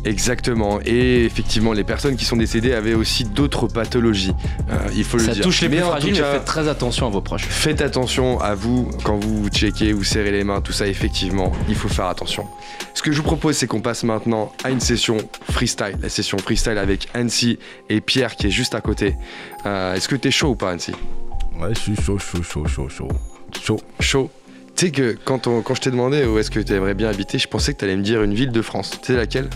Exactement. 0.04 0.80
Et 0.84 1.24
effectivement, 1.24 1.72
les 1.72 1.84
personnes 1.84 2.16
qui 2.16 2.24
sont 2.24 2.36
décédées 2.36 2.72
avaient 2.74 2.94
aussi 2.94 3.24
d'autres 3.24 3.66
pathologies. 3.68 4.32
Euh, 4.70 4.76
il 4.96 5.04
faut 5.04 5.16
le 5.18 5.24
Ça 5.24 5.32
dire. 5.32 5.42
touche 5.44 5.60
les 5.60 5.68
Mais 5.68 5.76
plus 5.76 5.84
fragiles, 5.84 6.16
cas, 6.18 6.32
faites 6.32 6.44
très 6.44 6.68
attention 6.68 7.06
à 7.06 7.10
vos 7.10 7.20
proches. 7.20 7.44
Faites 7.44 7.80
attention 7.80 8.40
à 8.40 8.54
vous 8.54 8.90
quand 9.04 9.16
vous 9.16 9.42
vous 9.44 9.48
checkez, 9.48 9.92
vous 9.92 10.04
serrez 10.04 10.32
les 10.32 10.44
mains, 10.44 10.60
tout 10.60 10.72
ça, 10.72 10.86
effectivement, 10.86 11.52
il 11.68 11.74
faut 11.76 11.88
faire 11.88 12.06
attention. 12.06 12.46
Ce 12.94 13.02
que 13.02 13.12
je 13.12 13.16
vous 13.18 13.22
propose, 13.22 13.56
c'est 13.56 13.66
qu'on 13.66 13.80
passe 13.80 14.02
maintenant 14.04 14.52
à 14.64 14.70
une 14.70 14.80
session 14.80 15.16
freestyle. 15.50 15.96
La 16.02 16.08
session 16.08 16.38
freestyle 16.38 16.78
avec 16.78 17.08
Annecy 17.14 17.58
et 17.88 18.00
Pierre 18.00 18.34
qui 18.36 18.48
est 18.48 18.50
juste 18.50 18.74
à 18.74 18.80
côté. 18.80 19.16
Euh, 19.66 19.94
Est-ce 19.94 20.08
que 20.08 20.16
t'es 20.16 20.30
chaud 20.30 20.48
ou 20.50 20.56
pas, 20.56 20.70
Annecy? 20.72 20.92
Ouais, 21.60 21.68
je 21.74 21.78
suis 21.78 21.96
chaud, 21.96 22.18
chaud, 22.18 22.42
chaud, 22.42 22.66
chaud, 22.66 22.88
chaud. 22.88 23.08
Chaud. 23.62 23.80
Chaud. 24.00 24.30
Tu 24.74 24.86
sais 24.86 24.90
que 24.90 25.16
quand, 25.24 25.46
on- 25.46 25.60
quand 25.60 25.74
je 25.74 25.82
t'ai 25.82 25.90
demandé 25.90 26.24
où 26.24 26.38
est-ce 26.38 26.50
que 26.50 26.58
tu 26.58 26.72
aimerais 26.72 26.94
bien 26.94 27.08
habiter, 27.10 27.38
je 27.38 27.46
pensais 27.46 27.74
que 27.74 27.78
t'allais 27.80 27.96
me 27.96 28.02
dire 28.02 28.22
une 28.22 28.32
ville 28.34 28.50
de 28.52 28.62
France. 28.62 28.90
Tu 29.02 29.12
sais 29.12 29.16
laquelle? 29.16 29.50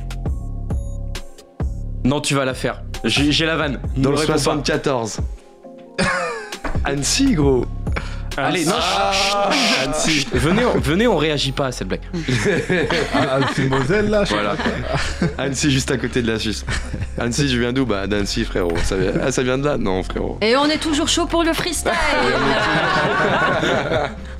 Non, 2.07 2.21
tu 2.21 2.35
vas 2.35 2.45
la 2.45 2.55
faire. 2.55 2.83
J'ai 3.05 3.47
la 3.47 3.57
vanne. 3.57 3.81
Dans 3.97 4.11
le 4.11 4.17
réponds 4.17 4.35
pas. 4.35 4.39
74. 4.39 5.19
Annecy, 6.85 7.35
gros. 7.35 7.67
Allez, 8.37 8.65
non, 8.65 8.75
Ah, 8.79 9.11
chut, 9.13 9.31
chut, 9.31 9.85
Annecy. 9.85 10.27
venez, 10.35 10.65
on, 10.65 10.79
venez, 10.79 11.09
on 11.09 11.17
réagit 11.17 11.51
pas 11.53 11.67
à 11.67 11.73
cette 11.73 11.89
blague. 11.89 12.03
Ah, 13.15 13.39
c'est 13.55 13.65
Moselle 13.69 14.09
là, 14.09 14.23
Voilà. 14.25 14.55
Annecy, 15.39 15.71
juste 15.73 15.91
à 15.91 15.97
côté 15.97 16.23
de 16.23 16.31
la 16.31 16.39
Suisse. 16.39 16.65
Annecy, 17.19 17.49
je 17.49 17.59
viens 17.59 17.73
d'où? 17.73 17.87
Bah, 17.87 18.07
d'Annecy, 18.07 18.45
frérot. 18.45 18.77
Ça 18.85 18.97
vient... 18.97 19.13
Ah, 19.25 19.33
ça 19.33 19.43
vient 19.43 19.59
de 19.59 19.65
là? 19.65 19.77
Non, 19.77 20.03
frérot. 20.05 20.39
Et 20.43 20.55
on 20.57 20.67
est 20.67 20.79
toujours 20.79 21.09
chaud 21.09 21.27
pour 21.27 21.43
le 21.43 21.53
freestyle 21.55 21.91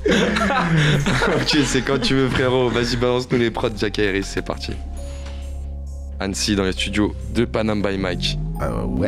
ok, 0.07 1.57
c'est 1.65 1.81
quand 1.81 1.99
tu 1.99 2.13
veux, 2.13 2.29
frérot. 2.29 2.69
Vas-y, 2.69 2.95
balance-nous 2.95 3.37
les 3.37 3.51
prods, 3.51 3.69
Jack 3.77 3.99
Harris, 3.99 4.23
c'est 4.23 4.45
parti. 4.45 4.71
Annecy 6.19 6.55
dans 6.55 6.63
les 6.63 6.71
studios 6.73 7.13
de 7.33 7.45
Panam 7.45 7.81
by 7.81 7.97
Mike. 7.97 8.37
Euh. 8.61 9.07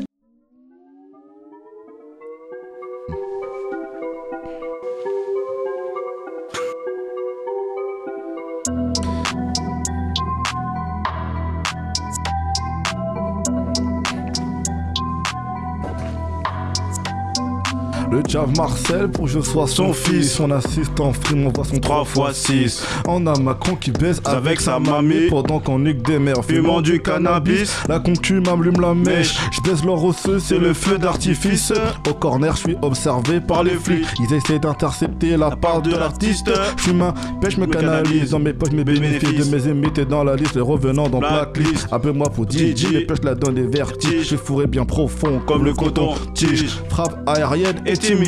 Le 18.29 18.33
Jav 18.33 18.55
Marcel 18.57 19.09
pour 19.09 19.25
que 19.25 19.31
je 19.31 19.39
sois 19.39 19.65
son, 19.65 19.87
Son 19.87 19.93
fils. 19.93 20.33
Son 20.33 20.51
assistant 20.51 21.11
frime, 21.13 21.47
on 21.47 21.49
voit 21.49 21.65
son 21.65 21.79
3 21.79 22.05
fois 22.05 22.31
6 22.31 22.85
On 23.07 23.25
a 23.25 23.35
Macron 23.39 23.73
qui 23.73 23.89
baisse 23.89 24.21
Avec 24.23 24.61
sa 24.61 24.77
mamie. 24.77 25.29
Pendant 25.31 25.59
qu'on 25.59 25.79
nique 25.79 26.03
des 26.03 26.19
mères. 26.19 26.45
Fumant 26.45 26.81
du 26.81 27.01
cannabis. 27.01 27.75
La 27.87 27.99
concu 27.99 28.39
m'allume 28.39 28.79
la 28.81 28.93
mèche. 28.93 29.35
Je 29.51 29.61
baisse 29.61 29.83
leur 29.83 30.03
osseux, 30.03 30.37
c'est 30.37 30.59
le 30.59 30.75
feu 30.75 30.99
d'artifice. 30.99 31.73
Au 32.07 32.13
corner 32.13 32.55
je 32.55 32.59
suis 32.59 32.77
observé 32.83 33.41
par 33.41 33.63
les 33.63 33.71
flics. 33.71 34.05
Ils 34.19 34.35
essaient 34.35 34.59
d'intercepter 34.59 35.35
la 35.35 35.49
part 35.49 35.81
de 35.81 35.95
l'artiste. 35.95 36.51
Je 36.77 36.83
fume 36.83 37.01
un 37.01 37.13
pêche 37.41 37.57
me 37.57 37.65
canalise. 37.65 38.29
Dans 38.29 38.39
mes 38.39 38.53
poches 38.53 38.73
mes 38.73 38.83
bénéfices. 38.83 39.49
De 39.49 39.55
mes 39.55 39.71
imités 39.71 40.05
dans 40.05 40.23
la 40.23 40.35
liste 40.35 40.53
Les 40.53 40.61
revenants 40.61 41.09
dans 41.09 41.17
Blacklist. 41.17 41.87
Appelle-moi 41.91 42.29
pour 42.29 42.45
DJ. 42.45 42.91
Les 42.91 43.05
pêches 43.05 43.23
la 43.23 43.33
donne 43.33 43.55
des 43.55 43.65
vertiges. 43.65 44.19
Je 44.19 44.23
suis 44.23 44.37
fourré 44.37 44.67
bien 44.67 44.85
profond 44.85 45.41
Comme 45.47 45.65
le 45.65 45.73
coton 45.73 46.13
tige. 46.35 46.77
Frappe 46.89 47.27
aérienne 47.27 47.81
est 47.87 48.18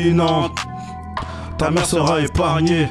ta 1.57 1.69
mère 1.69 1.85
sera 1.85 2.21
épargnée. 2.21 2.87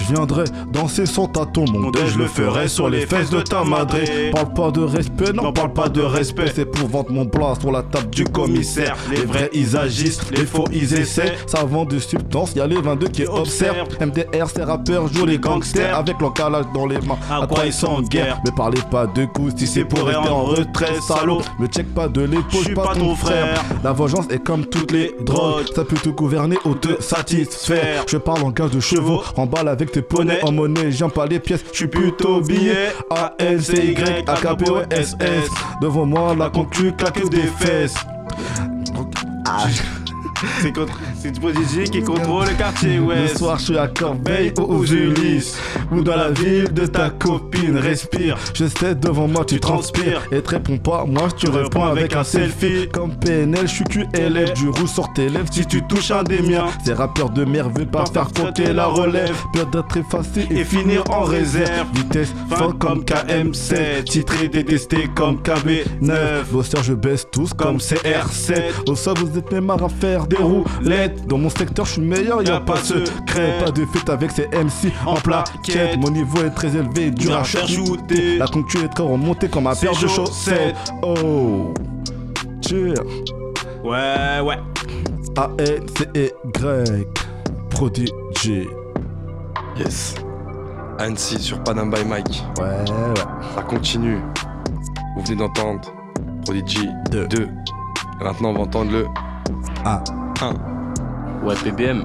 Je 0.00 0.14
viendrai 0.14 0.44
danser 0.72 1.06
sans 1.06 1.26
tâton, 1.26 1.64
mon 1.70 1.90
deuil, 1.90 2.08
je 2.08 2.18
le 2.18 2.26
ferai 2.26 2.68
sur 2.68 2.88
les 2.88 3.06
fesses 3.06 3.30
de 3.30 3.40
ta 3.40 3.64
madré. 3.64 4.30
Parle 4.32 4.52
pas 4.54 4.70
de 4.70 4.80
respect, 4.80 5.32
non, 5.32 5.52
parle 5.52 5.72
pas 5.72 5.88
de 5.88 6.00
respect. 6.00 6.52
C'est 6.54 6.64
pour 6.64 6.88
vendre 6.88 7.10
mon 7.10 7.26
plat 7.26 7.54
sur 7.60 7.70
la 7.70 7.82
table 7.82 8.10
du 8.10 8.24
commissaire. 8.24 8.96
Les 9.10 9.24
vrais, 9.24 9.50
ils 9.52 9.76
agissent, 9.76 10.20
les 10.30 10.46
faux, 10.46 10.64
ils 10.72 10.94
essaient. 10.94 11.34
Ça 11.46 11.64
vend 11.64 11.84
de 11.84 11.98
substance, 11.98 12.54
y 12.54 12.60
a 12.60 12.66
les 12.66 12.80
22 12.80 13.08
qui 13.08 13.26
observent. 13.26 13.88
MDR, 14.00 14.48
ces 14.48 14.62
rappeurs 14.62 15.06
jouent 15.08 15.26
les 15.26 15.38
gangsters 15.38 15.96
avec 15.96 16.20
leur 16.20 16.32
calage 16.32 16.64
dans 16.74 16.86
les 16.86 16.98
mains. 17.00 17.18
À 17.30 17.46
quoi 17.46 17.66
ils 17.66 17.72
sont 17.72 17.88
en 17.88 18.02
guerre 18.02 18.40
Me 18.46 18.50
parlez 18.50 18.80
pas 18.90 19.06
de 19.06 19.26
coups, 19.26 19.54
si 19.56 19.66
c'est 19.66 19.84
pour 19.84 20.04
rester 20.04 20.28
en 20.28 20.44
retrait, 20.44 21.00
salaud. 21.06 21.42
Me 21.58 21.66
check 21.66 21.92
pas 21.94 22.08
de 22.08 22.22
l'épaule, 22.22 22.44
Je 22.50 22.58
suis 22.58 22.74
pas 22.74 22.94
ton 22.94 23.14
frère. 23.14 23.62
La 23.84 23.92
vengeance 23.92 24.26
est 24.30 24.42
comme 24.42 24.64
toutes 24.64 24.92
les 24.92 25.14
drogues. 25.20 25.66
Ça 25.74 25.84
peut 25.84 25.96
te 25.96 26.08
gouverner 26.08 26.56
ou 26.64 26.74
te 26.74 27.00
satisfaire. 27.02 28.04
Je 28.08 28.16
parle 28.16 28.42
en 28.44 28.50
gage 28.50 28.70
de 28.70 28.80
chevaux, 28.80 29.22
emballe 29.36 29.68
avec 29.68 29.89
tes 29.90 30.02
poneys 30.02 30.42
en 30.42 30.52
monnaie. 30.52 30.90
J'aime 30.90 31.10
pas 31.10 31.26
les 31.26 31.40
pièces, 31.40 31.64
je 31.72 31.76
suis 31.76 31.86
plutôt 31.86 32.40
billet. 32.40 32.92
A 33.10 33.34
N 33.38 33.60
C 33.60 33.92
Y 33.92 34.24
A 34.26 34.34
K 34.36 34.56
P 34.56 34.70
O 34.70 34.78
S 34.90 35.16
S. 35.20 35.48
Devant 35.82 36.06
moi, 36.06 36.34
la 36.34 36.50
concu 36.50 36.92
claque 36.92 37.28
des 37.28 37.42
fesses. 37.58 37.94
Ah. 39.46 39.66
C'est 40.62 40.72
contre- 40.72 40.98
c'est 41.20 41.38
Prodigy 41.38 41.84
qui 41.84 42.02
contrôle 42.02 42.46
le 42.46 42.54
quartier 42.54 42.94
Le 42.96 43.00
ouest. 43.02 43.38
soir, 43.38 43.58
je 43.58 43.64
suis 43.64 43.78
à 43.78 43.88
Corbeil 43.88 44.52
ou 44.58 44.84
Ulysses. 44.84 45.56
Ou 45.92 46.00
dans 46.02 46.16
la 46.16 46.30
ville 46.30 46.72
de 46.72 46.86
ta 46.86 47.10
copine, 47.10 47.76
respire. 47.76 48.36
Je 48.54 48.66
sais, 48.66 48.94
devant 48.94 49.28
moi, 49.28 49.44
tu 49.44 49.60
transpires. 49.60 50.22
Et 50.32 50.40
te 50.40 50.50
réponds 50.50 50.78
pas, 50.78 51.04
moi, 51.06 51.28
tu 51.36 51.48
réponds 51.48 51.84
avec 51.84 52.14
un 52.16 52.24
selfie. 52.24 52.88
Comme 52.92 53.14
PNL, 53.16 53.68
je 53.68 53.74
suis 53.74 53.84
QLF. 53.84 54.54
Du 54.54 54.68
rouge 54.68 54.88
sur 54.90 55.12
tes 55.12 55.28
lèvres 55.28 55.48
si 55.50 55.64
tu 55.66 55.82
touches 55.86 56.10
un 56.10 56.22
des 56.22 56.40
miens. 56.42 56.66
Ces 56.84 56.94
rappeurs 56.94 57.30
de 57.30 57.44
merde 57.44 57.76
veulent 57.76 57.86
pas 57.90 58.04
faire 58.06 58.28
compter 58.32 58.72
la 58.72 58.86
relève. 58.86 59.36
Peur 59.52 59.66
d'être 59.66 59.96
effacé 59.96 60.46
et 60.50 60.64
finir 60.64 61.04
en 61.10 61.22
réserve. 61.22 61.86
Vitesse 61.94 62.32
fin 62.50 62.72
comme 62.72 63.02
KM7. 63.02 64.04
Titré, 64.04 64.48
détesté 64.48 65.08
comme 65.14 65.36
KB9. 65.36 66.42
Vos 66.50 66.62
sœurs, 66.62 66.82
je 66.82 66.94
baisse 66.94 67.26
tous 67.30 67.52
comme 67.54 67.76
CR7. 67.78 68.88
Au 68.88 68.94
sol, 68.96 69.14
vous 69.18 69.38
êtes 69.38 69.50
mes 69.52 69.60
marres 69.60 69.84
à 69.84 69.88
faire 69.88 70.26
des 70.30 70.36
roulettes. 70.36 71.26
Dans 71.26 71.38
mon 71.38 71.50
secteur, 71.50 71.84
je 71.84 71.92
suis 71.92 72.02
meilleur, 72.02 72.42
y 72.42 72.48
a 72.48 72.60
pas 72.60 72.74
de 72.74 72.84
secret. 72.84 73.58
Pas 73.64 73.70
de 73.70 73.84
fête 73.84 74.08
avec 74.08 74.30
ces 74.30 74.46
MC 74.48 74.92
en 75.04 75.14
plaquette. 75.14 75.98
Mon 75.98 76.10
niveau 76.10 76.38
est 76.44 76.50
très 76.50 76.74
élevé, 76.74 77.10
dur 77.10 77.36
à 77.36 77.44
shooter. 77.44 78.38
La 78.38 78.46
concu 78.46 78.78
est 78.78 78.88
très 78.88 79.02
remontée 79.02 79.48
comme 79.48 79.64
ma 79.64 79.74
paire 79.74 79.92
de 79.92 80.06
chaussettes. 80.06 80.92
Oh, 81.02 81.74
cheer. 82.66 82.94
Ouais, 83.84 84.40
ouais. 84.42 84.58
A-N-C-E-Y. 85.36 87.06
Prodigy. 87.70 88.12
Yes. 89.78 90.14
Annecy 90.98 91.38
sur 91.38 91.62
Panam 91.62 91.90
by 91.90 92.04
Mike. 92.04 92.42
Ouais, 92.58 92.66
ouais. 92.66 93.14
Ça 93.54 93.62
continue. 93.62 94.18
Vous 95.16 95.24
venez 95.24 95.36
d'entendre 95.36 95.80
Prodigy 96.44 96.88
2. 97.10 97.26
Et 98.20 98.24
maintenant, 98.24 98.50
on 98.50 98.54
va 98.54 98.60
entendre 98.60 98.92
le 98.92 99.06
1. 99.84 100.04
1. 100.40 100.54
Ouais, 101.44 101.54
PBM. 101.64 102.02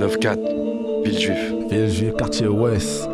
9-4, 0.00 0.38
Villejuif. 1.04 1.54
Villejuif, 1.68 2.12
quartier 2.14 2.48
ouest. 2.48 3.09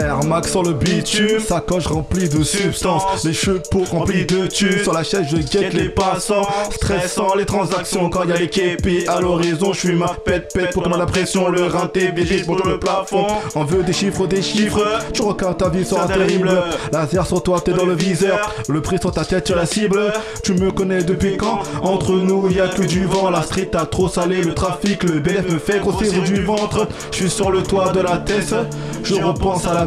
Air 0.00 0.24
Max 0.24 0.50
sur 0.50 0.62
le 0.62 0.72
bitume, 0.72 1.40
sacoche 1.40 1.86
remplie 1.86 2.28
de 2.28 2.42
substances, 2.42 3.24
les 3.24 3.32
cheveux 3.32 3.62
remplis 3.90 4.24
de 4.26 4.46
tubes. 4.46 4.82
Sur 4.82 4.92
la 4.92 5.02
chaise, 5.02 5.26
je 5.30 5.36
guette 5.36 5.72
les 5.74 5.88
passants, 5.88 6.46
stressant 6.70 7.34
les 7.34 7.44
transactions 7.44 8.10
quand 8.10 8.24
y 8.24 8.32
a 8.32 8.36
les 8.36 8.48
képis. 8.48 9.06
À 9.08 9.20
l'horizon, 9.20 9.72
je 9.72 9.80
suis 9.80 9.94
ma 9.94 10.08
pète 10.08 10.52
pète 10.52 10.72
pour 10.72 10.82
prendre 10.82 10.98
la 10.98 11.06
pression. 11.06 11.48
Le 11.48 11.64
rinté, 11.64 12.12
BG 12.12 12.44
pour 12.44 12.56
le 12.56 12.78
plafond. 12.78 13.26
On 13.54 13.64
veut 13.64 13.82
des 13.82 13.92
chiffres, 13.92 14.26
des 14.26 14.42
chiffres. 14.42 14.84
Tu 15.12 15.22
regardes 15.22 15.58
ta 15.58 15.68
vie 15.68 15.84
sera 15.84 16.06
terrible. 16.06 16.50
Laser 16.92 17.26
sur 17.26 17.42
toi, 17.42 17.60
t'es 17.60 17.72
dans 17.72 17.86
le 17.86 17.94
viseur. 17.94 18.54
Le 18.68 18.80
prix 18.80 18.98
sur 18.98 19.12
ta 19.12 19.24
tête, 19.24 19.44
tu 19.44 19.54
la 19.54 19.66
cible. 19.66 20.12
Tu 20.42 20.54
me 20.54 20.70
connais 20.70 21.04
depuis 21.04 21.36
quand? 21.36 21.60
Entre 21.82 22.12
nous, 22.12 22.50
y 22.50 22.60
a 22.60 22.68
que 22.68 22.82
du 22.82 23.04
vent. 23.04 23.30
La 23.30 23.42
street 23.42 23.70
a 23.74 23.86
trop 23.86 24.08
salé, 24.08 24.42
le 24.42 24.54
trafic, 24.54 25.02
le 25.04 25.20
BF 25.20 25.52
me 25.52 25.58
fait 25.58 25.80
grossir 25.80 26.22
du 26.22 26.42
ventre. 26.42 26.88
Je 27.10 27.16
suis 27.16 27.30
sur 27.30 27.50
le 27.50 27.62
toit 27.62 27.92
de 27.92 28.00
la 28.00 28.18
tête, 28.18 28.54
je 29.02 29.14
repense 29.14 29.66
à 29.66 29.74
la 29.74 29.84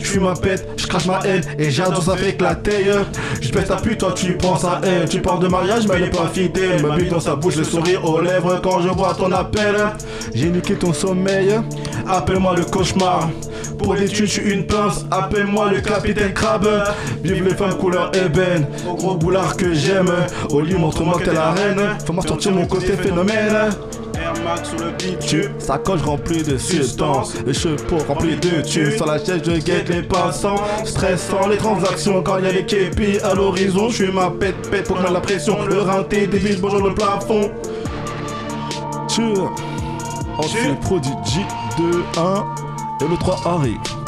Je 0.00 0.06
suis 0.06 0.18
ma 0.18 0.34
pète, 0.34 0.68
je 0.76 0.86
crache 0.86 1.06
ma 1.06 1.20
haine 1.24 1.42
et 1.58 1.70
j'adore 1.70 2.02
ça 2.02 2.16
la 2.40 2.54
taille. 2.54 2.92
Je 3.40 3.48
pète 3.50 3.68
ta 3.68 3.76
pute, 3.76 3.98
toi 3.98 4.12
tu 4.12 4.36
penses 4.36 4.64
à 4.64 4.80
elle. 4.82 5.08
Tu 5.08 5.20
parles 5.20 5.40
de 5.40 5.48
mariage, 5.48 5.86
mais 5.88 5.94
elle 5.96 6.04
est 6.04 6.10
pas 6.10 6.28
fidèle. 6.32 6.82
Ma 6.82 6.96
bite 6.96 7.10
dans 7.10 7.20
sa 7.20 7.36
bouche, 7.36 7.56
le 7.56 7.64
sourire 7.64 8.04
aux 8.04 8.20
lèvres 8.20 8.60
quand 8.62 8.82
je 8.82 8.88
vois 8.88 9.14
ton 9.14 9.30
appel. 9.32 9.76
J'ai 10.34 10.50
niqué 10.50 10.74
ton 10.74 10.92
sommeil, 10.92 11.54
appelle-moi 12.08 12.56
le 12.56 12.64
cauchemar. 12.64 13.30
Pour 13.78 13.94
les 13.94 14.06
thunes, 14.06 14.26
je 14.26 14.32
suis 14.40 14.52
une 14.52 14.66
pince, 14.66 15.06
appelle-moi 15.10 15.70
le 15.70 15.80
capitaine 15.80 16.32
crabe. 16.32 16.68
Vive 17.22 17.44
les 17.44 17.54
femmes 17.54 17.74
couleur 17.74 18.10
ébène, 18.14 18.66
au 18.88 18.94
gros 18.94 19.14
boulard 19.14 19.56
que 19.56 19.72
j'aime. 19.72 20.12
Au 20.50 20.60
lit, 20.60 20.74
montre-moi 20.74 21.18
que 21.18 21.24
t'es 21.24 21.32
la 21.32 21.52
reine. 21.52 21.80
Fais-moi 22.04 22.24
sortir 22.26 22.52
mon 22.52 22.66
côté 22.66 22.92
phénomène. 22.92 23.70
Air 24.34 24.44
Max 24.44 24.68
sur 24.68 24.78
le 24.78 24.90
beat. 24.92 25.18
Tu 25.20 25.44
sacoche 25.58 26.02
remplie 26.02 26.42
de 26.42 26.56
substances, 26.56 27.34
les 27.46 27.54
cheveux 27.54 27.76
remplis 28.08 28.36
de 28.36 28.62
tubes. 28.62 28.96
Sur 28.96 29.06
la 29.06 29.18
chaise, 29.18 29.42
je 29.44 29.60
guette 29.60 29.88
les 29.88 30.02
passants, 30.02 30.56
stressant 30.84 31.48
les 31.48 31.56
transactions 31.56 32.22
quand 32.22 32.38
y 32.38 32.46
a 32.46 32.52
les 32.52 32.66
képis 32.66 33.18
à 33.22 33.34
l'horizon. 33.34 33.88
Je 33.88 34.04
suis 34.04 34.12
ma 34.12 34.30
pète 34.30 34.70
pète 34.70 34.86
pour 34.86 34.98
mettre 34.98 35.12
la 35.12 35.20
pression. 35.20 35.64
Le 35.66 35.80
rinté 35.80 36.26
débile, 36.26 36.60
bonjour 36.60 36.88
le 36.88 36.94
plafond. 36.94 37.50
Tu 39.08 39.22
ensuite 40.38 40.80
Prodigy 40.80 41.44
2, 41.78 42.04
1 42.16 42.44
et 43.04 43.08
le 43.08 43.16
3 43.16 43.40
arrive. 43.44 44.01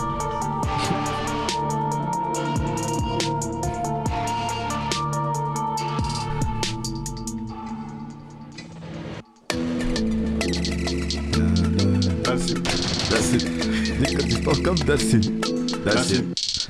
That's 14.87 15.15
it. 15.15 15.85
That's 15.85 16.11
it. 16.11 16.25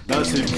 That's 0.07 0.33
it. 0.35 0.51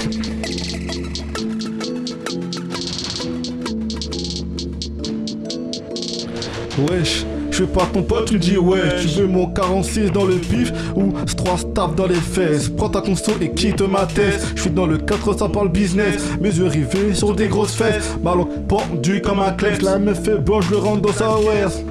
Wesh, 6.78 7.24
je 7.50 7.56
suis 7.56 7.66
pas 7.66 7.86
ton 7.92 8.02
pote, 8.02 8.26
tu 8.26 8.38
dis 8.38 8.58
ouais. 8.58 8.96
Tu 9.00 9.08
veux 9.08 9.26
mon 9.26 9.46
46 9.46 10.12
dans 10.12 10.26
le 10.26 10.34
pif 10.34 10.72
ou 10.94 11.12
3 11.36 11.58
staff 11.58 11.94
dans 11.94 12.06
les 12.06 12.14
fesses? 12.14 12.68
Prends 12.68 12.90
ta 12.90 13.00
conso 13.00 13.32
et 13.40 13.50
quitte 13.50 13.80
ma 13.80 14.04
tête. 14.04 14.44
Je 14.54 14.62
suis 14.62 14.70
dans 14.70 14.86
le 14.86 14.98
4, 14.98 15.38
ça 15.38 15.48
parle 15.48 15.70
business. 15.70 16.22
Mes 16.40 16.50
yeux 16.50 16.66
rivés 16.66 17.14
sur 17.14 17.34
des 17.34 17.48
grosses 17.48 17.74
fesses. 17.74 18.16
Ballon 18.22 18.46
pendu 18.68 19.22
comme 19.22 19.40
un 19.40 19.52
clef. 19.52 19.80
La 19.80 19.98
me 19.98 20.12
fait 20.12 20.36
bon, 20.36 20.60
je 20.60 20.72
le 20.72 20.78
rentre 20.78 21.02
dans 21.02 21.12
sa 21.12 21.38
ouest. 21.38 21.82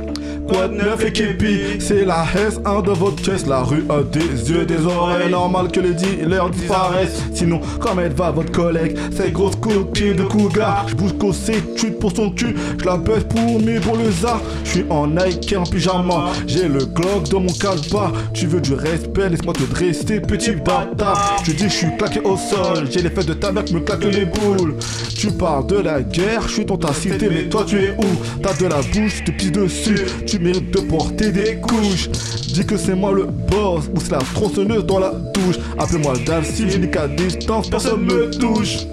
Quoi 0.48 0.68
de 0.68 0.76
neuf 0.76 1.12
képi 1.12 1.80
C'est 1.80 2.06
la 2.06 2.24
S1 2.26 2.84
de 2.86 2.92
votre 2.92 3.24
chest 3.24 3.48
La 3.48 3.64
rue 3.64 3.84
a 3.90 4.04
des 4.04 4.52
yeux, 4.52 4.66
des 4.66 4.86
oreilles. 4.86 5.32
Normal 5.32 5.72
que 5.72 5.80
les 5.80 5.94
dealers 5.94 6.50
disparaissent 6.50 7.24
Sinon, 7.34 7.60
comment 7.80 8.02
elle 8.02 8.14
va 8.14 8.32
votre 8.32 8.52
collègue 8.52 8.96
Cette 9.12 9.34
grosse 9.34 9.56
copine 9.56 10.16
de 10.16 10.24
cougar. 10.24 10.86
Je 10.88 10.96
bouge 10.96 11.14
qu'au 11.18 11.32
études 11.32 12.00
pour 12.00 12.16
son 12.16 12.30
cul. 12.30 12.56
Je 12.80 12.86
la 12.86 12.98
baisse 12.98 13.24
pour 13.24 13.60
mes 13.60 13.80
pour 13.80 13.98
le 13.98 14.12
zar 14.12 14.40
Je 14.64 14.70
suis 14.70 14.86
en 14.90 15.08
Nike 15.08 15.56
en 15.58 15.64
pyjama. 15.64 16.32
J'ai 16.46 16.68
le 16.68 16.86
Glock 16.86 17.30
dans 17.30 17.40
mon 17.40 17.54
calbar 17.54 18.12
Tu 18.34 18.46
veux 18.46 18.62
du 18.62 18.74
respect, 18.74 19.30
laisse-moi 19.30 19.54
te 19.54 19.64
dresser 19.64 20.20
Petit 20.20 20.52
bâtard. 20.52 21.38
Je 21.44 21.54
dis 21.54 21.64
je 21.64 21.70
suis 21.70 21.98
claqué 21.98 22.20
au 22.22 22.38
sol. 22.38 22.88
J'ai 22.92 23.02
les 23.02 23.10
fesses 23.10 23.26
de 23.26 23.34
tabac, 23.34 23.64
me 23.74 23.80
claque 23.80 24.04
les 24.04 24.26
boules. 24.26 24.76
Tu 25.18 25.32
parles 25.32 25.66
de 25.68 25.78
la 25.78 26.02
guerre, 26.02 26.44
je 26.48 26.54
suis 26.54 26.66
dans 26.66 26.78
ta 26.78 26.94
cité 26.94 27.30
Mais 27.30 27.44
toi 27.50 27.64
tu 27.66 27.78
es 27.78 27.92
où? 27.92 28.42
T'as 28.44 28.54
de 28.54 28.68
la 28.68 28.82
bouche, 28.94 29.24
tu 29.26 29.32
pisses 29.32 29.52
dessus. 29.52 30.06
Tu 30.28 30.35
mérites 30.40 30.72
de 30.72 30.80
porter 30.82 31.32
des 31.32 31.58
couches. 31.58 32.10
Dis 32.54 32.66
que 32.66 32.78
c'est 32.78 32.96
moi 32.96 33.12
le 33.12 33.26
boss 33.26 33.86
Ou 33.94 34.00
c'est 34.00 34.12
la 34.12 34.20
tronçonneuse 34.20 34.86
dans 34.86 35.00
la 35.00 35.12
douche. 35.12 35.58
Appelle-moi 35.78 36.14
Dalcy, 36.26 36.70
je 36.70 36.78
nique 36.78 36.96
à 36.96 37.08
distance, 37.08 37.70
personne 37.70 38.06
me 38.06 38.32
touche. 38.32 38.86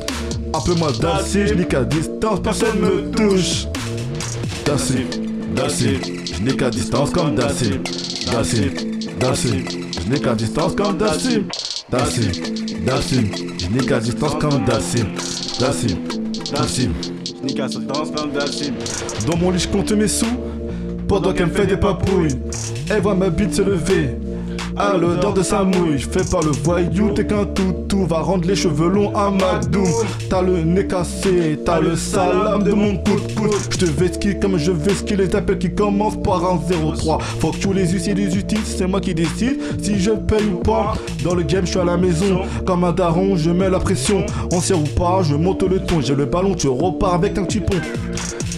Appelle-moi 0.53 0.93
Dalcy, 1.01 1.47
je 1.47 1.55
nique 1.55 1.75
à 1.75 1.85
distance, 1.85 2.41
personne 2.41 2.79
me 2.81 3.11
touche. 3.11 3.67
Dalcy, 4.65 5.07
Dalcy, 5.55 5.99
je 6.35 6.43
nique 6.43 6.63
à 6.63 6.71
distance 6.71 7.11
comme 7.11 7.35
Dalcy 7.35 7.73
Dalcy, 8.31 8.71
Dalcy, 9.19 9.65
je 10.01 10.13
nique 10.13 10.27
à 10.27 10.35
distance 10.35 10.75
comme 10.75 10.97
Dalcy 10.99 11.45
Dalcy, 11.91 12.41
Dalcy, 12.87 13.21
je 13.59 13.67
nique 13.77 13.91
à 13.91 14.01
distance 14.01 14.33
comme 14.33 14.51
comme 14.51 14.63
That's 14.65 15.85
it. 18.61 19.27
dans 19.27 19.37
mon 19.37 19.51
lit, 19.51 19.59
je 19.59 19.69
compte 19.69 19.93
mes 19.93 20.09
sous 20.09 20.27
pendant 21.13 21.35
qu'elle 21.35 21.49
me 21.49 21.53
fait 21.53 21.67
des 21.67 21.77
papouilles. 21.77 22.39
Elle 22.89 23.03
voit 23.03 23.15
ma 23.15 23.29
bite 23.29 23.53
se 23.53 23.61
lever. 23.61 24.17
À 24.79 24.97
l'odeur 24.97 25.35
de 25.35 25.43
sa 25.43 25.63
mouille, 25.63 25.99
fait 25.99 26.29
par 26.31 26.41
le 26.41 26.53
voyou, 26.65 27.11
t'es 27.11 27.27
qu'un 27.27 27.45
toutou, 27.45 28.07
va 28.07 28.21
rendre 28.21 28.49
les 28.49 28.57
cheveux 28.57 28.89
longs 28.89 29.15
à 29.15 29.31
Madoum. 29.31 29.85
T'as 30.31 30.41
le 30.41 30.63
nez 30.63 30.87
cassé, 30.87 31.59
t'as 31.67 31.81
le 31.81 31.97
salam 31.97 32.63
de 32.63 32.73
mon 32.73 32.97
coup 32.97 33.21
de 33.21 33.33
coude. 33.35 33.53
Je 33.71 33.77
te 33.77 33.85
vesquille 33.85 34.41
comme 34.41 34.57
je 34.57 34.73
vesquille 34.73 35.19
les 35.19 35.37
appels 35.37 35.59
qui 35.59 35.75
commencent 35.75 36.23
par 36.23 36.43
un 36.47 36.59
03. 36.97 37.19
Faut 37.41 37.51
que 37.51 37.59
tu 37.59 37.75
les 37.75 37.95
uses, 37.95 38.09
les 38.09 38.35
utiles, 38.35 38.65
c'est 38.65 38.87
moi 38.87 39.03
qui 39.03 39.15
décide 39.15 39.59
si 39.83 39.99
je 39.99 40.13
paye 40.13 40.47
ou 40.51 40.63
pas. 40.63 40.95
Dans 41.23 41.35
le 41.35 41.43
game, 41.43 41.67
je 41.67 41.73
suis 41.73 41.79
à 41.79 41.85
la 41.85 41.99
maison, 41.99 42.41
comme 42.65 42.85
un 42.85 42.93
daron, 42.93 43.37
je 43.37 43.51
mets 43.51 43.69
la 43.69 43.81
pression. 43.81 44.25
On 44.51 44.61
sert 44.63 44.81
ou 44.81 44.89
pas, 44.97 45.23
je 45.23 45.35
monte 45.35 45.63
le 45.63 45.81
ton, 45.81 46.01
j'ai 46.01 46.15
le 46.15 46.25
ballon, 46.25 46.55
tu 46.55 46.69
repars 46.69 47.13
avec 47.13 47.37
un 47.37 47.45
petit 47.45 47.61
pont. 47.61 47.77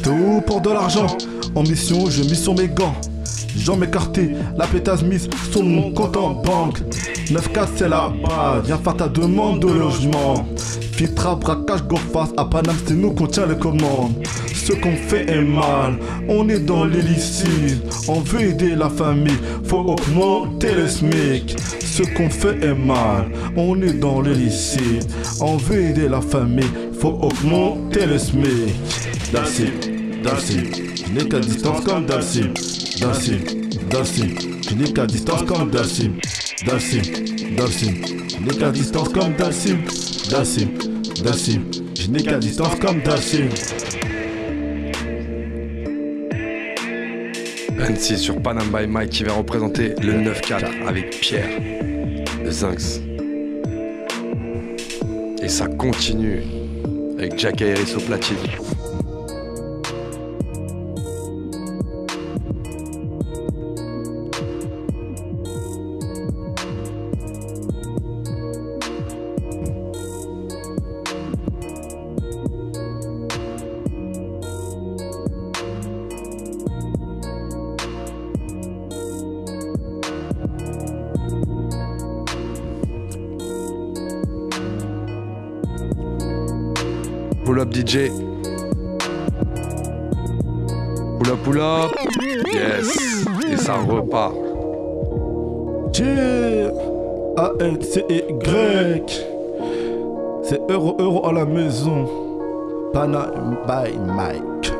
Pour 0.05 0.61
de 0.61 0.69
l'argent. 0.69 1.07
En 1.55 1.63
mission, 1.63 2.11
je 2.11 2.23
mise 2.25 2.43
sur 2.43 2.55
mes 2.55 2.69
gants. 2.69 2.95
jambes 3.57 3.85
écartées, 3.85 4.33
la 4.55 4.67
pétasse 4.67 5.03
mise 5.03 5.31
sur 5.51 5.63
mon 5.63 5.93
compte 5.93 6.19
en 6.19 6.35
banque. 6.35 6.81
9K 7.31 7.67
c'est 7.75 7.89
la 7.89 8.13
base, 8.23 8.67
viens 8.67 8.77
faire 8.77 8.97
ta 8.97 9.09
demande 9.09 9.61
de 9.61 9.69
logement. 9.69 10.47
Fitra, 10.93 11.37
braquage, 11.37 11.85
go 11.85 11.97
à 12.37 12.45
Paname 12.45 12.77
c'est 12.87 12.93
nous 12.95 13.13
qu'on 13.13 13.27
tient 13.27 13.47
les 13.47 13.57
commandes. 13.57 14.23
Ce 14.53 14.75
qu'on 14.75 14.95
fait 14.95 15.31
est 15.31 15.43
mal, 15.43 15.99
on 16.29 16.51
est 16.51 16.61
dans 16.61 16.85
l'illicite, 16.85 17.83
on 18.07 18.21
veut 18.21 18.43
aider 18.43 18.75
la 18.75 18.91
famille, 18.91 19.39
faut 19.65 19.79
augmenter 19.79 20.75
le 20.75 20.87
SMIC. 20.87 21.57
Ce 21.81 22.03
qu'on 22.03 22.29
fait 22.29 22.63
est 22.63 22.75
mal, 22.75 23.31
on 23.57 23.81
est 23.81 23.95
dans 23.95 24.21
l'illicite, 24.21 25.09
on 25.41 25.57
veut 25.57 25.81
aider 25.81 26.09
la 26.11 26.21
famille, 26.21 26.71
faut 27.01 27.19
augmenter 27.23 28.05
le 28.05 28.19
SMIC. 28.19 28.75
Dalsim, 29.33 29.94
Dalsim, 30.25 30.63
je 30.73 31.13
n'ai 31.13 31.29
qu'à 31.29 31.39
distance 31.39 31.85
comme 31.85 32.07
Dalsim, 32.07 32.55
Dalsim, 32.99 33.41
Dalsim, 33.91 34.35
je 34.67 34.75
n'ai 34.75 34.91
qu'à 34.91 35.05
distance 35.05 35.43
comme 35.43 35.71
Dalsim, 35.71 36.15
Dalsim, 36.65 37.03
Dalsim, 37.55 37.95
je 38.31 38.43
n'ai 38.43 38.59
qu'à 38.59 38.71
distance 38.71 39.11
comme 39.11 39.35
Dalsim, 39.37 39.77
Dalsim, 40.31 40.69
Dalsim, 41.23 41.61
je 41.95 42.11
n'ai 42.11 42.23
qu'à 42.23 42.39
distance 42.39 42.75
comme 42.81 43.03
Dalsim. 43.03 43.51
NC 47.79 48.17
sur 48.17 48.41
Panam 48.41 48.69
by 48.69 48.87
Mike 48.87 49.11
qui 49.11 49.25
va 49.25 49.35
représenter 49.35 49.95
le 50.01 50.15
9-4 50.15 50.89
avec 50.89 51.21
Pierre 51.21 51.51
de 52.43 52.51
Zinx. 52.51 53.03
Et 55.43 55.49
ça 55.51 55.67
continue 55.67 56.43
avec 57.19 57.39
Jack 57.39 57.61
Harris 57.61 57.95
au 57.95 58.01
platine. 58.01 58.39
A 97.95 98.01
N 98.01 98.01
C 98.01 98.05
E 98.11 98.25
Y 98.29 99.05
C'est 100.43 100.61
euro 100.69 100.97
euro 100.99 101.27
à 101.29 101.33
la 101.33 101.45
maison. 101.45 102.09
Pana 102.93 103.31
by 103.67 103.97
Mike. 103.97 104.73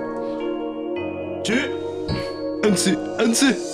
Tu? 1.45 1.71
NC, 2.65 2.99
NC. 3.21 3.74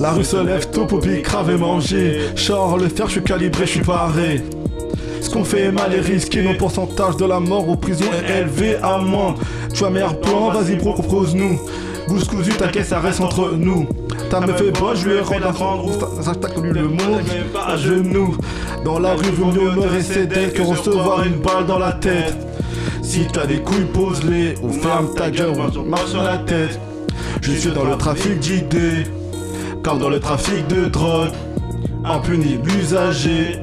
La 0.00 0.12
rue 0.12 0.24
se 0.24 0.38
lève 0.38 0.70
tôt, 0.70 0.86
poupie 0.86 1.20
crave 1.20 1.50
et 1.50 1.58
manger. 1.58 2.20
Char 2.34 2.78
le 2.78 2.88
fer, 2.88 3.06
je 3.06 3.12
suis 3.12 3.22
calibré, 3.22 3.66
je 3.66 3.72
suis 3.72 3.80
paré. 3.80 4.42
Ce 5.20 5.28
qu'on 5.28 5.44
fait 5.44 5.64
est 5.64 5.72
mal 5.72 5.92
et 5.92 6.00
risqué, 6.00 6.40
nos 6.42 6.54
pourcentage 6.54 7.18
de 7.18 7.26
la 7.26 7.38
mort 7.38 7.68
aux 7.68 7.76
prisons 7.76 8.06
est 8.10 8.40
élevé 8.40 8.76
à 8.82 8.96
moins. 8.96 9.34
Tu 9.74 9.84
as 9.84 9.90
meilleur 9.90 10.18
plan, 10.18 10.52
vas-y 10.52 10.76
bro, 10.76 10.94
propose-nous. 10.94 11.60
Bouge 12.08 12.24
cousu, 12.24 12.50
t'inquiète, 12.52 12.86
ça 12.86 12.98
reste 12.98 13.20
entre 13.20 13.52
nous. 13.54 13.86
T'as 14.30 14.40
me 14.40 14.54
fait 14.54 14.70
bon, 14.70 14.94
je 14.94 15.06
lui 15.06 15.16
ai 15.16 15.20
rendu 15.20 15.44
un 15.44 15.50
grand 15.50 15.84
Ça 16.22 16.34
t'a 16.34 16.48
connu 16.48 16.72
le 16.72 16.88
mot, 16.88 17.18
à 17.66 17.76
genoux. 17.76 18.38
Dans 18.86 18.98
la 18.98 19.12
rue, 19.12 19.30
vaut 19.32 19.52
mieux 19.52 19.70
me 19.70 19.86
rester 19.86 20.24
d'elle 20.24 20.54
que 20.54 20.62
recevoir 20.62 21.26
une 21.26 21.42
balle 21.42 21.66
dans 21.66 21.78
la 21.78 21.92
tête. 21.92 22.38
Si 23.02 23.26
t'as 23.30 23.44
des 23.44 23.58
couilles, 23.58 23.84
pose-les, 23.92 24.54
ou 24.62 24.72
ferme 24.72 25.12
ta 25.14 25.30
gueule, 25.30 25.50
ou 25.50 25.82
marche 25.82 26.06
sur 26.06 26.22
la 26.22 26.38
tête. 26.38 26.80
Je 27.42 27.52
suis 27.52 27.70
dans 27.70 27.84
le 27.84 27.96
trafic 27.96 28.38
d'idées, 28.38 29.04
comme 29.82 29.98
dans 29.98 30.08
le 30.08 30.20
trafic 30.20 30.66
de 30.68 30.86
drogue. 30.86 31.30
Impuni 32.04 32.58
l'usager, 32.64 33.58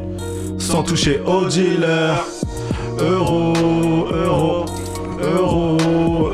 sans 0.58 0.84
toucher 0.84 1.22
au 1.26 1.46
dealer. 1.46 2.24
Euro, 3.00 3.54
euro, 4.12 4.66
euro, 5.22 5.78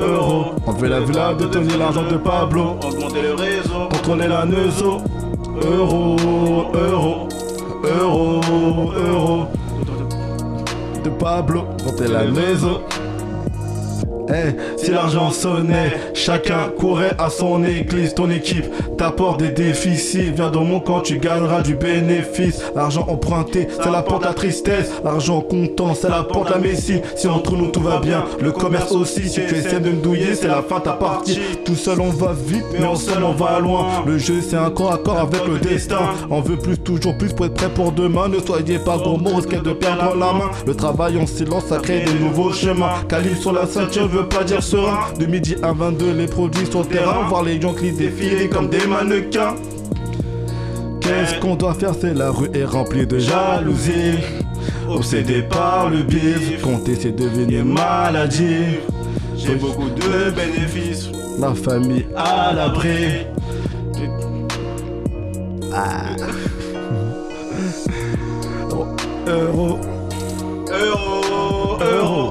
euro. 0.01 0.45
Enlever 0.65 0.89
la 0.89 0.99
villa, 1.01 1.33
détenir 1.33 1.77
l'argent 1.77 2.03
de 2.09 2.17
Pablo. 2.17 2.77
Augmenter 2.83 3.21
le 3.21 3.33
réseau, 3.35 3.89
contrôler 3.91 4.27
la 4.27 4.45
neuzo. 4.45 5.01
Euro, 5.63 6.15
euro, 6.73 7.27
euro, 7.83 8.41
euro. 8.95 9.47
De 11.03 11.09
Pablo, 11.09 11.65
monter 11.85 12.07
la 12.07 12.23
maison. 12.25 12.81
Eh, 14.29 14.55
si 14.83 14.91
l'argent 14.91 15.31
sonnait, 15.31 15.93
chacun 16.13 16.69
courait 16.77 17.13
à 17.17 17.29
son 17.29 17.63
église, 17.63 18.13
ton 18.13 18.29
équipe 18.29 18.65
t'apporte 18.97 19.39
des 19.39 19.49
déficits. 19.49 20.31
Viens 20.35 20.51
dans 20.51 20.63
mon 20.63 20.79
camp, 20.79 21.01
tu 21.01 21.17
gagneras 21.19 21.61
du 21.61 21.75
bénéfice. 21.75 22.61
L'argent 22.75 23.05
emprunté, 23.09 23.67
c'est 23.81 23.91
la 23.91 24.01
porte 24.01 24.25
à 24.25 24.33
tristesse. 24.33 24.91
L'argent 25.03 25.41
comptant, 25.41 25.93
c'est 25.93 26.09
la 26.09 26.23
porte 26.23 26.51
à 26.51 26.59
messie. 26.59 26.99
Si 27.15 27.27
entre 27.27 27.55
nous 27.55 27.67
tout 27.67 27.81
va 27.81 27.99
bien, 27.99 28.25
le 28.41 28.51
commerce 28.51 28.91
aussi. 28.91 29.29
Si 29.29 29.45
tu 29.45 29.55
essaies 29.55 29.79
de 29.79 29.89
me 29.89 30.01
douiller, 30.01 30.35
c'est 30.35 30.47
la 30.47 30.61
fin 30.61 30.79
ta 30.79 30.93
partie. 30.93 31.39
Tout 31.65 31.75
seul 31.75 32.01
on 32.01 32.09
va 32.09 32.33
vite, 32.33 32.65
mais 32.77 32.85
en 32.85 32.95
seul 32.95 33.23
on 33.23 33.31
va 33.31 33.59
loin. 33.59 33.87
Le 34.05 34.17
jeu 34.17 34.41
c'est 34.41 34.57
un 34.57 34.69
corps 34.69 34.93
à 34.93 34.97
corps 34.97 35.19
avec 35.19 35.45
le 35.47 35.59
destin. 35.59 35.99
On 36.29 36.41
veut 36.41 36.57
plus, 36.57 36.77
toujours 36.77 37.17
plus 37.17 37.31
pour 37.33 37.45
être 37.45 37.53
prêt 37.53 37.69
pour 37.69 37.91
demain. 37.91 38.27
Ne 38.27 38.39
soyez 38.39 38.79
pas 38.79 38.97
gourmand, 38.97 39.35
risquez 39.35 39.57
de 39.57 39.71
perdre 39.71 40.15
la 40.15 40.33
main. 40.33 40.51
Le 40.65 40.75
travail 40.75 41.17
en 41.17 41.25
silence, 41.25 41.65
ça 41.69 41.77
crée 41.79 42.03
de 42.03 42.11
nouveaux 42.23 42.51
chemins. 42.51 42.93
Calibre 43.07 43.37
sur 43.37 43.53
la 43.53 43.65
ceinture, 43.65 44.07
veut 44.07 44.27
pas 44.27 44.43
dire 44.43 44.61
serein. 44.73 45.13
De 45.19 45.25
midi 45.25 45.55
à 45.61 45.71
22, 45.71 46.13
les 46.13 46.27
produits 46.27 46.65
sur 46.65 46.81
le 46.81 46.87
terrain. 46.87 47.27
Voir 47.27 47.43
les 47.43 47.57
Yankees 47.57 47.93
défiler 47.93 48.49
comme 48.49 48.69
des 48.69 48.85
mannequins. 48.87 49.55
Qu'est-ce 50.99 51.39
qu'on 51.39 51.55
doit 51.55 51.73
faire? 51.73 51.93
C'est 51.99 52.13
la 52.13 52.31
rue 52.31 52.49
est 52.53 52.65
remplie 52.65 53.05
de 53.05 53.19
jalousie. 53.19 54.17
Obsédé 54.89 55.43
par 55.43 55.89
le 55.89 56.03
bif, 56.03 56.61
compter 56.61 56.95
c'est 56.95 57.11
devenir 57.11 57.65
maladie. 57.65 58.79
J'ai 59.35 59.55
beaucoup 59.55 59.89
de 59.89 60.31
bénéfices. 60.31 61.09
La 61.39 61.53
famille 61.53 62.05
à 62.15 62.53
l'abri. 62.53 63.25
Ah. 65.73 66.15
Oh, 68.71 68.85
Euro. 69.27 69.79
Euro. 70.69 71.77
Euro. 71.81 71.83
Euro. 71.83 72.22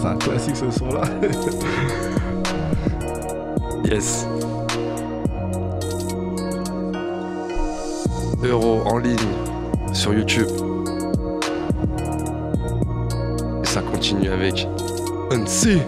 C'est 0.00 0.06
un 0.06 0.16
classique 0.16 0.54
ce 0.56 0.70
son 0.70 0.92
là. 0.92 1.02
Yes. 3.84 4.26
Euro 8.44 8.82
en 8.84 8.98
ligne 8.98 9.16
sur 9.92 10.12
YouTube. 10.14 10.46
Et 13.62 13.66
ça 13.66 13.80
continue 13.80 14.28
avec 14.28 14.68
NC. 15.32 15.80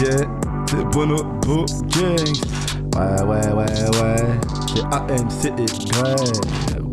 Yeah, 0.00 0.08
yeah, 0.08 0.20
yeah. 0.20 0.66
C'est 0.68 0.84
Bonobo 0.90 1.64
Gang. 1.88 2.36
Ouais, 2.96 3.22
ouais, 3.22 3.52
ouais, 3.52 4.00
ouais. 4.00 4.40
C'est 4.74 4.84
A-N-C-Y. 4.90 6.02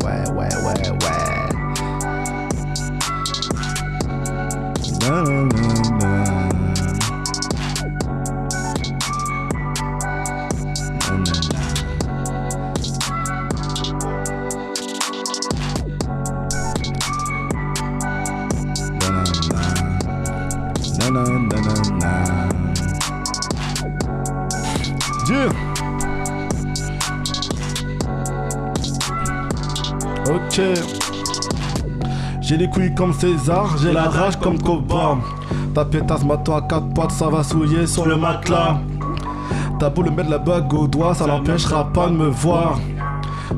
Ouais, 0.04 0.22
ouais, 0.30 0.48
ouais, 0.64 0.90
ouais. 0.90 1.23
Comme 32.96 33.12
César, 33.12 33.76
j'ai 33.78 33.92
la 33.92 34.04
rage 34.04 34.36
comme 34.36 34.60
Cobra. 34.60 35.18
Ta 35.74 35.84
pétasse 35.84 36.24
m'attend 36.24 36.56
à 36.56 36.62
quatre 36.62 36.92
pattes, 36.94 37.10
ça 37.10 37.28
va 37.28 37.42
souiller 37.42 37.86
sur 37.86 38.06
le 38.06 38.16
matelas. 38.16 38.78
T'as 39.78 39.90
beau 39.90 40.02
le 40.02 40.10
mettre 40.10 40.30
la 40.30 40.38
bague 40.38 40.72
au 40.72 40.86
doigt, 40.86 41.14
ça 41.14 41.26
l'empêchera 41.26 41.92
pas 41.92 42.06
de 42.06 42.12
me 42.12 42.28
voir. 42.28 42.78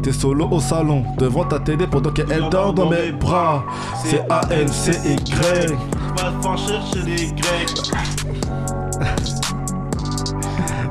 T'es 0.02 0.12
solo 0.12 0.48
au 0.50 0.60
salon, 0.60 1.04
devant 1.18 1.44
ta 1.44 1.58
télé 1.58 1.86
pendant 1.86 2.10
qu'elle 2.10 2.48
dort 2.50 2.72
dans 2.72 2.88
mes 2.90 3.12
bras. 3.12 3.64
C'est 4.04 4.24
A-N-C-Y. 4.30 5.74
Va 6.16 6.30
te 6.30 6.42
faire 6.42 6.58
chercher 6.58 7.02
les 7.04 7.26
grecs. 7.32 7.92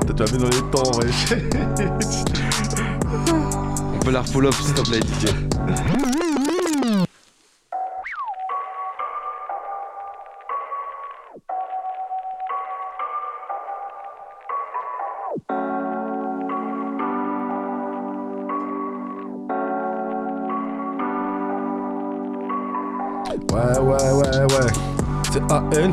Tu 0.07 0.23
vas 0.23 0.37
dans 0.37 0.45
les 0.45 0.61
temps, 0.71 0.91
wesh. 0.97 1.33
On 3.95 3.99
peut 3.99 4.11
la 4.11 4.23
follow 4.23 4.47
up 4.47 4.53
s'il 4.53 4.73
te 4.73 4.81
plaît, 4.89 4.99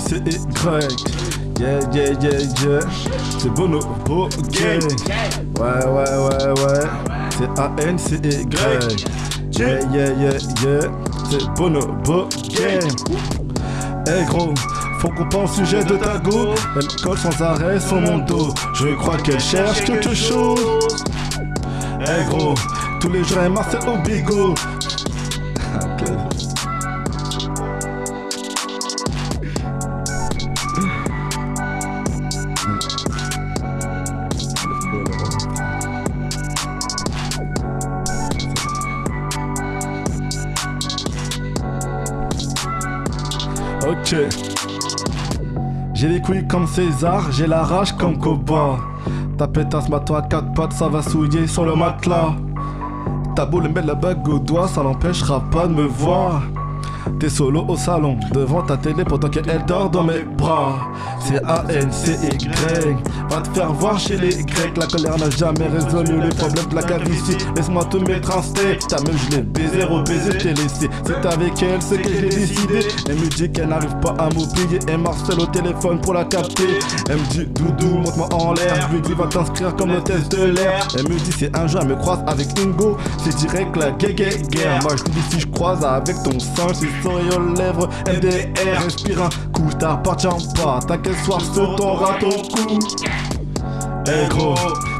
A-N-C-Y. 0.02 0.96
Yeah, 1.60 1.80
yeah, 1.92 2.10
yeah, 2.20 2.40
yeah. 2.64 2.80
C'est 3.38 3.50
Bonobo 3.50 4.28
Gang. 4.50 4.82
Ouais, 5.58 5.84
ouais, 5.86 6.16
ouais, 6.18 6.50
ouais. 6.60 6.86
C'est 7.38 7.60
A-N-C-Y. 7.60 9.06
Yeah, 9.52 9.80
yeah, 9.92 10.10
yeah, 10.18 10.38
yeah. 10.62 10.90
C'est 11.30 11.44
Bonobo 11.56 12.28
Gang. 12.50 12.90
Eh 14.08 14.24
gros, 14.24 14.52
faut 14.98 15.08
qu'on 15.10 15.28
pense 15.28 15.54
sujet 15.56 15.84
de 15.84 15.96
ta 15.96 16.18
go. 16.18 16.54
Elle 16.76 16.88
colle 17.02 17.18
sans 17.18 17.40
arrêt 17.40 17.78
sur 17.78 18.00
mon 18.00 18.18
dos. 18.18 18.52
Je 18.74 18.94
crois 18.96 19.18
qu'elle 19.18 19.40
cherche 19.40 19.84
quelque 19.84 20.14
chose. 20.14 21.04
Eh 22.00 22.24
gros, 22.28 22.54
tous 23.00 23.10
les 23.10 23.22
jours 23.22 23.38
elle 23.44 23.52
marche 23.52 23.74
au 23.86 23.98
bigot. 23.98 24.54
Comme 46.48 46.66
César, 46.66 47.32
j'ai 47.32 47.46
la 47.46 47.62
rage 47.62 47.92
comme 47.96 48.18
Koba. 48.18 48.76
Ta 49.36 49.48
pétasse 49.48 49.88
m'attend 49.88 50.16
à 50.16 50.22
quatre 50.22 50.52
pattes, 50.54 50.72
ça 50.72 50.88
va 50.88 51.02
souiller 51.02 51.46
sur 51.46 51.64
le 51.64 51.74
matelas. 51.74 52.34
T'as 53.34 53.46
beau 53.46 53.60
le 53.60 53.68
mettre 53.68 53.88
la 53.88 53.94
bague 53.94 54.26
au 54.28 54.38
doigt, 54.38 54.68
ça 54.68 54.82
l'empêchera 54.82 55.40
pas 55.50 55.66
de 55.66 55.74
me 55.74 55.84
voir. 55.84 56.42
T'es 57.18 57.28
solo 57.28 57.64
au 57.66 57.76
salon, 57.76 58.16
devant 58.32 58.62
ta 58.62 58.76
télé 58.76 59.04
pendant 59.04 59.28
qu'elle 59.28 59.64
dort 59.66 59.90
dans 59.90 60.04
mes 60.04 60.22
bras. 60.22 60.88
C'est 61.18 61.42
A-N-C-Y. 61.44 62.96
Va 63.32 63.40
te 63.40 63.48
faire 63.54 63.72
voir 63.72 63.98
chez 63.98 64.18
les 64.18 64.44
Grecs. 64.44 64.76
La 64.76 64.86
colère 64.86 65.16
n'a 65.16 65.30
jamais 65.30 65.66
résolu 65.66 66.20
les 66.20 66.28
problèmes 66.36 66.66
de 66.66 66.74
la 66.74 66.82
calvitie. 66.82 67.38
Laisse-moi 67.56 67.82
te 67.86 67.96
mettre 67.96 68.36
un 68.36 68.42
step. 68.42 68.80
Ta 68.90 69.00
même, 69.00 69.16
je 69.16 69.36
l'ai 69.36 69.42
baisé, 69.42 69.84
rebaisé, 69.84 70.36
t'ai 70.36 70.52
laissé. 70.52 70.90
C'est 71.06 71.26
avec 71.26 71.62
elle, 71.62 71.80
c'est 71.80 71.96
que 71.96 72.10
j'ai 72.10 72.28
décidé. 72.28 72.80
Elle 73.08 73.16
me 73.16 73.28
dit 73.28 73.50
qu'elle 73.50 73.68
n'arrive 73.68 73.96
pas 74.02 74.14
à 74.18 74.28
m'oublier. 74.28 74.80
Elle 74.86 74.98
marcelle 74.98 75.40
au 75.40 75.46
téléphone 75.46 75.98
pour 76.02 76.12
la 76.12 76.26
capter. 76.26 76.78
Elle 77.08 77.16
me 77.16 77.26
dit, 77.30 77.46
Doudou, 77.46 78.00
monte-moi 78.00 78.28
en 78.34 78.52
l'air. 78.52 78.86
Je 78.90 78.96
lui 78.96 79.00
dis, 79.00 79.14
va 79.14 79.26
t'inscrire 79.26 79.74
comme 79.76 79.92
le 79.92 80.02
test 80.02 80.30
de 80.30 80.44
l'air. 80.48 80.86
Elle 80.98 81.08
me 81.08 81.18
dit, 81.18 81.32
c'est 81.38 81.56
un 81.56 81.66
jeu, 81.66 81.78
elle 81.80 81.88
me 81.88 81.96
croise 81.96 82.22
avec 82.26 82.48
Ingo. 82.58 82.98
C'est 83.24 83.34
direct 83.36 83.74
la 83.78 83.92
gay 83.92 84.12
gay 84.12 84.42
guerre. 84.50 84.82
Moi, 84.82 84.92
je 84.98 85.04
dis, 85.10 85.22
si 85.30 85.40
je 85.40 85.46
croise 85.46 85.82
avec 85.82 86.22
ton 86.22 86.38
sang, 86.38 86.68
c'est 86.74 87.02
sourire 87.02 87.38
aux 87.38 87.54
lèvres. 87.54 87.88
MDR, 88.08 88.82
respire 88.84 89.22
un 89.22 89.30
coup, 89.52 89.70
t'appartiens 89.78 90.36
pas. 90.54 90.80
T'inquiète, 90.86 91.16
soir, 91.24 91.40
sur 91.40 91.76
ton 91.76 91.96
ton 92.20 92.30
coup. 92.42 92.78
Eh 94.06 94.28
gros, 94.28 94.54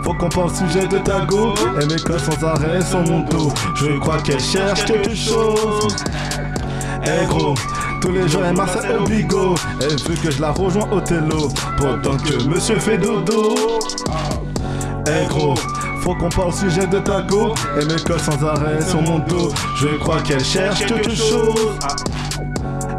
faut 0.05 0.15
qu'on 0.15 0.29
pense 0.29 0.55
sujet 0.59 0.87
de 0.87 0.99
ta 0.99 1.21
go. 1.21 1.55
Elle 1.81 1.89
m'écolle 1.89 2.21
sans 2.21 2.47
arrêt 2.47 2.81
sur 2.81 3.01
mon 3.01 3.21
dos. 3.21 3.53
Je 3.75 3.99
crois 3.99 4.19
qu'elle 4.19 4.41
cherche 4.41 4.85
quelque 4.85 5.15
chose. 5.15 5.97
Eh 7.05 7.27
gros, 7.27 7.55
tous 8.01 8.13
les 8.13 8.29
jours 8.29 8.43
elle 8.45 8.57
marche 8.57 8.77
au 9.01 9.05
bigot. 9.05 9.55
Elle 9.81 10.01
veut 10.03 10.15
que 10.23 10.31
je 10.31 10.41
la 10.41 10.51
rejoins 10.53 10.89
au 10.91 11.01
télo. 11.01 11.49
Pendant 11.79 12.17
que 12.17 12.45
monsieur 12.49 12.79
fait 12.79 12.99
dodo. 12.99 13.55
Eh 15.07 15.27
gros, 15.27 15.55
faut 16.01 16.15
qu'on 16.15 16.29
parle 16.29 16.53
sujet 16.53 16.87
de 16.87 17.01
ta 17.01 17.23
go. 17.23 17.55
Elle 17.77 17.87
m'écolle 17.87 18.21
sans 18.21 18.41
arrêt 18.47 18.81
sur 18.81 19.03
mon 19.03 19.19
dos. 19.19 19.51
Je 19.81 19.89
crois 19.99 20.21
qu'elle 20.21 20.45
cherche 20.45 20.87
quelque 20.87 21.15
chose. 21.15 21.77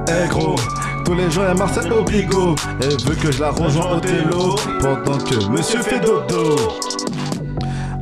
Eh 0.10 0.28
gros, 0.28 0.56
tous 1.04 1.14
les 1.14 1.30
jours 1.30 1.43
elle 1.49 1.58
marche 1.58 1.78
au 1.78 2.04
bigot. 2.04 2.56
Elle 2.82 2.97
veut 3.04 3.16
que 3.16 3.32
je 3.32 3.41
la 3.41 3.51
rejoins 3.51 3.97
au 3.97 3.99
télo. 3.99 4.56
Pendant 4.80 5.18
que 5.18 5.49
monsieur 5.49 5.82
fait 5.82 5.99
dodo. 5.99 6.56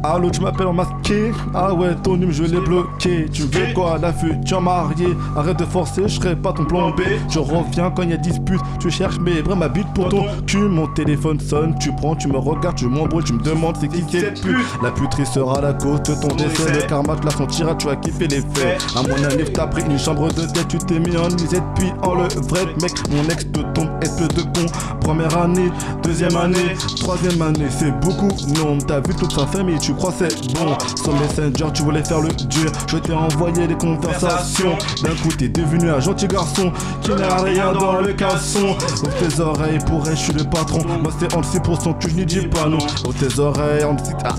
Allô, 0.04 0.32
tu 0.32 0.42
m'appelles 0.42 0.66
en 0.66 0.74
masqué 0.74 1.32
Ah 1.54 1.76
ouais, 1.76 1.94
ton 2.02 2.14
numéro 2.14 2.32
je 2.32 2.44
l'ai 2.44 2.60
bloqué. 2.60 3.28
Tu 3.32 3.44
veux 3.44 3.74
quoi, 3.76 4.00
la 4.02 4.12
future 4.12 4.60
mariée? 4.60 5.16
Arrête 5.38 5.60
de 5.60 5.66
forcer, 5.66 6.04
je 6.08 6.20
serai 6.20 6.36
pas 6.36 6.54
ton 6.54 6.66
plombé. 6.66 7.04
Je 7.30 7.38
reviens 7.38 7.92
quand 7.92 8.02
il 8.02 8.10
y 8.10 8.14
a 8.14 8.18
dispute. 8.18 8.62
Tu 8.80 8.90
cherches 8.90 9.20
mes 9.20 9.42
vrais 9.42 9.56
ma 9.56 9.70
bite 9.70 9.88
pour 9.94 10.10
ton 10.10 10.26
cul. 10.48 10.58
Mon 10.58 10.88
téléphone 10.88 11.40
sonne, 11.40 11.76
tu 11.80 11.92
prends, 11.92 12.16
tu 12.16 12.30
me 12.30 12.38
regardes, 12.38 12.78
tu 12.78 12.88
m'embrouilles, 12.88 13.26
tu 13.26 13.34
me 13.34 13.44
demandes 13.44 13.78
c'est 13.80 13.90
qui 13.90 14.04
cette 14.10 14.42
pute. 14.42 14.56
La 14.82 14.90
puterie 14.90 15.26
sera 15.26 15.62
la 15.62 15.74
cause 15.74 16.02
de 16.02 16.16
ton 16.16 16.36
décès. 16.36 16.74
Le 16.74 16.88
karma 16.88 17.16
te 17.16 17.26
la 17.26 17.32
sentira, 17.32 17.76
tu 17.76 17.88
as 17.88 17.96
kiffé 17.96 18.28
les 18.28 18.42
faits. 18.42 18.84
À 18.96 19.04
mon 19.04 19.24
anniv, 19.24 19.52
t'as 19.52 19.68
pris 19.68 19.84
une 19.84 20.00
chambre 20.00 20.30
de 20.30 20.48
tête, 20.48 20.68
tu 20.68 20.80
t'es 20.80 21.00
mis 21.00 21.16
en 21.16 21.28
lisette, 21.28 21.64
puis 21.76 21.92
en 22.02 22.16
le 22.16 22.24
vrai 22.50 22.66
mec. 22.82 22.94
Mon 23.12 23.24
ex 23.30 23.46
te 23.52 23.60
tombe, 23.74 23.90
espèce 24.02 24.30
de 24.30 24.42
con? 24.42 24.66
Première 25.02 25.38
année, 25.38 25.72
deuxième 26.02 26.36
année, 26.38 26.74
troisième 26.98 27.42
année, 27.42 27.68
c'est 27.70 27.92
beaucoup. 28.00 28.30
Non, 28.58 28.80
t'as 28.80 29.00
vu 29.00 29.14
toute 29.14 29.32
sa 29.34 29.46
famille, 29.46 29.78
tu 29.78 29.91
crois 29.92 30.14
c'est 30.18 30.34
bon. 30.54 30.78
Sur 31.02 31.14
Messenger, 31.14 31.72
tu 31.74 31.82
voulais 31.84 32.04
faire 32.04 32.22
le 32.22 32.30
dur. 32.30 32.72
Je 32.88 32.98
t'ai 32.98 33.14
envoyé 33.14 33.68
des 33.68 33.76
conversations. 33.76 34.78
D'un 35.04 35.16
coup, 35.16 35.30
t'es 35.38 35.50
devenu 35.50 35.90
un 35.90 36.00
gentil 36.00 36.28
garçon 36.28 36.72
qui 37.02 37.12
n'a 37.12 37.42
rien 37.44 37.74
dans 37.74 38.00
le 38.02 38.14
caleçon. 38.14 38.76
Ouvre 39.04 39.16
tes 39.20 39.40
oreilles, 39.40 39.80
pour 39.86 40.08
elle, 40.08 40.16
je 40.16 40.22
suis 40.22 40.34
le 40.34 40.44
patron. 40.44 40.82
Moi, 41.02 41.12
c'est 41.20 41.34
en 41.34 41.42
6% 41.42 41.98
que 42.00 42.10
je 42.10 42.16
n'y 42.16 42.26
dis 42.26 42.48
pas 42.48 42.68
non. 42.68 42.78
Ouvre 43.06 43.14
tes 43.20 43.40
oreilles, 43.40 43.84
en 43.84 43.98
6 43.98 44.12
Ah. 44.24 44.36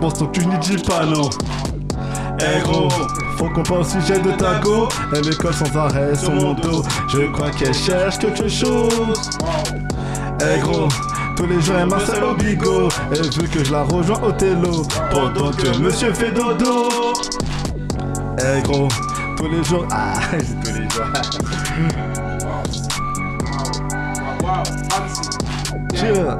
Bon, 0.00 0.08
je 0.32 0.40
n'y 0.42 0.58
dis 0.58 0.82
pas 0.82 1.04
non. 1.06 1.28
Eh 2.38 2.60
gros, 2.62 2.88
faut 3.38 3.48
qu'on 3.48 3.62
pense 3.62 3.96
au 3.96 4.00
sujet 4.00 4.20
de 4.20 4.30
ta 4.32 4.58
go. 4.58 4.88
Elle 5.14 5.24
m'écolle 5.26 5.54
sans 5.54 5.74
arrêt 5.78 6.14
sur 6.14 6.32
mon 6.32 6.52
dos. 6.52 6.82
Je 7.08 7.30
crois 7.32 7.50
qu'elle 7.50 7.74
cherche 7.74 8.18
quelque 8.18 8.48
chose. 8.48 8.90
Eh 10.40 10.60
gros, 10.60 10.88
tous 11.36 11.46
les 11.46 11.60
jours 11.60 11.76
elle 11.78 11.86
marche 11.86 12.08
au 12.22 12.34
bigot. 12.34 12.88
Elle 13.12 13.30
veut 13.30 13.46
que 13.48 13.64
je 13.64 13.72
la 13.72 13.82
rejoins 13.82 14.20
au 14.22 14.32
télo. 14.32 14.82
Pendant 15.10 15.50
que 15.50 15.78
monsieur 15.78 16.12
fait 16.12 16.32
dodo. 16.32 16.88
Eh 18.38 18.62
gros, 18.62 18.88
tous 19.36 19.48
les 19.48 19.62
jours. 19.64 19.86
Ah, 19.90 20.14
tous 20.64 20.72
les 20.72 20.88
jours. 20.90 21.06
Cheers. 25.94 26.36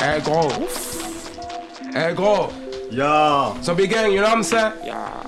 Hey, 0.00 0.20
gros. 0.20 0.48
Hey, 1.94 2.14
gros. 2.14 2.50
Yeah. 2.90 3.54
So 3.60 3.74
big 3.74 3.90
gang, 3.90 4.12
you 4.12 4.20
know 4.20 4.28
what 4.28 4.36
I'm 4.38 4.42
saying? 4.42 4.72
Yeah, 4.84 5.22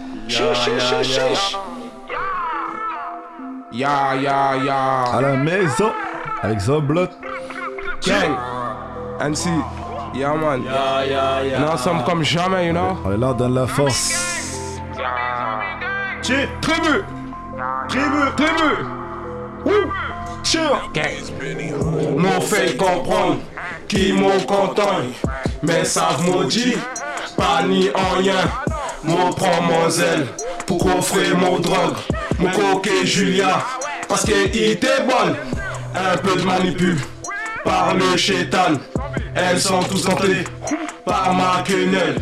Yeah, 3.72 4.14
yeah, 4.14 4.56
yeah. 4.62 5.04
À 5.12 5.20
la 5.20 5.36
maison, 5.36 5.90
avec 6.40 6.60
Zoblot. 6.60 7.08
Gang. 8.06 8.36
And 9.20 9.34
see. 9.34 9.50
Yeah, 10.14 10.34
man. 10.36 10.62
Yeah, 10.62 11.04
yeah, 11.04 12.04
comme 12.06 12.22
jamais, 12.22 12.66
you 12.66 12.72
know? 12.72 12.96
On 13.04 13.12
est 13.12 13.16
là, 13.16 13.32
donne 13.32 13.54
la 13.54 13.66
force. 13.66 14.12
Chi. 16.22 16.46
Tribu. 16.60 17.04
Tribu. 17.88 18.30
Tribu. 18.36 18.84
Woo. 19.64 19.90
Sure. 20.44 20.90
M'ont 22.16 22.40
fait 22.40 22.76
comprendre 22.76 23.38
qui 23.88 24.12
m'ont 24.12 24.40
content, 24.46 25.02
mais 25.62 25.84
savent 25.84 26.24
maudit, 26.24 26.76
pas 27.36 27.62
ni 27.66 27.90
en 27.90 28.18
rien. 28.18 28.69
Mon 29.03 29.32
prend 29.32 29.62
mon 29.62 29.88
zèle 29.88 30.26
pour 30.66 30.84
coffrer 30.84 31.34
mon 31.34 31.59
drogue. 31.59 31.96
Mon 32.38 32.51
coquet 32.51 33.05
Julia, 33.05 33.64
parce 34.09 34.24
qu'elle 34.24 34.55
était 34.55 35.03
bonne. 35.03 35.36
Un 35.94 36.16
peu 36.18 36.36
de 36.36 36.42
manipule 36.42 36.98
par 37.64 37.94
le 37.94 38.16
chétan. 38.16 38.74
Elles 39.34 39.61
sont 39.61 39.82
tous 39.84 40.03
tentées 40.03 40.44
par 41.05 41.32
ma 41.34 41.62
quenelle. 41.62 42.20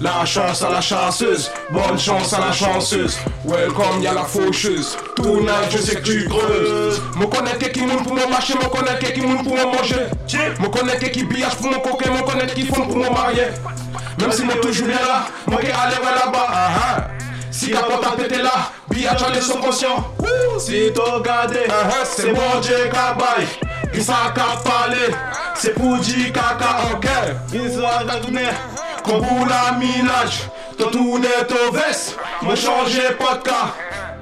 La 0.00 0.24
chance 0.24 0.62
à 0.62 0.70
la 0.70 0.80
chanceuse, 0.80 1.50
bonne 1.70 1.98
chance 1.98 2.32
à 2.32 2.40
la 2.40 2.52
chanceuse. 2.52 3.18
Welcome, 3.44 4.02
y'a 4.02 4.12
la 4.12 4.24
faucheuse. 4.24 4.96
Tonight, 5.16 5.70
je 5.70 5.78
sais 5.78 5.96
que 5.96 6.02
tu 6.02 6.28
creuses. 6.28 7.00
Me 7.16 7.26
connais 7.26 7.70
qui 7.72 7.82
moun 7.82 8.02
pour 8.02 8.14
me 8.14 8.26
marcher, 8.28 8.54
me 8.54 8.68
connais 8.68 8.98
qui 9.12 9.20
moun 9.20 9.44
pour 9.44 9.54
me 9.54 9.64
manger. 9.64 10.06
Me 10.60 10.68
connais 10.68 10.98
qui 11.10 11.24
billage 11.24 11.56
pour 11.56 11.70
mon 11.70 11.78
coquin, 11.78 12.10
me 12.10 12.22
connais 12.22 12.46
qui 12.46 12.66
font 12.66 12.86
pour 12.86 12.96
me 12.96 13.08
marier. 13.08 13.48
Même 14.24 14.32
si 14.32 14.42
moi 14.42 14.54
toujours 14.54 14.86
bien 14.86 14.96
là, 14.96 15.26
moi 15.46 15.60
qui 15.60 15.66
allé 15.66 15.96
vers 16.02 16.24
là-bas. 16.24 16.46
ah, 16.48 16.68
ah. 16.78 17.08
Si 17.50 17.70
capote 17.70 18.06
a 18.06 18.16
pété 18.16 18.40
là, 18.40 18.52
billage 18.88 19.22
en 19.22 19.40
sont 19.42 19.58
conscients. 19.58 20.14
Si 20.58 20.90
t'as 20.94 21.12
regardé, 21.12 21.58
c'est 22.04 22.32
bon 22.32 22.58
Dieu 22.62 22.74
cabaye. 22.90 23.46
Qui 23.92 24.02
ça 24.02 24.32
qu'a 24.34 24.58
parlé, 24.64 25.14
c'est 25.54 25.74
pour 25.74 25.98
dire 25.98 26.32
caca 26.32 26.78
en 26.90 26.98
cœur. 27.00 27.36
Ils 27.52 27.78
ont 27.78 28.20
tourné, 28.22 28.46
comme 29.04 29.26
pour 29.26 29.46
la 29.46 29.76
minage. 29.76 30.48
T'as 30.78 30.86
tourné 30.86 31.28
ton 31.46 31.70
veste, 31.70 32.16
me 32.40 32.56
changé 32.56 33.02
pas 33.18 33.34
de 33.34 33.42
cas. 33.42 33.74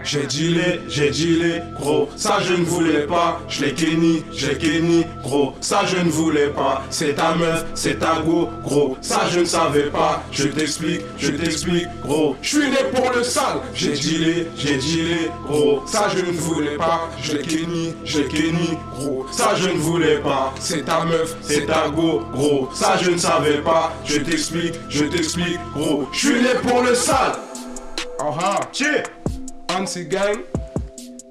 J'ai 0.05 0.27
dealé, 0.27 0.81
j'ai 0.89 1.11
dealé, 1.11 1.63
gros, 1.79 2.09
ça 2.17 2.39
je 2.41 2.55
ne 2.55 2.65
voulais 2.65 3.07
pas. 3.07 3.41
Je 3.49 3.65
l'ai 3.65 3.73
kenny, 3.73 4.25
j'ai 4.33 4.59
kenny, 4.59 5.05
gros, 5.23 5.55
ça 5.61 5.83
je 5.87 5.97
ne 5.97 6.11
voulais 6.11 6.49
pas. 6.49 6.83
C'est 6.91 7.15
ta 7.15 7.35
meuf, 7.35 7.65
c'est 7.75 7.99
ta 8.01 8.21
go, 8.21 8.49
gros, 8.65 8.97
ça 9.01 9.23
je 9.31 9.41
ne 9.41 9.45
savais 9.45 9.91
pas. 9.91 10.23
Je 10.33 10.49
t'explique, 10.49 11.03
je 11.19 11.31
t'explique, 11.31 11.87
gros. 12.03 12.37
Je 12.43 12.49
suis 12.49 12.71
né 12.71 12.79
pour 12.93 13.13
le 13.13 13.23
sale, 13.23 13.61
j'ai 13.75 13.93
dealé, 13.93 14.49
j'ai 14.57 14.77
dealé, 14.77 15.31
gros, 15.47 15.83
ça 15.87 16.09
je 16.15 16.25
ne 16.25 16.33
voulais 16.33 16.77
pas. 16.77 17.09
Je 17.23 17.37
l'ai 17.37 17.43
kenny, 17.43 17.95
j'ai 18.05 18.25
kenny, 18.25 18.77
gros, 18.97 19.27
ça 19.31 19.55
je 19.55 19.69
ne 19.69 19.79
voulais 19.79 20.19
pas. 20.19 20.53
C'est 20.59 20.85
ta 20.85 21.05
meuf, 21.05 21.37
c'est 21.43 21.67
ta 21.67 21.89
go, 21.89 22.23
gros, 22.33 22.69
ça 22.75 22.97
je 23.01 23.13
ne 23.13 23.19
savais 23.19 23.59
pas. 23.59 23.93
Je 24.05 24.19
t'explique, 24.19 24.75
je 24.89 25.05
t'explique, 25.05 25.61
gros. 25.75 26.09
Je 26.13 26.19
suis 26.19 26.43
né 26.43 26.55
pour 26.63 26.83
le 26.83 26.95
sale. 26.95 27.35
Oh 28.21 28.35
ah, 28.41 28.61
cheer. 28.73 29.03
Ansi 29.77 30.05
Gang. 30.09 30.39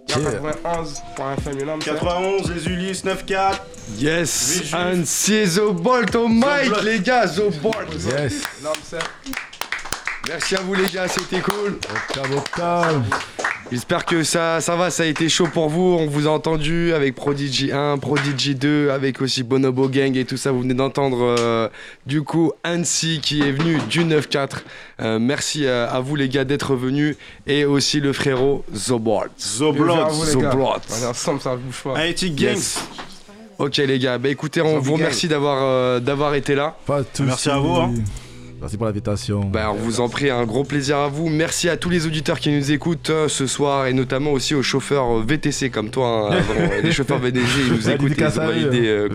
Y'a 0.07 0.17
91.fm, 0.17 1.59
you 1.59 1.65
know 1.65 1.75
what 1.75 1.75
I'm 1.75 1.81
saying? 1.81 1.97
91, 1.99 2.49
les 2.49 2.67
Ulysses, 2.67 3.03
9-4. 3.05 3.59
Yes, 3.97 4.73
and 4.73 5.05
c'est 5.05 5.45
The 5.45 5.71
Bolt 5.71 6.15
au 6.15 6.27
mic, 6.27 6.71
les 6.83 6.99
gars, 6.99 7.27
The 7.27 7.49
Bolt. 7.61 7.93
Yes. 8.17 8.41
Merci 10.27 10.55
à 10.55 10.61
vous, 10.61 10.73
les 10.73 10.87
gars, 10.87 11.07
c'était 11.07 11.39
cool. 11.39 11.79
J'espère 13.71 14.03
que 14.05 14.23
ça, 14.23 14.59
ça 14.59 14.75
va, 14.75 14.89
ça 14.89 15.03
a 15.03 15.05
été 15.05 15.29
chaud 15.29 15.47
pour 15.47 15.69
vous. 15.69 15.95
On 15.97 16.05
vous 16.05 16.27
a 16.27 16.31
entendu 16.31 16.91
avec 16.93 17.15
Prodigy 17.15 17.71
1, 17.71 17.99
Prodigy 17.99 18.53
2, 18.53 18.89
avec 18.89 19.21
aussi 19.21 19.43
Bonobo 19.43 19.87
Gang 19.87 20.17
et 20.17 20.25
tout 20.25 20.35
ça. 20.35 20.51
Vous 20.51 20.59
venez 20.59 20.73
d'entendre 20.73 21.21
euh, 21.39 21.69
du 22.05 22.21
coup 22.21 22.51
Annecy 22.65 23.21
qui 23.21 23.41
est 23.41 23.53
venu 23.53 23.77
du 23.89 24.03
9-4. 24.03 24.49
Euh, 24.99 25.19
merci 25.19 25.65
à, 25.67 25.85
à 25.89 26.01
vous 26.01 26.17
les 26.17 26.27
gars 26.27 26.43
d'être 26.43 26.75
venus 26.75 27.15
et 27.47 27.63
aussi 27.63 28.01
le 28.01 28.11
frérot 28.11 28.65
Zobot. 28.75 29.23
Zoblot. 29.39 30.09
Zoblot. 30.09 30.73
On 30.89 31.03
est 31.03 31.05
ensemble, 31.05 31.39
ça 31.39 31.55
bouge 31.55 31.81
pas. 31.81 31.97
Haïti 31.97 32.29
Gangs. 32.31 32.55
Yes. 32.55 32.83
Ok 33.57 33.77
les 33.77 33.99
gars, 33.99 34.17
bah 34.17 34.27
écoutez, 34.29 34.59
on 34.59 34.79
vous 34.79 34.93
remercie 34.93 35.27
d'avoir 35.29 35.59
euh, 35.61 35.99
d'avoir 36.01 36.35
été 36.35 36.55
là. 36.55 36.75
Pas. 36.85 37.03
Merci 37.21 37.49
à 37.49 37.57
vous, 37.57 37.75
hein. 37.75 37.93
Merci 38.61 38.77
pour 38.77 38.85
l'invitation. 38.85 39.39
Bah, 39.45 39.71
on 39.73 39.75
vous 39.75 40.01
en 40.01 40.07
prie, 40.07 40.29
un 40.29 40.45
gros 40.45 40.63
plaisir 40.63 40.97
à 40.97 41.07
vous. 41.07 41.29
Merci 41.29 41.67
à 41.67 41.77
tous 41.77 41.89
les 41.89 42.05
auditeurs 42.05 42.39
qui 42.39 42.51
nous 42.51 42.71
écoutent 42.71 43.09
euh, 43.09 43.27
ce 43.27 43.47
soir 43.47 43.87
et 43.87 43.93
notamment 43.93 44.31
aussi 44.33 44.53
aux 44.53 44.61
chauffeurs 44.61 45.17
euh, 45.17 45.23
VTC 45.27 45.71
comme 45.71 45.89
toi. 45.89 46.29
hein, 46.31 46.37
avant. 46.49 46.71
les 46.83 46.91
chauffeurs 46.91 47.17
VDG, 47.17 47.43
ils 47.65 47.73
nous 47.73 47.89
écoutent 47.89 48.11
ils 48.15 48.23
ont 48.23 48.29
validé 48.29 48.87
euh, 48.87 49.09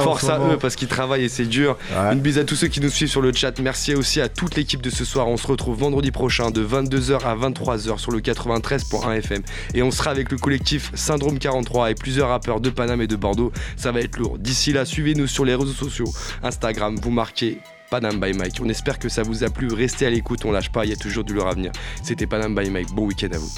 Force 0.00 0.26
ce 0.26 0.30
à 0.30 0.38
eux 0.38 0.58
parce 0.58 0.76
qu'ils 0.76 0.86
travaillent 0.86 1.24
et 1.24 1.28
c'est 1.28 1.44
dur. 1.44 1.76
Une 2.12 2.20
bise 2.20 2.38
à 2.38 2.44
tous 2.44 2.54
ceux 2.54 2.68
qui 2.68 2.80
nous 2.80 2.88
suivent 2.88 3.08
sur 3.10 3.20
le 3.20 3.32
chat. 3.32 3.58
Merci 3.58 3.96
aussi 3.96 4.20
à 4.20 4.28
toute 4.28 4.54
l'équipe 4.54 4.80
de 4.80 4.90
ce 4.90 5.04
soir. 5.04 5.26
On 5.26 5.36
se 5.36 5.46
retrouve 5.48 5.76
vendredi 5.80 6.12
prochain 6.12 6.52
de 6.52 6.64
22h 6.64 7.24
à 7.24 7.34
23h 7.34 7.98
sur 7.98 8.12
le 8.12 8.20
93.1 8.20 9.16
FM. 9.16 9.42
Et 9.74 9.82
on 9.82 9.90
sera 9.90 10.12
avec 10.12 10.30
le 10.30 10.38
collectif 10.38 10.92
Syndrome 10.94 11.40
43 11.40 11.90
et 11.90 11.94
plusieurs 11.96 12.28
rappeurs 12.28 12.60
de 12.60 12.70
Paname 12.70 13.02
et 13.02 13.08
de 13.08 13.16
Bordeaux. 13.16 13.50
Ça 13.76 13.90
va 13.90 13.98
être 13.98 14.18
lourd. 14.18 14.38
D'ici 14.38 14.72
là, 14.72 14.84
suivez-nous 14.84 15.26
sur 15.26 15.44
les 15.44 15.56
réseaux 15.56 15.72
sociaux. 15.72 16.12
Instagram, 16.44 16.96
vous 17.02 17.10
marquez 17.10 17.58
Panam 17.92 18.18
by 18.18 18.32
Mike. 18.32 18.58
On 18.62 18.70
espère 18.70 18.98
que 18.98 19.10
ça 19.10 19.22
vous 19.22 19.44
a 19.44 19.50
plu. 19.50 19.68
Restez 19.70 20.06
à 20.06 20.10
l'écoute, 20.10 20.46
on 20.46 20.50
lâche 20.50 20.70
pas, 20.70 20.86
il 20.86 20.88
y 20.88 20.94
a 20.94 20.96
toujours 20.96 21.24
du 21.24 21.34
lourd 21.34 21.48
à 21.48 21.52
venir. 21.52 21.72
C'était 22.02 22.26
Panam 22.26 22.54
by 22.54 22.70
Mike. 22.70 22.90
Bon 22.94 23.04
week-end 23.04 23.28
à 23.34 23.36
vous. 23.36 23.52